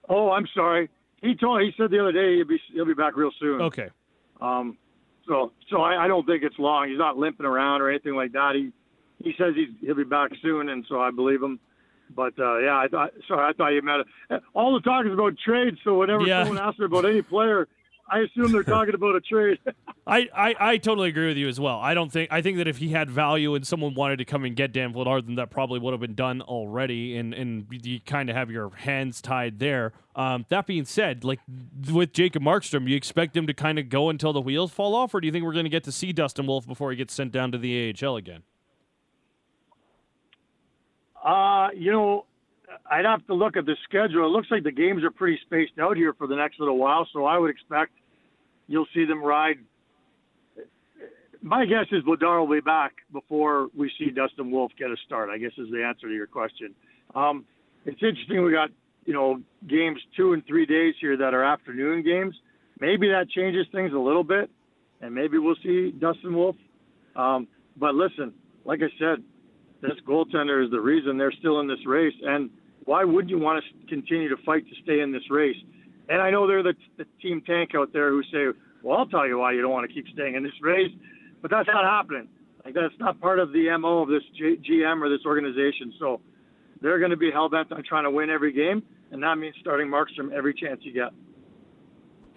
Oh, 0.09 0.31
I'm 0.33 0.47
sorry. 0.55 0.91
He 1.23 1.35
told. 1.35 1.63
He 1.63 1.73
said 1.79 1.91
the 1.91 2.01
other 2.01 2.13
day 2.13 2.37
he'll 2.37 2.47
be 2.47 2.61
he'll 2.75 2.85
be 2.85 2.95
back 2.95 3.17
real 3.17 3.31
soon. 3.39 3.63
Okay. 3.63 3.89
Um. 4.41 4.77
So 5.27 5.53
so 5.71 5.81
I, 5.81 6.05
I 6.05 6.09
don't 6.09 6.27
think 6.27 6.43
it's 6.43 6.59
long. 6.59 6.89
He's 6.91 6.99
not 6.99 7.17
limping 7.17 7.47
around 7.47 7.81
or 7.81 7.89
anything 7.89 8.15
like 8.15 8.33
that. 8.33 8.55
He 8.55 8.73
he 9.25 9.33
says 9.39 9.55
he's 9.55 9.69
he'll 9.81 9.95
be 9.95 10.05
back 10.05 10.33
soon, 10.43 10.69
and 10.69 10.85
so 10.89 11.01
I 11.01 11.11
believe 11.11 11.43
him. 11.43 11.59
But 12.15 12.39
uh, 12.39 12.59
yeah, 12.59 12.77
I 12.77 12.89
thought 12.89 13.13
sorry, 13.29 13.49
I 13.49 13.53
thought 13.53 13.69
you 13.69 13.83
meant 13.83 14.07
it. 14.31 14.43
All 14.55 14.75
the 14.75 14.81
talk 14.81 15.07
is 15.07 15.13
about 15.13 15.35
trades. 15.45 15.79
So 15.85 15.99
whenever 15.99 16.25
yeah. 16.25 16.45
someone 16.45 16.63
asks 16.63 16.79
me 16.79 16.87
about 16.87 17.05
any 17.05 17.23
player, 17.23 17.69
I 18.11 18.21
assume 18.21 18.51
they're 18.51 18.65
talking 18.65 18.95
about 18.95 19.15
a 19.15 19.21
trade. 19.21 19.59
I, 20.07 20.29
I, 20.35 20.55
I, 20.59 20.77
totally 20.79 21.11
agree 21.11 21.29
with 21.29 21.37
you 21.37 21.47
as 21.47 21.61
well. 21.61 21.79
I 21.79 21.95
don't 21.95 22.11
think 22.11 22.33
I 22.33 22.43
think 22.43 22.57
that 22.57 22.67
if 22.67 22.79
he 22.79 22.89
had 22.89 23.09
value 23.09 23.55
and 23.55 23.65
someone 23.65 23.95
wanted 23.95 24.17
to 24.17 24.25
come 24.25 24.45
and 24.45 24.57
get 24.57 24.73
Dan 24.73 24.93
Vladar, 24.93 25.25
then 25.25 25.37
that 25.37 25.51
probably 25.51 25.79
would 25.79 25.93
have 25.93 26.01
been 26.01 26.17
done 26.17 26.43
already, 26.43 27.17
and 27.17 27.33
and 27.33 27.67
you 27.83 28.01
kind 28.01 28.29
of 28.29 28.35
have 28.35 28.51
your 28.51 28.71
hands 28.75 29.23
tied 29.23 29.61
there. 29.61 29.93
Um, 30.17 30.45
that 30.49 30.67
being 30.67 30.85
said, 30.85 31.23
like 31.23 31.39
with 31.93 32.13
Jacob 32.13 32.43
Markstrom, 32.43 32.89
you 32.89 32.97
expect 32.97 33.37
him 33.37 33.47
to 33.47 33.55
kind 33.55 33.79
of 33.79 33.89
go 33.89 34.09
until 34.09 34.33
the 34.33 34.41
wheels 34.41 34.73
fall 34.73 34.95
off, 34.95 35.15
or 35.15 35.21
do 35.21 35.27
you 35.27 35.33
think 35.33 35.45
we're 35.45 35.53
going 35.53 35.65
to 35.65 35.71
get 35.71 35.85
to 35.85 35.93
see 35.93 36.13
Dustin 36.13 36.47
Wolf 36.47 36.67
before 36.67 36.91
he 36.91 36.97
gets 36.97 37.15
sent 37.15 37.31
down 37.31 37.53
to 37.53 37.59
the 37.59 37.95
AHL 37.95 38.17
again? 38.17 38.43
Uh, 41.25 41.69
you 41.75 41.93
know, 41.93 42.27
I'd 42.91 43.05
have 43.05 43.27
to 43.27 43.35
look 43.35 43.57
at 43.57 43.67
the 43.67 43.77
schedule. 43.85 44.25
It 44.25 44.31
looks 44.31 44.49
like 44.51 44.63
the 44.63 44.73
games 44.73 45.05
are 45.05 45.11
pretty 45.11 45.39
spaced 45.45 45.79
out 45.81 45.97
here 45.97 46.15
for 46.15 46.27
the 46.27 46.37
next 46.37 46.59
little 46.59 46.79
while, 46.79 47.07
so 47.13 47.25
I 47.25 47.39
would 47.39 47.51
expect 47.51 47.93
you'll 48.69 48.87
see 48.95 49.05
them 49.05 49.23
ride. 49.23 49.57
My 51.43 51.65
guess 51.65 51.87
is 51.91 52.03
Vladar 52.05 52.41
will 52.41 52.55
be 52.55 52.61
back 52.61 52.93
before 53.13 53.69
we 53.77 53.91
see 53.99 54.11
Dustin 54.11 54.51
Wolf 54.51 54.73
get 54.79 54.91
a 54.91 54.97
start. 55.07 55.31
I 55.31 55.39
guess 55.39 55.53
is 55.59 55.69
the 55.71 55.83
answer 55.83 56.07
to 56.07 56.15
your 56.15 56.27
question. 56.27 56.75
Um, 57.15 57.45
it's 57.87 58.01
interesting. 58.03 58.45
We 58.45 58.53
got 58.53 58.71
you 59.07 59.15
know 59.15 59.41
games 59.67 59.99
two 60.17 60.33
and 60.33 60.47
three 60.47 60.67
days 60.67 60.95
here 61.01 61.17
that 61.17 61.35
are 61.35 61.43
afternoon 61.43 62.05
games. 62.05 62.35
Maybe 62.79 63.09
that 63.09 63.29
changes 63.31 63.67
things 63.73 63.93
a 63.93 63.99
little 63.99 64.25
bit, 64.25 64.51
and 65.01 65.15
maybe 65.15 65.39
we'll 65.39 65.57
see 65.63 65.91
Dustin 65.91 66.35
Wolf. 66.35 66.57
Um, 67.17 67.49
but 67.77 67.95
listen, 67.95 68.35
like 68.65 68.81
I 68.83 68.91
said, 68.99 69.25
this 69.83 69.99
goaltender 70.07 70.65
is 70.65 70.71
the 70.71 70.81
reason 70.81 71.17
they're 71.17 71.33
still 71.33 71.61
in 71.61 71.69
this 71.69 71.85
race. 71.87 72.15
And 72.23 72.51
why 72.85 73.05
wouldn't 73.05 73.31
you 73.31 73.39
want 73.39 73.63
to 73.65 73.87
continue 73.87 74.29
to 74.29 74.43
fight 74.45 74.67
to 74.69 74.75
stay 74.83 75.01
in 75.01 75.13
this 75.13 75.31
race? 75.31 75.57
And 76.09 76.21
I 76.21 76.31
know 76.31 76.47
they're 76.47 76.63
the, 76.63 76.75
the 76.99 77.07
team 77.23 77.43
tank 77.47 77.71
out 77.77 77.93
there 77.93 78.11
who 78.11 78.23
say, 78.25 78.59
well, 78.83 78.99
I'll 78.99 79.07
tell 79.07 79.27
you 79.27 79.39
why 79.39 79.53
you 79.53 79.63
don't 79.63 79.71
want 79.71 79.89
to 79.89 79.95
keep 79.95 80.07
staying 80.13 80.35
in 80.35 80.43
this 80.43 80.53
race. 80.63 80.91
But 81.43 81.51
that's 81.51 81.69
not 81.69 81.85
happening. 81.85 82.29
Like 82.65 82.75
that's 82.75 82.95
not 82.99 83.21
part 83.21 83.39
of 83.39 83.53
the 83.53 83.77
MO 83.79 84.03
of 84.03 84.09
this 84.09 84.23
G- 84.37 84.59
GM 84.69 85.01
or 85.03 85.09
this 85.09 85.25
organization. 85.25 85.95
So 85.99 86.21
they're 86.83 86.99
going 86.99 87.11
to 87.11 87.17
be 87.17 87.31
hell 87.31 87.49
bent 87.49 87.73
on 87.73 87.83
trying 87.85 88.05
to 88.05 88.11
win 88.11 88.31
every 88.31 88.53
game, 88.53 88.83
and 89.11 89.23
that 89.23 89.37
means 89.37 89.55
starting 89.61 89.89
Markstrom 89.89 90.33
every 90.33 90.55
chance 90.55 90.81
you 90.83 90.93
get. 90.93 91.11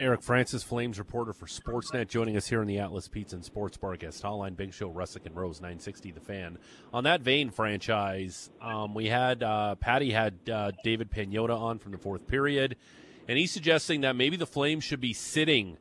Eric 0.03 0.21
Francis, 0.21 0.63
Flames 0.63 0.99
reporter 0.99 1.31
for 1.31 1.45
Sportsnet, 1.45 2.09
joining 2.09 2.35
us 2.35 2.45
here 2.45 2.61
in 2.61 2.67
the 2.67 2.77
Atlas 2.77 3.07
Pizza 3.07 3.37
and 3.37 3.45
Sports 3.45 3.77
Bar 3.77 3.95
guest 3.95 4.21
hotline. 4.21 4.53
Big 4.53 4.73
Show, 4.73 4.91
Russick 4.91 5.25
and 5.25 5.33
Rose, 5.33 5.61
960 5.61 6.11
The 6.11 6.19
Fan. 6.19 6.57
On 6.93 7.05
that 7.05 7.21
vein, 7.21 7.51
franchise, 7.51 8.49
um, 8.61 8.93
we 8.93 9.07
had 9.07 9.41
uh, 9.41 9.75
Patty 9.75 10.11
had 10.11 10.37
uh, 10.51 10.71
David 10.83 11.09
Pagnotta 11.09 11.57
on 11.57 11.79
from 11.79 11.93
the 11.93 11.97
fourth 11.97 12.27
period 12.27 12.75
and 13.27 13.37
he's 13.37 13.51
suggesting 13.51 14.01
that 14.01 14.15
maybe 14.15 14.35
the 14.35 14.45
Flames 14.45 14.83
should 14.83 14.99
be 14.99 15.13
sitting 15.13 15.77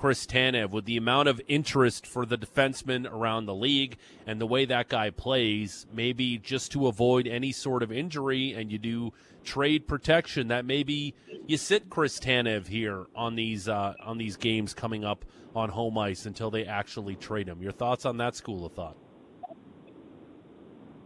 Chris 0.00 0.24
Tanev 0.24 0.70
with 0.70 0.86
the 0.86 0.96
amount 0.96 1.28
of 1.28 1.42
interest 1.46 2.06
for 2.06 2.24
the 2.24 2.38
defenseman 2.38 3.06
around 3.12 3.44
the 3.44 3.54
league 3.54 3.98
and 4.26 4.40
the 4.40 4.46
way 4.46 4.64
that 4.64 4.88
guy 4.88 5.10
plays, 5.10 5.86
maybe 5.92 6.38
just 6.38 6.72
to 6.72 6.86
avoid 6.86 7.26
any 7.26 7.52
sort 7.52 7.82
of 7.82 7.92
injury 7.92 8.54
and 8.54 8.72
you 8.72 8.78
do 8.78 9.12
trade 9.44 9.86
protection 9.86 10.48
that 10.48 10.64
maybe 10.64 11.14
you 11.46 11.58
sit 11.58 11.90
Chris 11.90 12.18
Tanev 12.18 12.66
here 12.66 13.08
on 13.14 13.34
these 13.34 13.68
uh, 13.68 13.92
on 14.02 14.16
these 14.16 14.38
games 14.38 14.72
coming 14.72 15.04
up 15.04 15.26
on 15.54 15.68
home 15.68 15.98
ice 15.98 16.24
until 16.24 16.50
they 16.50 16.64
actually 16.64 17.14
trade 17.14 17.46
him. 17.46 17.60
Your 17.60 17.72
thoughts 17.72 18.06
on 18.06 18.16
that 18.16 18.34
school 18.34 18.64
of 18.64 18.72
thought? 18.72 18.96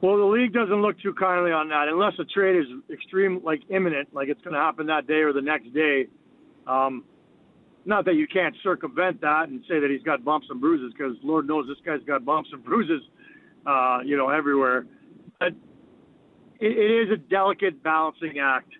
Well, 0.02 0.18
the 0.18 0.22
league 0.22 0.52
doesn't 0.52 0.82
look 0.82 1.00
too 1.00 1.14
kindly 1.14 1.50
on 1.50 1.68
that 1.70 1.88
unless 1.88 2.12
a 2.20 2.24
trade 2.26 2.60
is 2.60 2.66
extreme, 2.92 3.40
like 3.42 3.62
imminent, 3.70 4.14
like 4.14 4.28
it's 4.28 4.42
going 4.42 4.54
to 4.54 4.60
happen 4.60 4.86
that 4.86 5.08
day 5.08 5.22
or 5.22 5.32
the 5.32 5.42
next 5.42 5.74
day. 5.74 6.06
Um, 6.68 7.02
not 7.86 8.04
that 8.06 8.14
you 8.14 8.26
can't 8.26 8.54
circumvent 8.62 9.20
that 9.20 9.48
and 9.48 9.62
say 9.68 9.80
that 9.80 9.90
he's 9.90 10.02
got 10.02 10.24
bumps 10.24 10.46
and 10.50 10.60
bruises, 10.60 10.92
because 10.96 11.16
Lord 11.22 11.46
knows 11.46 11.66
this 11.66 11.78
guy's 11.84 12.04
got 12.06 12.24
bumps 12.24 12.50
and 12.52 12.64
bruises, 12.64 13.02
uh, 13.66 13.98
you 14.04 14.16
know, 14.16 14.30
everywhere. 14.30 14.86
But 15.38 15.48
it, 16.60 16.78
it 16.78 17.08
is 17.08 17.12
a 17.12 17.16
delicate 17.16 17.82
balancing 17.82 18.38
act 18.40 18.70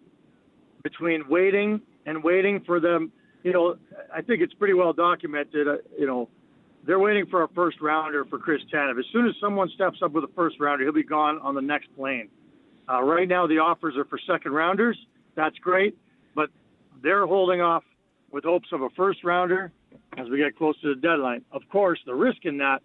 between 0.83 1.29
waiting 1.29 1.81
and 2.07 2.23
waiting 2.23 2.62
for 2.64 2.81
them. 2.81 3.12
You 3.43 3.53
know, 3.53 3.77
I 4.14 4.23
think 4.23 4.40
it's 4.40 4.55
pretty 4.55 4.75
well 4.75 4.93
documented. 4.93 5.69
Uh, 5.69 5.77
you 5.99 6.07
know, 6.07 6.29
they're 6.87 6.99
waiting 6.99 7.27
for 7.27 7.43
a 7.43 7.49
first 7.49 7.81
rounder 7.81 8.24
for 8.26 8.39
Chris 8.39 8.61
Tanev. 8.72 8.99
As 8.99 9.07
soon 9.12 9.26
as 9.26 9.35
someone 9.41 9.70
steps 9.74 9.99
up 10.03 10.12
with 10.12 10.24
a 10.24 10.31
first 10.35 10.57
rounder, 10.61 10.85
he'll 10.85 10.93
be 10.93 11.03
gone 11.03 11.39
on 11.43 11.55
the 11.55 11.62
next 11.62 11.89
plane. 11.97 12.28
Uh, 12.89 13.03
right 13.03 13.26
now, 13.28 13.47
the 13.47 13.59
offers 13.59 13.97
are 13.97 14.05
for 14.05 14.18
second 14.31 14.53
rounders. 14.53 14.99
That's 15.35 15.57
great, 15.59 15.97
but 16.35 16.51
they're 17.03 17.26
holding 17.26 17.61
off 17.61 17.83
with 18.35 18.43
hopes 18.43 18.66
of 18.72 18.82
a 18.82 18.89
first 18.97 19.22
rounder 19.22 19.70
as 20.18 20.28
we 20.28 20.39
get 20.39 20.59
close 20.59 20.74
to 20.80 20.93
the 20.93 21.01
deadline. 21.01 21.45
Of 21.53 21.62
course, 21.70 22.01
the 22.05 22.14
risk 22.14 22.39
in 22.43 22.59
that 22.59 22.80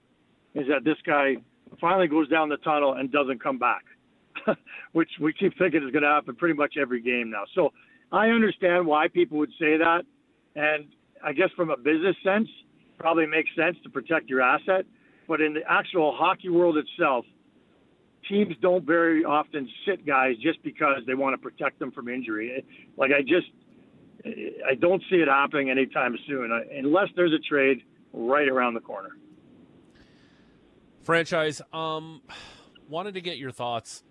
is 0.53 0.67
that 0.67 0.83
this 0.85 0.97
guy 1.03 1.37
finally 1.81 2.07
goes 2.07 2.29
down 2.29 2.49
the 2.49 2.57
tunnel 2.57 2.93
and 2.93 3.11
doesn't 3.11 3.41
come 3.41 3.57
back, 3.57 3.83
which 4.91 5.09
we 5.19 5.33
keep 5.33 5.57
thinking 5.57 5.83
is 5.83 5.91
going 5.91 6.03
to 6.03 6.09
happen 6.09 6.35
pretty 6.35 6.53
much 6.53 6.75
every 6.79 7.01
game 7.01 7.31
now. 7.31 7.45
So 7.55 7.73
I 8.11 8.27
understand 8.27 8.85
why 8.85 9.07
people 9.07 9.39
would 9.39 9.49
say 9.59 9.75
that, 9.77 10.03
and 10.55 10.85
I 11.23 11.33
guess 11.33 11.49
from 11.55 11.71
a 11.71 11.77
business 11.77 12.15
sense 12.23 12.47
probably 12.99 13.25
makes 13.25 13.49
sense 13.57 13.75
to 13.83 13.89
protect 13.89 14.29
your 14.29 14.43
asset. 14.43 14.85
But 15.27 15.41
in 15.41 15.55
the 15.55 15.61
actual 15.67 16.15
hockey 16.15 16.49
world 16.49 16.77
itself, 16.77 17.25
teams 18.27 18.53
don't 18.61 18.85
very 18.85 19.23
often 19.25 19.67
sit 19.87 20.05
guys 20.05 20.35
just 20.43 20.61
because 20.61 21.01
they 21.07 21.15
want 21.15 21.33
to 21.33 21.37
protect 21.39 21.79
them 21.79 21.91
from 21.91 22.07
injury. 22.07 22.63
Like 22.97 23.09
I 23.17 23.21
just, 23.21 23.47
I 24.25 24.75
don't 24.75 25.01
see 25.09 25.17
it 25.17 25.27
happening 25.27 25.69
anytime 25.69 26.17
soon, 26.27 26.51
unless 26.77 27.07
there's 27.15 27.33
a 27.33 27.39
trade 27.39 27.83
right 28.13 28.47
around 28.47 28.73
the 28.73 28.81
corner. 28.81 29.09
Franchise, 31.03 31.61
um, 31.73 32.21
wanted 32.89 33.13
to 33.13 33.21
get 33.21 33.37
your 33.37 33.51
thoughts 33.51 34.03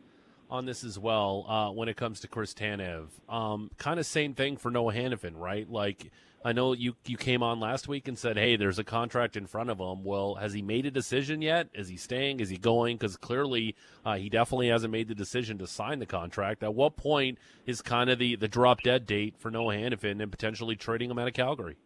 on 0.51 0.67
this 0.67 0.85
as 0.85 0.99
well 0.99 1.45
uh, 1.49 1.71
when 1.71 1.89
it 1.89 1.97
comes 1.97 2.21
to 2.21 2.29
Chris 2.29 2.55
Tanev. 2.55 3.09
Um, 3.29 3.71
kind 3.79 4.01
of 4.01 4.07
same 4.07 4.35
thing 4.35 4.57
for 4.57 4.71
Noah 4.71 4.93
Hanifin, 4.93 5.37
right? 5.37 5.71
Like 5.71 6.11
I 6.45 6.53
know 6.53 6.73
you 6.73 6.95
you 7.05 7.17
came 7.17 7.43
on 7.43 7.59
last 7.59 7.89
week 7.89 8.07
and 8.07 8.17
said, 8.17 8.37
"Hey, 8.37 8.57
there's 8.57 8.79
a 8.79 8.85
contract 8.85 9.37
in 9.37 9.47
front 9.47 9.71
of 9.71 9.79
him." 9.79 10.05
Well, 10.05 10.37
has 10.37 10.53
he 10.53 10.63
made 10.63 10.87
a 10.87 10.91
decision 10.91 11.43
yet? 11.43 11.69
Is 11.75 11.89
he 11.89 11.97
staying? 11.97 12.41
Is 12.41 12.49
he 12.49 12.57
going? 12.57 12.97
Because 12.97 13.17
clearly, 13.17 13.75
uh, 14.05 14.17
he 14.17 14.29
definitely 14.29 14.69
hasn't 14.69 14.93
made 14.93 15.09
the 15.09 15.15
decision 15.15 15.59
to 15.59 15.67
sign 15.67 15.99
the 15.99 16.07
contract. 16.07 16.63
At 16.63 16.75
what 16.75 16.97
point 16.97 17.39
is 17.67 17.83
kind 17.83 18.09
of 18.09 18.19
the 18.19 18.37
the 18.37 18.49
drop 18.49 18.83
dead 18.83 19.05
date 19.05 19.35
for 19.39 19.51
Noah 19.51 19.75
Hanifin 19.75 20.23
and 20.23 20.31
potentially 20.31 20.77
trading 20.77 21.11
him 21.11 21.19
out 21.19 21.29
of 21.29 21.35
Calgary? 21.35 21.77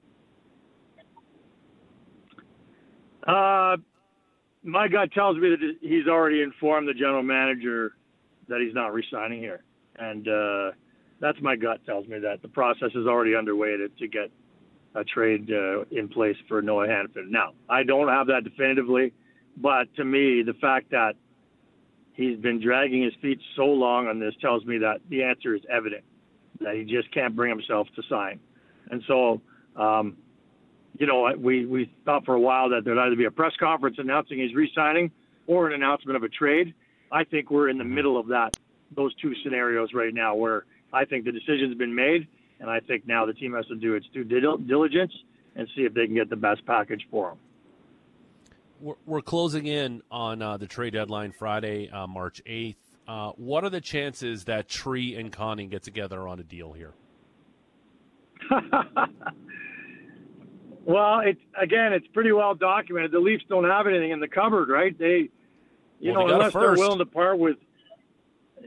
Uh, 3.27 3.77
my 4.63 4.87
gut 4.89 5.13
tells 5.13 5.39
me 5.39 5.51
that 5.51 5.77
he's 5.81 6.07
already 6.07 6.43
informed 6.43 6.89
the 6.89 6.95
general 6.95 7.23
manager 7.23 7.95
that 8.49 8.61
he's 8.61 8.75
not 8.75 8.93
resigning 8.93 9.41
here, 9.41 9.63
and 9.97 10.29
uh, 10.29 10.71
that's 11.21 11.41
my 11.41 11.57
gut 11.57 11.85
tells 11.87 12.07
me 12.09 12.19
that 12.19 12.43
the 12.43 12.49
process 12.49 12.91
is 12.95 13.07
already 13.07 13.35
underway 13.35 13.77
to, 13.77 13.89
to 13.89 14.09
get 14.09 14.31
a 14.95 15.05
trade 15.05 15.51
uh, 15.51 15.85
in 15.91 16.09
place 16.09 16.37
for 16.49 16.61
Noah 16.61 16.87
Hanifin. 16.87 17.31
Now, 17.31 17.53
I 17.69 17.83
don't 17.83 18.09
have 18.09 18.27
that 18.27 18.45
definitively, 18.45 19.13
but 19.57 19.95
to 19.97 20.05
me, 20.05 20.43
the 20.43 20.55
fact 20.61 20.91
that 20.91 21.15
he's 22.15 22.39
been 22.39 22.61
dragging 22.61 23.03
his 23.03 23.15
feet 23.23 23.41
so 23.57 23.65
long 23.65 24.07
on 24.09 24.19
this 24.19 24.35
tells 24.41 24.65
me 24.65 24.79
that 24.79 25.01
the 25.09 25.23
answer 25.23 25.55
is 25.55 25.63
evident 25.71 26.05
that 26.61 26.75
he 26.75 26.85
just 26.85 27.13
can't 27.13 27.35
bring 27.35 27.51
himself 27.51 27.89
to 27.97 28.03
sign. 28.09 28.39
And 28.91 29.03
so, 29.07 29.41
um, 29.77 30.17
you 30.99 31.07
know, 31.07 31.33
we 31.39 31.65
we 31.65 31.91
thought 32.05 32.25
for 32.25 32.35
a 32.35 32.41
while 32.41 32.69
that 32.71 32.85
there'd 32.85 32.99
either 32.99 33.17
be 33.17 33.25
a 33.25 33.31
press 33.31 33.53
conference 33.59 33.97
announcing 33.99 34.39
he's 34.39 34.55
re-signing 34.55 35.11
or 35.47 35.69
an 35.69 35.73
announcement 35.73 36.17
of 36.17 36.23
a 36.23 36.29
trade. 36.29 36.75
I 37.13 37.25
think 37.25 37.51
we're 37.51 37.69
in 37.69 37.79
the 37.79 37.85
middle 37.85 38.19
of 38.19 38.29
that, 38.29 38.57
those 38.97 39.15
two 39.17 39.35
scenarios 39.45 39.91
right 39.95 40.15
now, 40.15 40.35
where 40.35 40.65
I 40.93 41.05
think 41.05 41.25
the 41.25 41.33
decision's 41.33 41.77
been 41.77 41.95
made 41.95 42.27
and 42.63 42.71
I 42.71 42.81
think 42.81 43.07
now 43.07 43.27
the 43.27 43.35
team 43.35 43.53
has 43.55 43.67
to 43.67 43.75
do 43.75 43.95
its 43.95 44.07
due 44.15 44.25
diligence 44.25 45.13
and 45.57 45.69
see 45.77 45.83
if 45.83 45.93
they 45.93 46.07
can 46.07 46.15
get 46.15 46.31
the 46.31 46.37
best 46.37 46.65
package 46.65 47.07
for 47.11 47.31
them. 47.31 47.39
We're, 48.81 48.95
we're 49.05 49.21
closing 49.21 49.67
in 49.67 50.03
on 50.11 50.41
uh, 50.41 50.57
the 50.57 50.69
trade 50.69 50.93
deadline 50.93 51.33
Friday, 51.33 51.91
uh, 51.91 52.07
March 52.07 52.41
8th. 52.47 52.77
Uh, 53.07 53.33
what 53.33 53.65
are 53.65 53.71
the 53.71 53.81
chances 53.81 54.45
that 54.45 54.69
Tree 54.69 55.17
and 55.17 55.33
Connie 55.33 55.67
get 55.67 55.83
together 55.83 56.29
on 56.29 56.39
a 56.39 56.45
deal 56.45 56.73
here? 56.73 56.93
well, 60.85 61.21
it's 61.25 61.41
again, 61.61 61.93
it's 61.93 62.07
pretty 62.09 62.31
well 62.33 62.55
documented. 62.55 63.11
The 63.11 63.19
Leafs 63.19 63.45
don't 63.49 63.65
have 63.65 63.89
anything 63.89 64.13
in 64.13 64.21
the 64.21 64.29
cupboard, 64.29 64.69
right? 64.69 64.97
They, 64.97 65.31
you 66.03 66.13
well, 66.13 66.27
know, 66.27 66.35
unless 66.35 66.53
they're 66.53 66.75
willing 66.75 66.99
to 66.99 67.07
part 67.07 67.39
with, 67.39 67.59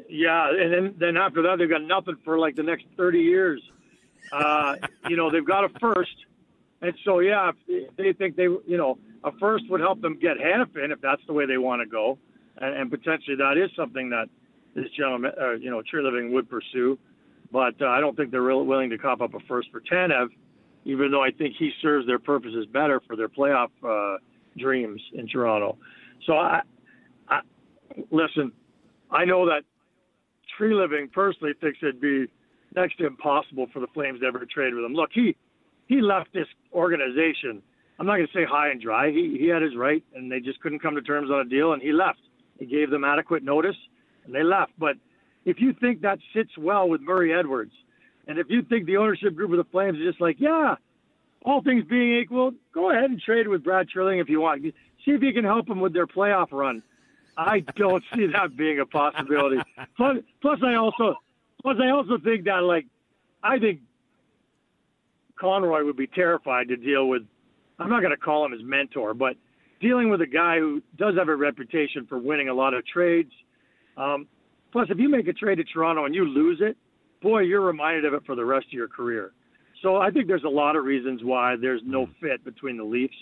yeah, 0.07 0.49
and 0.49 0.73
then 0.73 0.95
then 0.97 1.17
after 1.17 1.41
that 1.41 1.57
they've 1.59 1.69
got 1.69 1.83
nothing 1.83 2.15
for 2.23 2.39
like 2.39 2.55
the 2.55 2.63
next 2.63 2.85
thirty 2.95 3.19
years. 3.19 3.61
Uh, 4.31 4.75
you 5.09 5.17
know, 5.17 5.29
they've 5.29 5.45
got 5.45 5.65
a 5.65 5.69
first, 5.79 6.15
and 6.81 6.93
so 7.03 7.19
yeah, 7.19 7.51
if 7.67 7.93
they 7.97 8.13
think 8.13 8.37
they, 8.37 8.43
you 8.43 8.77
know, 8.77 8.97
a 9.25 9.33
first 9.33 9.65
would 9.69 9.81
help 9.81 9.99
them 10.01 10.17
get 10.17 10.37
Hanifin 10.37 10.91
if 10.91 11.01
that's 11.01 11.21
the 11.27 11.33
way 11.33 11.45
they 11.45 11.57
want 11.57 11.81
to 11.81 11.85
go, 11.85 12.17
and, 12.57 12.73
and 12.73 12.89
potentially 12.89 13.35
that 13.35 13.57
is 13.57 13.69
something 13.75 14.09
that 14.11 14.29
this 14.73 14.89
gentleman, 14.97 15.33
uh, 15.39 15.51
you 15.51 15.69
know, 15.69 15.81
Treliving 15.93 16.31
would 16.31 16.49
pursue. 16.49 16.97
But 17.51 17.75
uh, 17.81 17.87
I 17.87 17.99
don't 17.99 18.15
think 18.15 18.31
they're 18.31 18.41
really 18.41 18.65
willing 18.65 18.89
to 18.91 18.97
cop 18.97 19.19
up 19.19 19.33
a 19.33 19.39
first 19.41 19.69
for 19.71 19.81
Tanev, 19.81 20.29
even 20.85 21.11
though 21.11 21.21
I 21.21 21.31
think 21.31 21.55
he 21.59 21.71
serves 21.81 22.07
their 22.07 22.19
purposes 22.19 22.65
better 22.71 23.01
for 23.05 23.17
their 23.17 23.29
playoff 23.29 23.71
uh, 23.83 24.19
dreams 24.57 25.01
in 25.13 25.27
Toronto. 25.27 25.77
So 26.25 26.33
I 26.37 26.61
listen. 28.11 28.51
I 29.11 29.25
know 29.25 29.45
that 29.45 29.63
Treliving 30.59 31.11
personally 31.11 31.53
thinks 31.59 31.79
it'd 31.81 32.01
be 32.01 32.27
next 32.75 32.97
to 32.97 33.05
impossible 33.05 33.67
for 33.73 33.79
the 33.79 33.87
Flames 33.87 34.19
to 34.21 34.25
ever 34.25 34.45
trade 34.45 34.73
with 34.73 34.83
him. 34.83 34.93
Look, 34.93 35.09
he 35.13 35.35
he 35.87 36.01
left 36.01 36.33
this 36.33 36.47
organization. 36.73 37.61
I'm 37.99 38.05
not 38.05 38.15
going 38.15 38.27
to 38.27 38.33
say 38.33 38.45
high 38.45 38.69
and 38.69 38.81
dry. 38.81 39.11
He 39.11 39.37
he 39.39 39.47
had 39.47 39.61
his 39.61 39.75
right, 39.75 40.03
and 40.13 40.31
they 40.31 40.39
just 40.39 40.59
couldn't 40.61 40.79
come 40.79 40.95
to 40.95 41.01
terms 41.01 41.29
on 41.31 41.39
a 41.39 41.45
deal, 41.45 41.73
and 41.73 41.81
he 41.81 41.91
left. 41.91 42.19
He 42.59 42.65
gave 42.65 42.89
them 42.89 43.03
adequate 43.03 43.43
notice, 43.43 43.75
and 44.25 44.33
they 44.33 44.43
left. 44.43 44.71
But 44.77 44.95
if 45.45 45.59
you 45.59 45.73
think 45.73 46.01
that 46.01 46.19
sits 46.33 46.51
well 46.57 46.89
with 46.89 47.01
Murray 47.01 47.33
Edwards, 47.33 47.73
and 48.27 48.39
if 48.39 48.47
you 48.49 48.63
think 48.63 48.85
the 48.85 48.97
ownership 48.97 49.35
group 49.35 49.51
of 49.51 49.57
the 49.57 49.69
Flames 49.71 49.97
is 49.97 50.05
just 50.05 50.21
like, 50.21 50.37
yeah, 50.39 50.75
all 51.45 51.61
things 51.61 51.83
being 51.85 52.19
equal, 52.19 52.51
go 52.73 52.91
ahead 52.91 53.09
and 53.09 53.21
trade 53.21 53.47
with 53.47 53.63
Brad 53.63 53.87
Treliving 53.95 54.21
if 54.21 54.29
you 54.29 54.41
want. 54.41 54.63
See 54.63 55.11
if 55.11 55.21
you 55.21 55.33
can 55.33 55.43
help 55.43 55.67
them 55.67 55.79
with 55.79 55.93
their 55.93 56.07
playoff 56.07 56.51
run. 56.51 56.81
I 57.37 57.59
don't 57.75 58.03
see 58.15 58.27
that 58.27 58.55
being 58.55 58.79
a 58.79 58.85
possibility. 58.85 59.61
Plus, 59.97 60.17
plus 60.41 60.59
I 60.63 60.75
also 60.75 61.15
Plus, 61.65 61.77
I 61.81 61.89
also 61.89 62.19
think 62.19 62.45
that, 62.45 62.61
like, 62.61 62.85
I 63.41 63.57
think 63.57 63.79
Conroy 65.35 65.83
would 65.83 65.97
be 65.97 66.05
terrified 66.05 66.67
to 66.67 66.75
deal 66.75 67.09
with. 67.09 67.23
I'm 67.79 67.89
not 67.89 68.01
going 68.01 68.11
to 68.11 68.17
call 68.17 68.45
him 68.45 68.51
his 68.51 68.61
mentor, 68.63 69.15
but 69.15 69.35
dealing 69.81 70.11
with 70.11 70.21
a 70.21 70.27
guy 70.27 70.59
who 70.59 70.83
does 70.95 71.15
have 71.17 71.27
a 71.27 71.35
reputation 71.35 72.05
for 72.05 72.19
winning 72.19 72.49
a 72.49 72.53
lot 72.53 72.75
of 72.75 72.85
trades. 72.85 73.31
Um, 73.97 74.27
plus, 74.71 74.89
if 74.91 74.99
you 74.99 75.09
make 75.09 75.27
a 75.27 75.33
trade 75.33 75.55
to 75.55 75.63
Toronto 75.63 76.05
and 76.05 76.13
you 76.13 76.25
lose 76.25 76.59
it, 76.61 76.77
boy, 77.23 77.39
you're 77.39 77.61
reminded 77.61 78.05
of 78.05 78.13
it 78.13 78.21
for 78.27 78.35
the 78.35 78.45
rest 78.45 78.67
of 78.67 78.73
your 78.73 78.87
career. 78.87 79.31
So 79.81 79.97
I 79.97 80.11
think 80.11 80.27
there's 80.27 80.43
a 80.43 80.47
lot 80.49 80.75
of 80.75 80.83
reasons 80.83 81.21
why 81.23 81.55
there's 81.59 81.81
no 81.83 82.07
fit 82.21 82.45
between 82.45 82.77
the 82.77 82.83
Leafs 82.83 83.17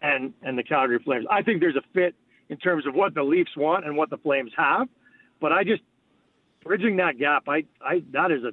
and 0.00 0.34
and 0.42 0.58
the 0.58 0.62
Calgary 0.62 0.98
Flames. 1.02 1.24
I 1.30 1.40
think 1.40 1.60
there's 1.60 1.76
a 1.76 1.82
fit 1.94 2.14
in 2.52 2.58
terms 2.58 2.86
of 2.86 2.94
what 2.94 3.14
the 3.14 3.22
Leafs 3.22 3.56
want 3.56 3.86
and 3.86 3.96
what 3.96 4.10
the 4.10 4.18
Flames 4.18 4.52
have, 4.54 4.86
but 5.40 5.52
I 5.52 5.64
just 5.64 5.82
bridging 6.62 6.96
that 6.96 7.18
gap, 7.18 7.44
I, 7.48 7.64
I 7.80 8.02
that 8.12 8.30
is 8.30 8.44
a 8.44 8.52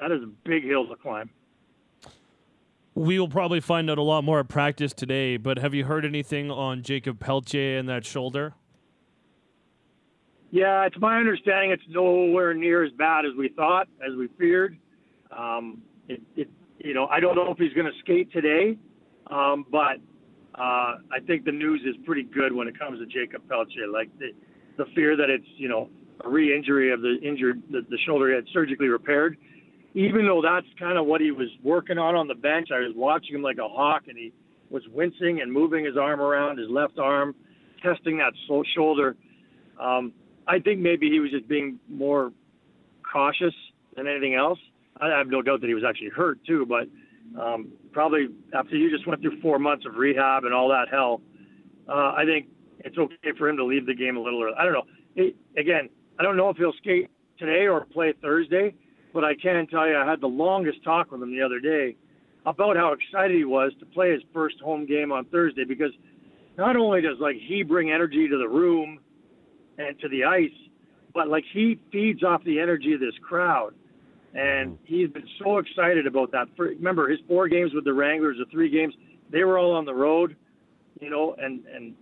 that 0.00 0.10
is 0.10 0.22
a 0.22 0.30
big 0.44 0.64
hill 0.64 0.88
to 0.88 0.96
climb. 0.96 1.28
We 2.94 3.20
will 3.20 3.28
probably 3.28 3.60
find 3.60 3.90
out 3.90 3.98
a 3.98 4.02
lot 4.02 4.24
more 4.24 4.40
at 4.40 4.48
practice 4.48 4.94
today, 4.94 5.36
but 5.36 5.58
have 5.58 5.74
you 5.74 5.84
heard 5.84 6.06
anything 6.06 6.50
on 6.50 6.82
Jakob 6.82 7.20
Pelletier 7.20 7.76
and 7.76 7.86
that 7.86 8.06
shoulder? 8.06 8.54
Yeah, 10.50 10.86
it's 10.86 10.96
my 10.98 11.18
understanding 11.18 11.70
it's 11.70 11.82
nowhere 11.88 12.54
near 12.54 12.82
as 12.82 12.92
bad 12.92 13.26
as 13.26 13.32
we 13.36 13.48
thought, 13.48 13.88
as 14.00 14.16
we 14.16 14.28
feared. 14.38 14.78
Um, 15.36 15.82
it, 16.08 16.22
it, 16.34 16.48
you 16.78 16.94
know, 16.94 17.08
I 17.08 17.20
don't 17.20 17.34
know 17.34 17.50
if 17.50 17.58
he's 17.58 17.72
going 17.74 17.92
to 17.92 17.98
skate 17.98 18.32
today, 18.32 18.78
um, 19.26 19.66
but 19.70 19.98
uh, 20.54 20.98
I 21.10 21.20
think 21.26 21.44
the 21.44 21.52
news 21.52 21.82
is 21.84 21.96
pretty 22.04 22.22
good 22.22 22.52
when 22.52 22.68
it 22.68 22.78
comes 22.78 23.00
to 23.00 23.06
Jakob 23.06 23.48
Pelletier. 23.48 23.88
Like 23.88 24.08
the, 24.18 24.28
the 24.76 24.84
fear 24.94 25.16
that 25.16 25.30
it's, 25.30 25.46
you 25.56 25.68
know, 25.68 25.88
a 26.24 26.28
re-injury 26.28 26.92
of 26.92 27.00
the 27.00 27.16
injured 27.22 27.62
the, 27.70 27.80
the 27.90 27.98
shoulder 28.06 28.28
he 28.28 28.34
had 28.34 28.44
surgically 28.52 28.88
repaired. 28.88 29.36
Even 29.94 30.26
though 30.26 30.42
that's 30.42 30.66
kind 30.78 30.98
of 30.98 31.06
what 31.06 31.20
he 31.20 31.30
was 31.30 31.48
working 31.62 31.98
on 31.98 32.16
on 32.16 32.26
the 32.26 32.34
bench, 32.34 32.68
I 32.72 32.80
was 32.80 32.92
watching 32.96 33.34
him 33.34 33.42
like 33.42 33.58
a 33.58 33.68
hawk, 33.68 34.02
and 34.08 34.16
he 34.16 34.32
was 34.70 34.82
wincing 34.92 35.40
and 35.40 35.52
moving 35.52 35.84
his 35.84 35.96
arm 35.96 36.20
around 36.20 36.58
his 36.58 36.68
left 36.68 36.98
arm, 36.98 37.34
testing 37.82 38.18
that 38.18 38.32
shoulder. 38.74 39.16
Um, 39.80 40.12
I 40.46 40.58
think 40.58 40.80
maybe 40.80 41.10
he 41.10 41.20
was 41.20 41.30
just 41.30 41.48
being 41.48 41.78
more 41.88 42.32
cautious 43.10 43.54
than 43.96 44.06
anything 44.08 44.34
else. 44.34 44.58
I 45.00 45.08
have 45.08 45.28
no 45.28 45.42
doubt 45.42 45.60
that 45.60 45.66
he 45.66 45.74
was 45.74 45.84
actually 45.88 46.10
hurt 46.10 46.38
too, 46.44 46.66
but 46.66 46.88
um, 47.40 47.68
probably 47.92 48.28
after 48.54 48.76
you 48.76 48.90
just 48.90 49.06
went 49.06 49.20
through 49.22 49.40
four 49.40 49.58
months 49.58 49.84
of 49.86 49.96
rehab 49.96 50.44
and 50.44 50.54
all 50.54 50.68
that 50.68 50.86
hell, 50.90 51.20
uh, 51.88 52.12
I 52.16 52.24
think 52.24 52.46
it's 52.80 52.96
okay 52.98 53.36
for 53.38 53.48
him 53.48 53.56
to 53.56 53.64
leave 53.64 53.86
the 53.86 53.94
game 53.94 54.16
a 54.16 54.20
little 54.20 54.42
early. 54.42 54.54
I 54.58 54.64
don't 54.64 54.72
know. 54.72 54.84
It, 55.16 55.36
again, 55.56 55.88
I 56.18 56.22
don't 56.22 56.36
know 56.36 56.48
if 56.50 56.56
he'll 56.56 56.72
skate 56.78 57.10
today 57.38 57.66
or 57.66 57.84
play 57.86 58.14
Thursday, 58.22 58.74
but 59.12 59.24
I 59.24 59.34
can 59.34 59.66
tell 59.66 59.88
you 59.88 59.96
I 59.96 60.08
had 60.08 60.20
the 60.20 60.28
longest 60.28 60.82
talk 60.84 61.10
with 61.10 61.22
him 61.22 61.34
the 61.34 61.42
other 61.42 61.60
day 61.60 61.96
about 62.46 62.76
how 62.76 62.92
excited 62.92 63.36
he 63.36 63.44
was 63.44 63.72
to 63.80 63.86
play 63.86 64.12
his 64.12 64.22
first 64.32 64.56
home 64.60 64.86
game 64.86 65.12
on 65.12 65.24
Thursday 65.26 65.64
because 65.64 65.92
not 66.56 66.76
only 66.76 67.00
does 67.00 67.16
like 67.20 67.36
he 67.36 67.62
bring 67.62 67.90
energy 67.90 68.28
to 68.28 68.38
the 68.38 68.48
room 68.48 69.00
and 69.78 69.98
to 70.00 70.08
the 70.08 70.24
ice, 70.24 70.50
but 71.14 71.28
like 71.28 71.44
he 71.52 71.78
feeds 71.90 72.22
off 72.22 72.44
the 72.44 72.60
energy 72.60 72.92
of 72.92 73.00
this 73.00 73.14
crowd. 73.26 73.74
And 74.34 74.78
he's 74.84 75.08
been 75.10 75.28
so 75.42 75.58
excited 75.58 76.06
about 76.06 76.32
that. 76.32 76.48
For, 76.56 76.66
remember 76.66 77.08
his 77.08 77.20
four 77.28 77.48
games 77.48 77.72
with 77.72 77.84
the 77.84 77.92
Wranglers, 77.92 78.36
the 78.38 78.50
three 78.50 78.68
games, 78.68 78.94
they 79.30 79.44
were 79.44 79.58
all 79.58 79.72
on 79.72 79.84
the 79.84 79.94
road, 79.94 80.36
you 81.00 81.08
know, 81.08 81.36
and 81.38 81.64
and 81.66 81.94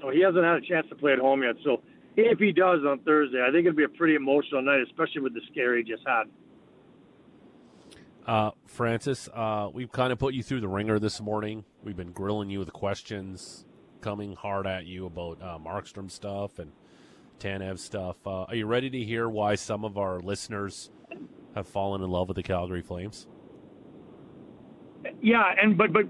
so 0.00 0.10
he 0.10 0.20
hasn't 0.20 0.44
had 0.44 0.56
a 0.56 0.60
chance 0.60 0.86
to 0.90 0.94
play 0.94 1.12
at 1.12 1.18
home 1.18 1.42
yet. 1.42 1.56
So 1.64 1.82
if 2.16 2.38
he 2.38 2.52
does 2.52 2.80
on 2.86 3.00
Thursday, 3.00 3.42
I 3.42 3.50
think 3.50 3.66
it'll 3.66 3.76
be 3.76 3.84
a 3.84 3.88
pretty 3.88 4.14
emotional 4.14 4.62
night, 4.62 4.80
especially 4.82 5.22
with 5.22 5.34
the 5.34 5.40
scare 5.50 5.76
he 5.76 5.82
just 5.82 6.02
had. 6.06 6.24
Uh, 8.26 8.50
Francis, 8.66 9.28
uh, 9.34 9.68
we've 9.72 9.92
kind 9.92 10.12
of 10.12 10.18
put 10.18 10.34
you 10.34 10.42
through 10.42 10.60
the 10.60 10.68
ringer 10.68 10.98
this 10.98 11.20
morning. 11.20 11.64
We've 11.84 11.96
been 11.96 12.12
grilling 12.12 12.50
you 12.50 12.58
with 12.58 12.72
questions, 12.72 13.64
coming 14.00 14.34
hard 14.34 14.66
at 14.66 14.84
you 14.84 15.06
about 15.06 15.40
uh, 15.40 15.58
Markstrom 15.58 16.10
stuff, 16.10 16.58
and 16.58 16.72
Tanev 17.38 17.78
stuff. 17.78 18.16
Uh, 18.26 18.42
are 18.44 18.54
you 18.54 18.66
ready 18.66 18.90
to 18.90 19.04
hear 19.04 19.28
why 19.28 19.54
some 19.54 19.84
of 19.84 19.96
our 19.96 20.18
listeners 20.18 20.90
have 21.56 21.66
fallen 21.66 22.02
in 22.02 22.10
love 22.10 22.28
with 22.28 22.36
the 22.36 22.42
Calgary 22.42 22.82
Flames? 22.82 23.26
Yeah, 25.22 25.42
and 25.60 25.76
but 25.76 25.92
but 25.92 26.04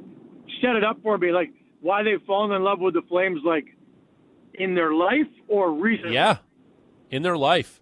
set 0.60 0.74
it 0.76 0.84
up 0.84 0.98
for 1.02 1.16
me, 1.16 1.30
like 1.30 1.50
why 1.80 2.02
they've 2.02 2.22
fallen 2.26 2.50
in 2.52 2.62
love 2.62 2.80
with 2.80 2.94
the 2.94 3.02
Flames, 3.08 3.40
like 3.44 3.66
in 4.54 4.74
their 4.74 4.92
life 4.92 5.28
or 5.48 5.72
recently? 5.72 6.14
Yeah, 6.14 6.38
in 7.10 7.22
their 7.22 7.36
life. 7.36 7.80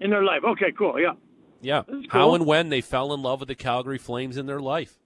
In 0.00 0.10
their 0.10 0.22
life. 0.22 0.42
Okay, 0.44 0.72
cool. 0.78 1.00
Yeah. 1.00 1.14
Yeah. 1.60 1.82
Cool. 1.88 2.04
How 2.10 2.34
and 2.34 2.46
when 2.46 2.68
they 2.68 2.80
fell 2.82 3.12
in 3.12 3.22
love 3.22 3.40
with 3.40 3.48
the 3.48 3.54
Calgary 3.54 3.98
Flames 3.98 4.36
in 4.36 4.46
their 4.46 4.60
life. 4.60 4.96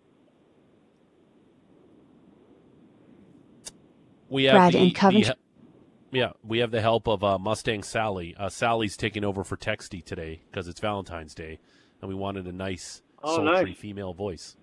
We 4.28 4.44
have 4.44 4.54
Brad 4.54 4.72
the, 4.74 4.78
in 4.78 4.90
Coventry. 4.92 5.32
the- 5.32 5.36
yeah, 6.12 6.30
we 6.44 6.58
have 6.58 6.70
the 6.70 6.80
help 6.80 7.06
of 7.08 7.22
uh, 7.24 7.38
Mustang 7.38 7.82
Sally. 7.82 8.34
Uh, 8.38 8.48
Sally's 8.48 8.96
taking 8.96 9.24
over 9.24 9.44
for 9.44 9.56
Texty 9.56 10.04
today 10.04 10.42
because 10.50 10.68
it's 10.68 10.80
Valentine's 10.80 11.34
Day, 11.34 11.58
and 12.00 12.08
we 12.08 12.14
wanted 12.14 12.46
a 12.46 12.52
nice, 12.52 13.02
Oh, 13.22 13.36
sultry 13.36 13.70
nice. 13.70 13.76
female 13.78 14.12
voice. 14.14 14.56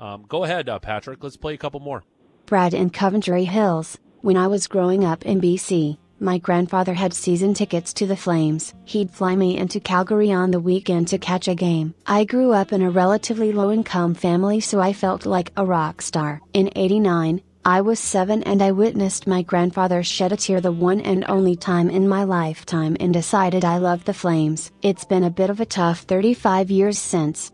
Um, 0.00 0.24
go 0.28 0.44
ahead, 0.44 0.68
uh, 0.68 0.78
Patrick. 0.78 1.22
Let's 1.22 1.36
play 1.36 1.54
a 1.54 1.58
couple 1.58 1.80
more. 1.80 2.02
Brad 2.46 2.74
in 2.74 2.90
Coventry 2.90 3.44
Hills. 3.44 3.98
When 4.22 4.36
I 4.36 4.46
was 4.48 4.66
growing 4.66 5.04
up 5.04 5.24
in 5.24 5.40
BC, 5.40 5.98
my 6.18 6.36
grandfather 6.36 6.92
had 6.94 7.14
season 7.14 7.54
tickets 7.54 7.92
to 7.94 8.06
the 8.06 8.16
Flames. 8.16 8.74
He'd 8.84 9.10
fly 9.10 9.36
me 9.36 9.56
into 9.56 9.80
Calgary 9.80 10.30
on 10.32 10.50
the 10.50 10.60
weekend 10.60 11.08
to 11.08 11.18
catch 11.18 11.48
a 11.48 11.54
game. 11.54 11.94
I 12.06 12.24
grew 12.24 12.52
up 12.52 12.72
in 12.72 12.82
a 12.82 12.90
relatively 12.90 13.52
low 13.52 13.70
income 13.70 14.14
family, 14.14 14.60
so 14.60 14.80
I 14.80 14.92
felt 14.92 15.24
like 15.24 15.52
a 15.56 15.64
rock 15.64 16.02
star. 16.02 16.42
In 16.52 16.70
89, 16.76 17.40
I 17.70 17.82
was 17.82 18.00
seven 18.00 18.42
and 18.42 18.62
I 18.62 18.72
witnessed 18.72 19.28
my 19.28 19.42
grandfather 19.42 20.02
shed 20.02 20.32
a 20.32 20.36
tear 20.36 20.60
the 20.60 20.72
one 20.72 21.00
and 21.02 21.24
only 21.28 21.54
time 21.54 21.88
in 21.88 22.08
my 22.08 22.24
lifetime 22.24 22.96
and 22.98 23.14
decided 23.14 23.64
I 23.64 23.78
loved 23.78 24.06
the 24.06 24.12
Flames. 24.12 24.72
It's 24.82 25.04
been 25.04 25.22
a 25.22 25.30
bit 25.30 25.50
of 25.50 25.60
a 25.60 25.64
tough 25.64 26.00
35 26.00 26.68
years 26.68 26.98
since. 26.98 27.52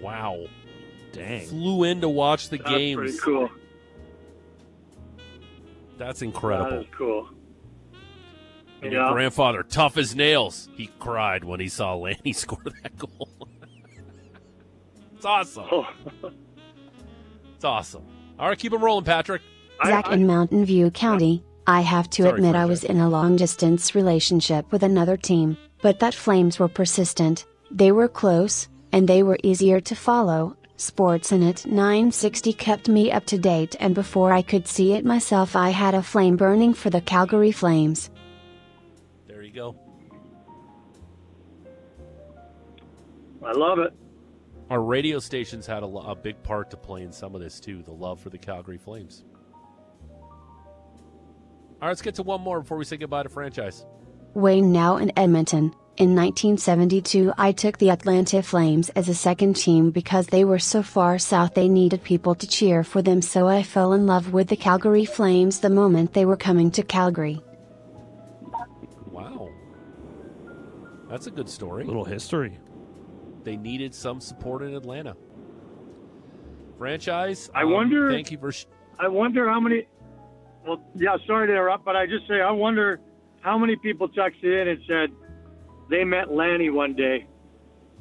Wow. 0.00 0.46
Dang. 1.12 1.46
Flew 1.46 1.84
in 1.84 2.00
to 2.00 2.08
watch 2.08 2.48
the 2.48 2.56
That's 2.58 2.68
games. 2.68 2.96
pretty 2.96 3.18
cool. 3.18 3.48
That's 5.96 6.22
incredible. 6.22 6.80
is 6.80 6.86
cool. 6.90 7.28
And 8.82 8.92
Yeah. 8.92 9.04
your 9.04 9.12
grandfather, 9.12 9.62
tough 9.62 9.96
as 9.96 10.16
nails, 10.16 10.68
he 10.74 10.88
cried 10.98 11.44
when 11.44 11.60
he 11.60 11.68
saw 11.68 11.94
Lanny 11.94 12.32
score 12.32 12.58
that 12.82 12.98
goal. 12.98 13.28
it's 15.14 15.24
awesome. 15.24 15.66
Oh, 15.70 15.86
It's 17.54 17.64
awesome. 17.64 18.02
All 18.38 18.48
right, 18.48 18.58
keep 18.58 18.72
it 18.72 18.78
rolling, 18.78 19.04
Patrick. 19.04 19.42
I- 19.80 19.90
Zach 19.90 20.08
I- 20.08 20.14
in 20.14 20.26
Mountain 20.26 20.64
View 20.64 20.90
County. 20.90 21.42
I 21.66 21.80
have 21.80 22.08
to 22.10 22.22
Sorry, 22.22 22.34
admit 22.36 22.54
I 22.54 22.64
was 22.64 22.84
in 22.84 23.00
a 23.00 23.08
long 23.08 23.34
distance 23.36 23.94
relationship 23.94 24.70
with 24.70 24.82
another 24.84 25.16
team, 25.16 25.56
but 25.82 25.98
that 25.98 26.14
Flames 26.14 26.58
were 26.60 26.68
persistent, 26.68 27.44
they 27.72 27.90
were 27.90 28.06
close, 28.08 28.68
and 28.92 29.08
they 29.08 29.22
were 29.24 29.38
easier 29.42 29.80
to 29.80 29.96
follow. 29.96 30.56
Sportsnet 30.78 31.66
960 31.66 32.52
kept 32.52 32.88
me 32.88 33.10
up 33.10 33.24
to 33.26 33.38
date, 33.38 33.74
and 33.80 33.94
before 33.94 34.32
I 34.32 34.42
could 34.42 34.68
see 34.68 34.92
it 34.92 35.04
myself, 35.04 35.56
I 35.56 35.70
had 35.70 35.94
a 35.94 36.02
flame 36.02 36.36
burning 36.36 36.72
for 36.74 36.90
the 36.90 37.00
Calgary 37.00 37.50
Flames. 37.50 38.10
There 39.26 39.42
you 39.42 39.52
go. 39.52 39.74
I 43.44 43.52
love 43.52 43.78
it. 43.78 43.92
Our 44.68 44.82
radio 44.82 45.20
stations 45.20 45.66
had 45.66 45.82
a, 45.84 45.86
a 45.86 46.16
big 46.16 46.42
part 46.42 46.70
to 46.70 46.76
play 46.76 47.02
in 47.02 47.12
some 47.12 47.34
of 47.34 47.40
this 47.40 47.60
too. 47.60 47.82
The 47.82 47.92
love 47.92 48.20
for 48.20 48.30
the 48.30 48.38
Calgary 48.38 48.78
Flames. 48.78 49.24
All 51.80 51.82
right, 51.82 51.88
let's 51.88 52.02
get 52.02 52.16
to 52.16 52.22
one 52.22 52.40
more 52.40 52.60
before 52.60 52.78
we 52.78 52.84
say 52.84 52.96
goodbye 52.96 53.22
to 53.22 53.28
franchise. 53.28 53.84
Wayne 54.34 54.72
now 54.72 54.96
in 54.96 55.12
Edmonton. 55.16 55.74
In 55.98 56.14
1972, 56.14 57.32
I 57.38 57.52
took 57.52 57.78
the 57.78 57.90
Atlanta 57.90 58.42
Flames 58.42 58.90
as 58.90 59.08
a 59.08 59.14
second 59.14 59.54
team 59.56 59.90
because 59.90 60.26
they 60.26 60.44
were 60.44 60.58
so 60.58 60.82
far 60.82 61.18
south 61.18 61.54
they 61.54 61.68
needed 61.68 62.02
people 62.02 62.34
to 62.34 62.46
cheer 62.46 62.82
for 62.82 63.00
them, 63.00 63.22
so 63.22 63.46
I 63.48 63.62
fell 63.62 63.92
in 63.92 64.06
love 64.06 64.32
with 64.32 64.48
the 64.48 64.56
Calgary 64.56 65.06
Flames 65.06 65.60
the 65.60 65.70
moment 65.70 66.12
they 66.12 66.26
were 66.26 66.36
coming 66.36 66.70
to 66.72 66.82
Calgary. 66.82 67.40
Wow, 69.06 69.48
that's 71.08 71.28
a 71.28 71.30
good 71.30 71.48
story. 71.48 71.84
Little 71.84 72.04
history. 72.04 72.58
They 73.46 73.56
needed 73.56 73.94
some 73.94 74.20
support 74.20 74.62
in 74.62 74.74
Atlanta. 74.74 75.16
Franchise. 76.78 77.48
I 77.54 77.62
um, 77.62 77.70
wonder- 77.70 78.10
Thank 78.10 78.32
you 78.32 78.38
for. 78.38 78.50
Sh- 78.50 78.66
I 78.98 79.06
wonder 79.06 79.48
how 79.48 79.60
many. 79.60 79.86
Well, 80.66 80.82
yeah, 80.96 81.16
sorry 81.28 81.46
to 81.46 81.52
interrupt, 81.52 81.84
but 81.84 81.94
I 81.94 82.06
just 82.06 82.26
say 82.26 82.40
I 82.40 82.50
wonder 82.50 82.98
how 83.42 83.56
many 83.56 83.76
people 83.76 84.08
texted 84.08 84.62
in 84.62 84.66
and 84.66 84.80
said 84.88 85.10
they 85.88 86.02
met 86.02 86.32
Lanny 86.34 86.70
one 86.70 86.96
day 86.96 87.28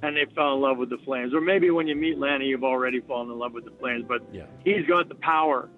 and 0.02 0.18
they 0.18 0.26
fell 0.34 0.56
in 0.56 0.62
love 0.62 0.78
with 0.80 0.89
the 0.89 0.98
Flames. 1.06 1.32
Or 1.32 1.41
maybe 1.41 1.70
when 1.70 1.88
you 1.88 1.96
meet 1.96 2.18
Lanny, 2.18 2.46
you've 2.46 2.64
already 2.64 3.00
fallen 3.02 3.30
in 3.30 3.38
love 3.38 3.54
with 3.54 3.66
the 3.66 3.74
Flames, 3.80 4.04
but 4.08 4.24
yeah. 4.34 4.46
he's 4.64 4.88
got 4.88 5.10
the 5.10 5.16
power, 5.16 5.70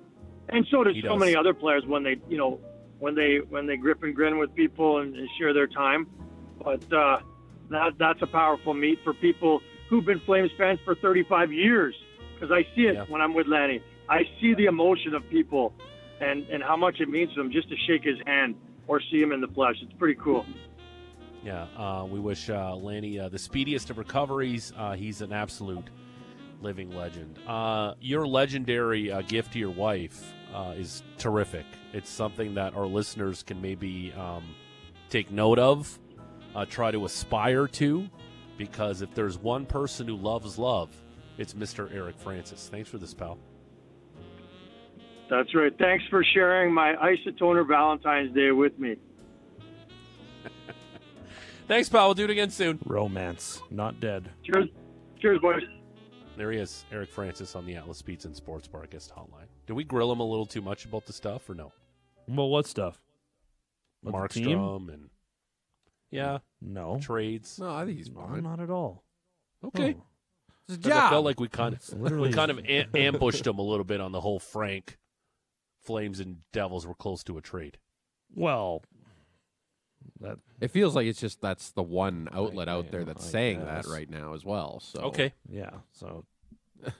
and 0.47 0.65
so 0.71 0.85
does 0.85 0.95
He 0.95 1.01
so 1.01 1.09
does. 1.09 1.19
many 1.19 1.35
other 1.35 1.53
players 1.53 1.85
when 1.85 2.03
they, 2.03 2.15
you 2.29 2.37
know, 2.37 2.61
when 2.99 3.15
they 3.15 3.39
when 3.49 3.67
they 3.67 3.75
grip 3.75 4.01
and 4.03 4.15
grin 4.15 4.37
with 4.37 4.55
people 4.55 4.99
and, 4.99 5.13
and 5.13 5.27
share 5.37 5.53
their 5.53 5.67
time. 5.67 6.07
But 6.63 6.93
uh, 6.93 7.19
that 7.69 7.93
that's 7.97 8.21
a 8.21 8.27
powerful 8.27 8.73
meet 8.73 8.99
for 9.03 9.13
people 9.13 9.61
who've 9.89 10.05
been 10.05 10.19
Flames 10.21 10.51
fans 10.57 10.79
for 10.85 10.95
35 10.95 11.51
years. 11.51 11.95
Because 12.33 12.51
I 12.51 12.63
see 12.75 12.83
it 12.87 12.95
Yeah. 12.95 13.05
when 13.07 13.21
I'm 13.21 13.33
with 13.33 13.47
Lanny. 13.47 13.81
I 14.09 14.23
see 14.39 14.53
the 14.53 14.65
emotion 14.65 15.13
of 15.15 15.27
people, 15.29 15.73
and 16.21 16.45
and 16.49 16.61
how 16.63 16.77
much 16.77 16.99
it 16.99 17.09
means 17.09 17.33
to 17.33 17.41
them 17.41 17.51
just 17.51 17.67
to 17.69 17.75
shake 17.87 18.03
his 18.03 18.17
hand 18.25 18.55
or 18.87 19.01
see 19.01 19.21
him 19.21 19.31
in 19.31 19.41
the 19.41 19.47
flesh. 19.49 19.75
It's 19.81 19.91
pretty 19.93 20.19
cool. 20.21 20.45
Yeah, 21.43 21.65
uh, 21.77 22.05
we 22.05 22.19
wish 22.19 22.49
uh, 22.49 22.75
Lanny 22.75 23.19
uh, 23.19 23.29
the 23.29 23.37
speediest 23.39 23.89
of 23.89 23.97
recoveries. 23.97 24.71
Uh, 24.77 24.93
he's 24.95 25.21
an 25.21 25.33
absolute 25.33 25.89
living 26.61 26.91
legend. 26.95 27.37
Uh, 27.47 27.93
your 28.01 28.25
legendary 28.27 29.11
uh, 29.11 29.21
gift 29.21 29.53
to 29.53 29.59
your 29.59 29.69
wife 29.71 30.33
uh, 30.53 30.73
is 30.77 31.03
terrific. 31.17 31.65
It's 31.93 32.09
something 32.09 32.53
that 32.55 32.75
our 32.75 32.85
listeners 32.87 33.43
can 33.43 33.61
maybe 33.61 34.13
um, 34.13 34.43
take 35.09 35.31
note 35.31 35.59
of, 35.59 35.99
uh, 36.55 36.65
try 36.65 36.91
to 36.91 37.05
aspire 37.05 37.67
to, 37.67 38.07
because 38.57 39.01
if 39.01 39.13
there's 39.13 39.37
one 39.37 39.65
person 39.65 40.07
who 40.07 40.15
loves 40.15 40.57
love, 40.57 40.89
it's 41.37 41.53
Mr. 41.53 41.93
Eric 41.93 42.17
Francis. 42.17 42.67
Thanks 42.71 42.89
for 42.89 42.97
this, 42.97 43.13
pal. 43.13 43.37
That's 45.29 45.53
right. 45.53 45.73
Thanks 45.77 46.05
for 46.09 46.23
sharing 46.23 46.73
my 46.73 46.93
isotoner 46.95 47.67
Valentine's 47.67 48.33
Day 48.33 48.51
with 48.51 48.77
me. 48.79 48.95
Thanks, 51.67 51.89
pal. 51.89 52.07
We'll 52.07 52.15
do 52.15 52.23
it 52.23 52.29
again 52.29 52.49
soon. 52.49 52.79
Romance, 52.85 53.61
not 53.69 53.99
dead. 53.99 54.29
Cheers, 54.43 54.69
cheers, 55.19 55.39
boys. 55.39 55.61
There 56.37 56.51
he 56.51 56.59
is, 56.59 56.85
Eric 56.91 57.09
Francis 57.09 57.55
on 57.55 57.65
the 57.65 57.75
Atlas 57.75 58.01
Beats 58.01 58.25
and 58.25 58.35
Sports 58.35 58.67
Bar 58.67 58.85
guest 58.89 59.11
hotline. 59.15 59.47
Did 59.65 59.73
we 59.73 59.83
grill 59.83 60.11
him 60.11 60.19
a 60.19 60.25
little 60.25 60.45
too 60.45 60.61
much 60.61 60.85
about 60.85 61.05
the 61.05 61.13
stuff 61.13 61.49
or 61.49 61.55
no? 61.55 61.73
Well, 62.27 62.49
what 62.49 62.67
stuff? 62.67 63.01
About 64.05 64.31
the? 64.31 64.43
Markstrom 64.43 64.93
and 64.93 65.09
yeah, 66.11 66.39
No, 66.61 66.99
trades. 67.01 67.59
No, 67.59 67.73
I 67.73 67.85
think 67.85 67.97
he's 67.97 68.09
no, 68.11 68.21
fine. 68.21 68.43
not 68.43 68.59
at 68.59 68.69
all. 68.69 69.03
Okay, 69.63 69.95
Oh. 69.97 70.03
It's 70.69 70.85
I 70.85 71.09
felt 71.09 71.23
like 71.23 71.39
we 71.39 71.47
kind 71.47 71.73
It's 71.75 71.93
of 71.93 72.01
literally 72.01 72.29
we 72.29 72.35
kind 72.35 72.51
of 72.51 72.59
am- 72.67 72.89
ambushed 72.93 73.47
him 73.47 73.57
a 73.57 73.61
little 73.61 73.85
bit 73.85 74.01
on 74.01 74.11
the 74.11 74.19
whole 74.21 74.39
Frank 74.39 74.97
Flames 75.81 76.19
and 76.19 76.39
Devils 76.51 76.85
were 76.85 76.93
close 76.95 77.23
to 77.23 77.37
a 77.37 77.41
trade. 77.41 77.77
well, 78.35 78.83
that 80.19 80.37
it 80.59 80.69
feels 80.71 80.95
like 80.95 81.05
it's 81.07 81.19
just 81.21 81.39
that's 81.41 81.71
the 81.71 81.83
one 81.83 82.27
outlet 82.33 82.67
out 82.67 82.91
there 82.91 83.03
that's 83.05 83.25
I 83.27 83.31
saying 83.31 83.59
guess. 83.59 83.85
that 83.85 83.91
right 83.91 84.09
now 84.09 84.33
as 84.33 84.43
well. 84.43 84.79
So 84.81 84.99
Okay, 85.03 85.33
yeah. 85.49 85.69
So 85.93 86.25
but 86.83 86.93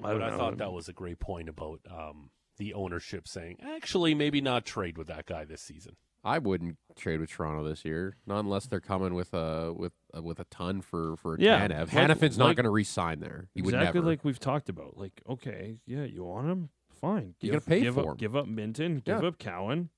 don't 0.02 0.22
I 0.22 0.30
know. 0.30 0.36
thought 0.36 0.58
that 0.58 0.72
was 0.72 0.88
a 0.88 0.92
great 0.92 1.18
point 1.18 1.48
about 1.48 1.80
um, 1.90 2.30
the 2.58 2.74
ownership 2.74 3.26
saying 3.28 3.58
actually 3.62 4.14
maybe 4.14 4.40
not 4.40 4.64
trade 4.64 4.96
with 4.98 5.08
that 5.08 5.26
guy 5.26 5.44
this 5.44 5.62
season. 5.62 5.96
I 6.26 6.38
wouldn't 6.38 6.76
trade 6.96 7.20
with 7.20 7.30
Toronto 7.30 7.62
this 7.66 7.84
year, 7.84 8.16
not 8.26 8.40
unless 8.40 8.66
they're 8.66 8.80
coming 8.80 9.14
with 9.14 9.32
a 9.32 9.72
with 9.72 9.92
uh, 10.16 10.22
with 10.22 10.40
a 10.40 10.44
ton 10.44 10.80
for 10.82 11.16
for 11.16 11.36
Yeah, 11.38 11.66
Tanev. 11.68 11.92
like- 11.92 12.10
Hanifin's 12.10 12.36
not 12.36 12.46
like- 12.46 12.56
going 12.56 12.64
to 12.64 12.70
re-sign 12.70 13.20
there. 13.20 13.48
He 13.54 13.62
would 13.62 13.74
exactly 13.74 14.00
like 14.00 14.24
we've 14.24 14.40
talked 14.40 14.68
about. 14.68 14.96
Like, 14.96 15.22
okay, 15.28 15.78
yeah, 15.86 16.04
you 16.04 16.24
want 16.24 16.48
him? 16.50 16.70
Fine. 17.00 17.34
You 17.40 17.52
gotta 17.52 17.64
pay 17.64 17.80
give 17.82 17.94
for 17.94 18.00
up, 18.00 18.06
him. 18.06 18.16
Give 18.16 18.36
up 18.36 18.46
Minten. 18.46 19.04
Give 19.04 19.22
Yeah. 19.22 19.28
up 19.28 19.38
Cowan. 19.38 19.90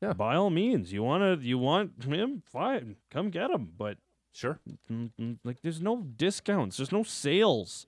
Yeah. 0.00 0.14
By 0.14 0.34
all 0.34 0.50
means, 0.50 0.92
you 0.92 1.02
want 1.02 1.40
to. 1.40 1.46
You 1.46 1.58
want 1.58 2.02
him? 2.04 2.42
Fine. 2.50 2.96
Come 3.10 3.30
get 3.30 3.50
him. 3.50 3.72
But 3.76 3.98
Sure, 4.34 4.58
mm, 4.90 5.10
mm, 5.20 5.38
like, 5.44 5.60
there's 5.60 5.82
no 5.82 6.02
discounts. 6.16 6.78
There's 6.78 6.90
no 6.90 7.02
sales. 7.02 7.86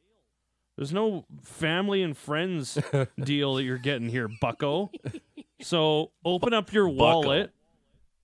There's 0.76 0.92
no 0.92 1.24
family 1.42 2.02
and 2.02 2.14
friends 2.14 2.76
deal 3.18 3.54
that 3.54 3.62
you're 3.62 3.78
getting 3.78 4.10
here, 4.10 4.28
Bucko. 4.42 4.90
So 5.62 6.10
open 6.24 6.52
up 6.52 6.70
your 6.72 6.88
wallet, 6.88 7.50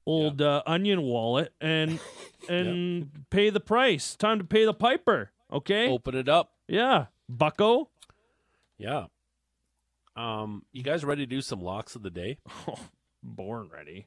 old 0.06 0.42
uh, 0.42 0.62
onion 0.66 1.02
wallet, 1.02 1.52
and 1.60 1.98
and 2.48 3.10
pay 3.30 3.50
the 3.50 3.60
price. 3.60 4.16
Time 4.16 4.38
to 4.38 4.44
pay 4.44 4.64
the 4.64 4.74
piper. 4.74 5.30
Okay. 5.52 5.88
open 5.88 6.14
it 6.14 6.28
up. 6.28 6.52
Yeah, 6.68 7.06
Bucko. 7.28 7.90
Yeah. 8.78 9.06
Um, 10.16 10.64
you 10.72 10.82
guys 10.82 11.04
ready 11.04 11.22
to 11.22 11.30
do 11.30 11.40
some 11.40 11.60
locks 11.60 11.96
of 11.96 12.02
the 12.02 12.10
day? 12.10 12.38
born 13.22 13.68
ready. 13.72 14.06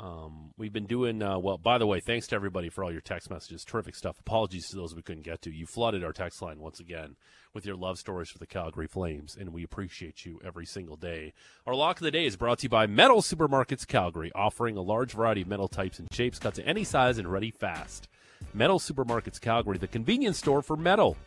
Um, 0.00 0.54
we've 0.56 0.72
been 0.72 0.86
doing 0.86 1.22
uh, 1.22 1.38
well. 1.38 1.58
By 1.58 1.76
the 1.76 1.86
way, 1.86 2.00
thanks 2.00 2.26
to 2.28 2.34
everybody 2.34 2.70
for 2.70 2.82
all 2.82 2.90
your 2.90 3.02
text 3.02 3.28
messages. 3.28 3.64
Terrific 3.64 3.94
stuff. 3.94 4.18
Apologies 4.18 4.68
to 4.68 4.76
those 4.76 4.94
we 4.94 5.02
couldn't 5.02 5.24
get 5.24 5.42
to. 5.42 5.50
You 5.50 5.66
flooded 5.66 6.02
our 6.02 6.14
text 6.14 6.40
line 6.40 6.58
once 6.58 6.80
again 6.80 7.16
with 7.52 7.66
your 7.66 7.76
love 7.76 7.98
stories 7.98 8.30
for 8.30 8.38
the 8.38 8.46
Calgary 8.46 8.86
Flames, 8.86 9.36
and 9.38 9.52
we 9.52 9.62
appreciate 9.62 10.24
you 10.24 10.40
every 10.42 10.64
single 10.64 10.96
day. 10.96 11.34
Our 11.66 11.74
lock 11.74 11.98
of 11.98 12.04
the 12.04 12.10
day 12.10 12.24
is 12.24 12.36
brought 12.36 12.60
to 12.60 12.62
you 12.62 12.68
by 12.70 12.86
Metal 12.86 13.20
Supermarkets 13.20 13.86
Calgary, 13.86 14.32
offering 14.34 14.78
a 14.78 14.82
large 14.82 15.12
variety 15.12 15.42
of 15.42 15.48
metal 15.48 15.68
types 15.68 15.98
and 15.98 16.08
shapes, 16.12 16.38
cut 16.38 16.54
to 16.54 16.66
any 16.66 16.84
size 16.84 17.18
and 17.18 17.30
ready 17.30 17.50
fast. 17.50 18.08
Metal 18.54 18.78
Supermarkets 18.78 19.40
Calgary, 19.40 19.76
the 19.76 19.86
convenience 19.86 20.38
store 20.38 20.62
for 20.62 20.78
metal, 20.78 21.18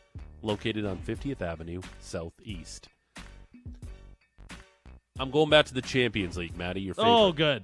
located 0.41 0.83
on 0.83 0.97
50th 0.97 1.43
Avenue 1.43 1.81
Southeast. 1.99 2.89
I'm 5.19 5.29
going 5.29 5.51
back 5.51 5.67
to 5.67 5.75
the 5.75 5.81
Champions 5.83 6.37
League, 6.37 6.57
Maddie. 6.57 6.81
Your 6.81 6.95
favorite. 6.95 7.11
Oh, 7.11 7.31
good. 7.31 7.63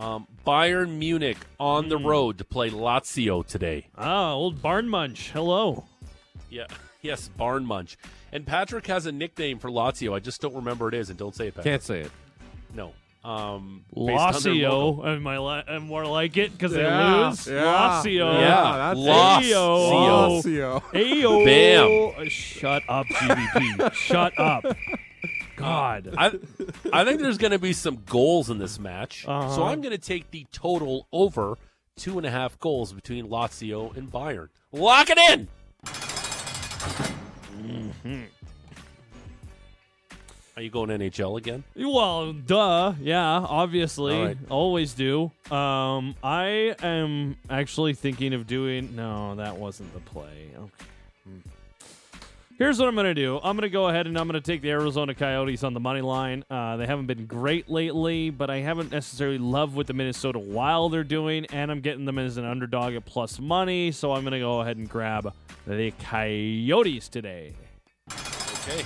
Um, 0.00 0.26
Bayern 0.46 0.96
Munich 0.98 1.36
on 1.58 1.88
the 1.90 1.98
Hmm. 1.98 2.06
road 2.06 2.38
to 2.38 2.44
play 2.44 2.70
Lazio 2.70 3.46
today. 3.46 3.88
Ah, 3.98 4.32
old 4.32 4.62
Barn 4.62 4.88
Munch. 4.88 5.30
Hello. 5.32 5.84
Yeah, 6.48 6.66
yes, 7.02 7.28
Barn 7.28 7.66
Munch. 7.66 7.98
And 8.32 8.46
Patrick 8.46 8.86
has 8.86 9.04
a 9.06 9.12
nickname 9.12 9.58
for 9.58 9.68
Lazio. 9.70 10.14
I 10.14 10.20
just 10.20 10.40
don't 10.40 10.54
remember 10.54 10.88
it 10.88 10.94
is, 10.94 11.10
and 11.10 11.18
don't 11.18 11.34
say 11.34 11.48
it, 11.48 11.54
Patrick. 11.54 11.64
Can't 11.72 11.82
say 11.82 12.00
it. 12.00 12.10
No. 12.74 12.94
Um, 13.22 13.84
based 13.94 14.18
on 14.18 14.42
their 14.42 14.70
logo. 14.70 15.02
Lazio. 15.02 15.16
Am 15.16 15.26
I 15.26 15.38
li- 15.38 15.64
am 15.68 15.82
more 15.86 16.06
like 16.06 16.38
it 16.38 16.52
because 16.52 16.72
they 16.72 16.80
Yeah, 16.82 17.26
lose? 17.28 17.46
yeah, 17.46 17.62
Lazio. 17.62 18.40
Yeah, 18.40 18.94
that's 18.94 18.98
Lazio. 19.00 20.40
Lazio. 20.42 20.82
Ayo. 20.94 22.14
Bam. 22.16 22.28
Shut 22.30 22.82
up, 22.88 23.04
GVP. 23.08 23.92
Shut 23.92 24.38
up. 24.38 24.64
God. 25.60 26.14
I, 26.16 26.32
I 26.92 27.04
think 27.04 27.20
there's 27.20 27.38
going 27.38 27.52
to 27.52 27.58
be 27.58 27.72
some 27.72 28.02
goals 28.06 28.50
in 28.50 28.58
this 28.58 28.78
match, 28.78 29.22
so 29.24 29.30
Uh-huh. 29.30 29.64
I'm 29.64 29.80
going 29.80 29.92
to 29.92 29.98
take 29.98 30.30
the 30.30 30.46
total 30.52 31.06
over 31.12 31.56
two 31.96 32.16
and 32.18 32.26
a 32.26 32.30
half 32.30 32.58
goals 32.58 32.92
between 32.92 33.28
Lazio 33.28 33.94
and 33.96 34.10
Bayern. 34.10 34.48
Lock 34.72 35.08
it 35.10 35.18
in. 35.18 35.48
Mm-hmm. 37.62 38.22
Are 40.56 40.62
you 40.62 40.70
going 40.70 40.90
NHL 40.90 41.38
again? 41.38 41.64
Well, 41.76 42.32
duh. 42.32 42.92
Yeah, 43.00 43.24
obviously. 43.24 44.20
Right. 44.20 44.36
Always 44.50 44.92
do. 44.94 45.30
Um, 45.50 46.14
I 46.22 46.74
am 46.82 47.36
actually 47.48 47.94
thinking 47.94 48.34
of 48.34 48.46
doing. 48.46 48.94
No, 48.94 49.36
that 49.36 49.56
wasn't 49.56 49.92
the 49.94 50.00
play. 50.00 50.50
Okay. 50.58 50.86
Here's 52.60 52.78
what 52.78 52.88
I'm 52.88 52.94
going 52.94 53.06
to 53.06 53.14
do. 53.14 53.40
I'm 53.42 53.56
going 53.56 53.62
to 53.62 53.70
go 53.70 53.88
ahead 53.88 54.06
and 54.06 54.18
I'm 54.18 54.28
going 54.28 54.38
to 54.38 54.46
take 54.46 54.60
the 54.60 54.70
Arizona 54.70 55.14
Coyotes 55.14 55.64
on 55.64 55.72
the 55.72 55.80
money 55.80 56.02
line. 56.02 56.44
Uh, 56.50 56.76
they 56.76 56.84
haven't 56.84 57.06
been 57.06 57.24
great 57.24 57.70
lately, 57.70 58.28
but 58.28 58.50
I 58.50 58.58
haven't 58.58 58.92
necessarily 58.92 59.38
loved 59.38 59.74
what 59.74 59.86
the 59.86 59.94
Minnesota 59.94 60.38
Wild 60.38 60.94
are 60.94 61.02
doing, 61.02 61.46
and 61.46 61.70
I'm 61.70 61.80
getting 61.80 62.04
them 62.04 62.18
as 62.18 62.36
an 62.36 62.44
underdog 62.44 62.92
at 62.96 63.06
plus 63.06 63.40
money, 63.40 63.92
so 63.92 64.12
I'm 64.12 64.24
going 64.24 64.34
to 64.34 64.40
go 64.40 64.60
ahead 64.60 64.76
and 64.76 64.86
grab 64.86 65.32
the 65.66 65.90
Coyotes 66.02 67.08
today. 67.08 67.54
Okay. 68.10 68.84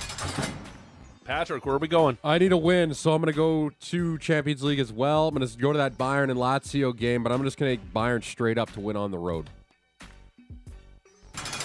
Patrick, 1.25 1.65
where 1.65 1.75
are 1.75 1.79
we 1.79 1.89
going? 1.89 2.17
I 2.23 2.37
need 2.37 2.53
a 2.53 2.57
win, 2.57 2.93
so 2.93 3.11
I'm 3.11 3.21
going 3.21 3.33
to 3.33 3.35
go 3.35 3.71
to 3.77 4.17
Champions 4.19 4.63
League 4.63 4.79
as 4.79 4.93
well. 4.93 5.27
I'm 5.27 5.35
going 5.35 5.45
to 5.45 5.57
go 5.57 5.73
to 5.73 5.77
that 5.79 5.97
Bayern 5.97 6.31
and 6.31 6.39
Lazio 6.39 6.95
game, 6.95 7.23
but 7.23 7.33
I'm 7.33 7.43
just 7.43 7.57
going 7.57 7.75
to 7.75 7.75
take 7.75 7.93
Bayern 7.93 8.23
straight 8.23 8.57
up 8.57 8.71
to 8.71 8.79
win 8.79 8.95
on 8.95 9.11
the 9.11 9.17
road. 9.17 9.49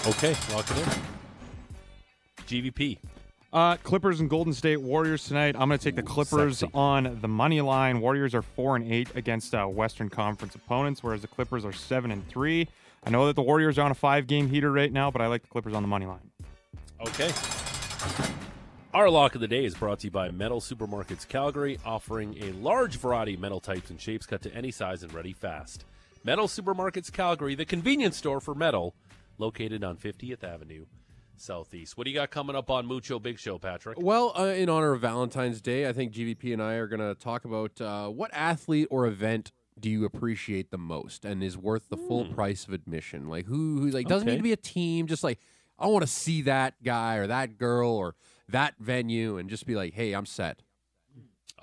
Okay, 0.05 0.35
lock 0.51 0.69
it 0.71 0.77
in. 0.77 1.20
GVP. 2.51 2.97
Uh, 3.53 3.75
Clippers 3.77 4.21
and 4.21 4.29
Golden 4.29 4.53
State 4.53 4.77
Warriors 4.77 5.25
tonight. 5.25 5.55
I'm 5.57 5.67
going 5.67 5.77
to 5.77 5.83
take 5.83 5.95
the 5.95 6.03
Clippers 6.03 6.59
sexy. 6.59 6.71
on 6.73 7.19
the 7.21 7.27
money 7.27 7.59
line. 7.59 7.99
Warriors 7.99 8.33
are 8.33 8.41
four 8.41 8.77
and 8.77 8.91
eight 8.91 9.13
against 9.15 9.53
uh, 9.53 9.65
Western 9.65 10.09
Conference 10.09 10.55
opponents, 10.55 11.03
whereas 11.03 11.21
the 11.21 11.27
Clippers 11.27 11.65
are 11.65 11.73
seven 11.73 12.11
and 12.11 12.25
three. 12.29 12.69
I 13.03 13.09
know 13.09 13.27
that 13.27 13.35
the 13.35 13.41
Warriors 13.41 13.77
are 13.77 13.81
on 13.81 13.91
a 13.91 13.95
five-game 13.95 14.47
heater 14.47 14.71
right 14.71 14.91
now, 14.91 15.11
but 15.11 15.21
I 15.21 15.27
like 15.27 15.41
the 15.41 15.49
Clippers 15.49 15.73
on 15.73 15.81
the 15.81 15.87
money 15.87 16.05
line. 16.05 16.31
Okay. 17.01 17.31
Our 18.93 19.09
lock 19.09 19.35
of 19.35 19.41
the 19.41 19.47
day 19.47 19.65
is 19.65 19.73
brought 19.73 19.99
to 19.99 20.07
you 20.07 20.11
by 20.11 20.31
Metal 20.31 20.61
Supermarkets 20.61 21.27
Calgary, 21.27 21.77
offering 21.85 22.37
a 22.41 22.51
large 22.53 22.97
variety 22.97 23.33
of 23.33 23.39
metal 23.41 23.59
types 23.59 23.89
and 23.89 23.99
shapes 23.99 24.25
cut 24.25 24.41
to 24.43 24.53
any 24.53 24.71
size 24.71 25.03
and 25.03 25.13
ready 25.13 25.33
fast. 25.33 25.83
Metal 26.23 26.47
Supermarkets 26.47 27.11
Calgary, 27.11 27.55
the 27.55 27.65
convenience 27.65 28.15
store 28.15 28.39
for 28.39 28.53
metal, 28.53 28.93
located 29.37 29.83
on 29.83 29.97
50th 29.97 30.43
Avenue 30.43 30.85
Southeast. 31.41 31.97
What 31.97 32.05
do 32.05 32.11
you 32.11 32.15
got 32.15 32.31
coming 32.31 32.55
up 32.55 32.69
on 32.69 32.85
Mucho 32.85 33.19
Big 33.19 33.37
Show, 33.39 33.57
Patrick? 33.57 33.97
Well, 33.99 34.31
uh, 34.37 34.45
in 34.45 34.69
honor 34.69 34.93
of 34.93 35.01
Valentine's 35.01 35.61
Day, 35.61 35.87
I 35.87 35.93
think 35.93 36.13
GVP 36.13 36.53
and 36.53 36.61
I 36.61 36.73
are 36.75 36.87
going 36.87 36.99
to 36.99 37.15
talk 37.15 37.45
about 37.45 37.79
uh, 37.81 38.07
what 38.09 38.31
athlete 38.33 38.87
or 38.91 39.05
event 39.07 39.51
do 39.79 39.89
you 39.89 40.05
appreciate 40.05 40.69
the 40.71 40.77
most 40.77 41.25
and 41.25 41.43
is 41.43 41.57
worth 41.57 41.89
the 41.89 41.97
full 41.97 42.25
price 42.25 42.65
of 42.67 42.73
admission? 42.73 43.27
Like 43.27 43.45
who 43.47 43.79
who's 43.79 43.93
like 43.93 44.07
doesn't 44.07 44.27
Okay. 44.27 44.35
need 44.35 44.39
to 44.39 44.43
be 44.43 44.51
a 44.53 44.57
team, 44.57 45.07
just 45.07 45.23
like 45.23 45.39
I 45.79 45.87
want 45.87 46.03
to 46.03 46.07
see 46.11 46.43
that 46.43 46.75
guy 46.83 47.15
or 47.15 47.27
that 47.27 47.57
girl 47.57 47.89
or 47.89 48.15
that 48.49 48.75
venue 48.79 49.37
and 49.37 49.49
just 49.49 49.65
be 49.65 49.75
like, 49.75 49.93
"Hey, 49.93 50.13
I'm 50.13 50.25
set." 50.25 50.61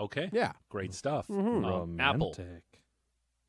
Okay. 0.01 0.31
Yeah. 0.33 0.53
Great 0.68 0.95
stuff. 0.95 1.29
Mm-hmm. 1.29 1.64
Uh, 2.01 2.03
Apple. 2.03 2.35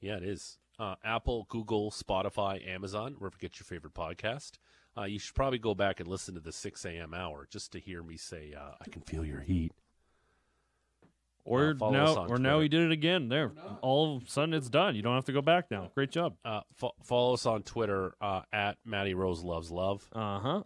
Yeah, 0.01 0.17
it 0.17 0.23
is. 0.23 0.57
Uh, 0.77 0.95
Apple, 1.03 1.45
Google, 1.49 1.91
Spotify, 1.91 2.65
Amazon, 2.67 3.15
wherever 3.17 3.35
you 3.39 3.47
get 3.49 3.59
your 3.59 3.65
favorite 3.65 3.93
podcast. 3.93 4.51
Uh, 4.99 5.05
you 5.05 5.19
should 5.19 5.35
probably 5.35 5.59
go 5.59 5.73
back 5.73 5.99
and 5.99 6.09
listen 6.09 6.33
to 6.33 6.39
the 6.41 6.51
6 6.51 6.85
a.m. 6.85 7.13
hour 7.13 7.47
just 7.49 7.71
to 7.71 7.79
hear 7.79 8.03
me 8.03 8.17
say, 8.17 8.53
uh, 8.59 8.71
I 8.81 8.89
can 8.89 9.01
feel 9.03 9.23
your 9.23 9.41
heat. 9.41 9.71
Or 11.45 11.71
Uh, 11.71 11.75
follow 11.77 11.97
us 11.97 12.15
now, 12.15 12.21
on 12.23 12.29
or 12.31 12.37
now 12.37 12.49
Twitter. 12.57 12.61
he 12.63 12.69
did 12.69 12.81
it 12.81 12.91
again. 12.91 13.29
There, 13.29 13.51
all 13.81 14.17
of 14.17 14.23
a 14.23 14.29
sudden 14.29 14.53
it's 14.53 14.69
done. 14.69 14.95
You 14.95 15.01
don't 15.01 15.15
have 15.15 15.25
to 15.25 15.31
go 15.31 15.41
back 15.41 15.71
now. 15.71 15.89
Great 15.95 16.11
job. 16.11 16.35
Uh, 16.43 16.61
fo- 16.75 16.93
follow 17.03 17.33
us 17.33 17.45
on 17.45 17.63
Twitter 17.63 18.13
uh, 18.21 18.41
at 18.51 18.77
Maddie 18.85 19.13
Rose 19.13 19.41
Loves 19.41 19.71
Love. 19.71 20.07
Uh 20.13 20.39
huh. 20.39 20.63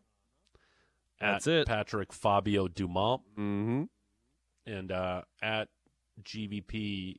That's 1.22 1.48
it. 1.48 1.68
Patrick 1.68 2.12
Fabio 2.12 2.68
Dumont. 2.68 3.22
Mm-hmm. 3.38 3.84
And 4.66 4.92
uh, 4.92 5.22
at 5.42 5.70
GVP. 6.24 7.18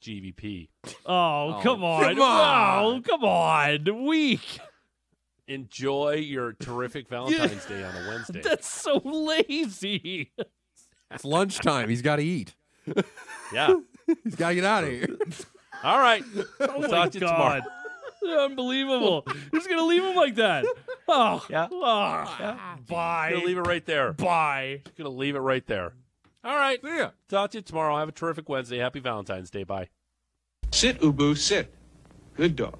GVP. 0.00 0.68
Oh, 1.04 1.56
Oh, 1.56 1.60
come 1.62 1.82
on! 1.82 2.04
come 2.04 2.18
Wow, 2.18 2.86
on. 2.94 3.02
come 3.02 3.24
on! 3.24 4.06
Weak. 4.06 4.60
Enjoy 5.48 6.14
your 6.14 6.52
terrific 6.54 7.08
Valentine's 7.10 7.64
Day 7.66 7.82
on 7.84 7.94
a 7.94 8.08
Wednesday. 8.08 8.40
That's 8.42 8.66
so 8.66 9.00
lazy. 9.04 10.32
It's 11.10 11.24
lunchtime. 11.24 11.88
He's 11.88 12.02
got 12.02 12.16
to 12.16 12.22
eat. 12.22 12.54
Yeah. 13.52 13.76
He's 14.24 14.34
got 14.34 14.50
to 14.50 14.54
get 14.56 14.64
out 14.64 14.84
of 14.84 14.90
here. 14.90 15.16
All 15.84 15.98
right. 15.98 16.22
Oh 16.60 16.80
my 16.80 16.88
Talk 16.88 17.10
to 17.12 17.18
you 17.18 17.26
tomorrow. 17.26 17.60
god! 17.60 18.40
Unbelievable. 18.50 19.24
Just 19.54 19.68
gonna 19.68 19.84
leave 19.84 20.02
him 20.02 20.16
like 20.16 20.34
that. 20.36 20.64
Oh, 21.06 21.44
Yeah. 21.48 21.68
oh, 21.70 22.76
Bye. 22.88 23.30
Gonna 23.32 23.44
leave 23.44 23.58
it 23.58 23.66
right 23.66 23.84
there. 23.86 24.14
Bye. 24.14 24.82
Gonna 24.98 25.10
leave 25.10 25.36
it 25.36 25.40
right 25.40 25.64
there. 25.66 25.92
All 26.42 26.56
right. 26.56 26.80
See 26.82 26.96
ya. 26.96 27.10
Talk 27.28 27.52
to 27.52 27.58
you 27.58 27.62
tomorrow. 27.62 27.96
Have 27.98 28.08
a 28.08 28.12
terrific 28.12 28.48
Wednesday. 28.48 28.78
Happy 28.78 28.98
Valentine's 29.00 29.50
Day. 29.50 29.62
Bye. 29.62 29.90
Sit, 30.72 31.00
Ubu, 31.00 31.36
sit. 31.36 31.72
Good 32.36 32.56
dog. 32.56 32.78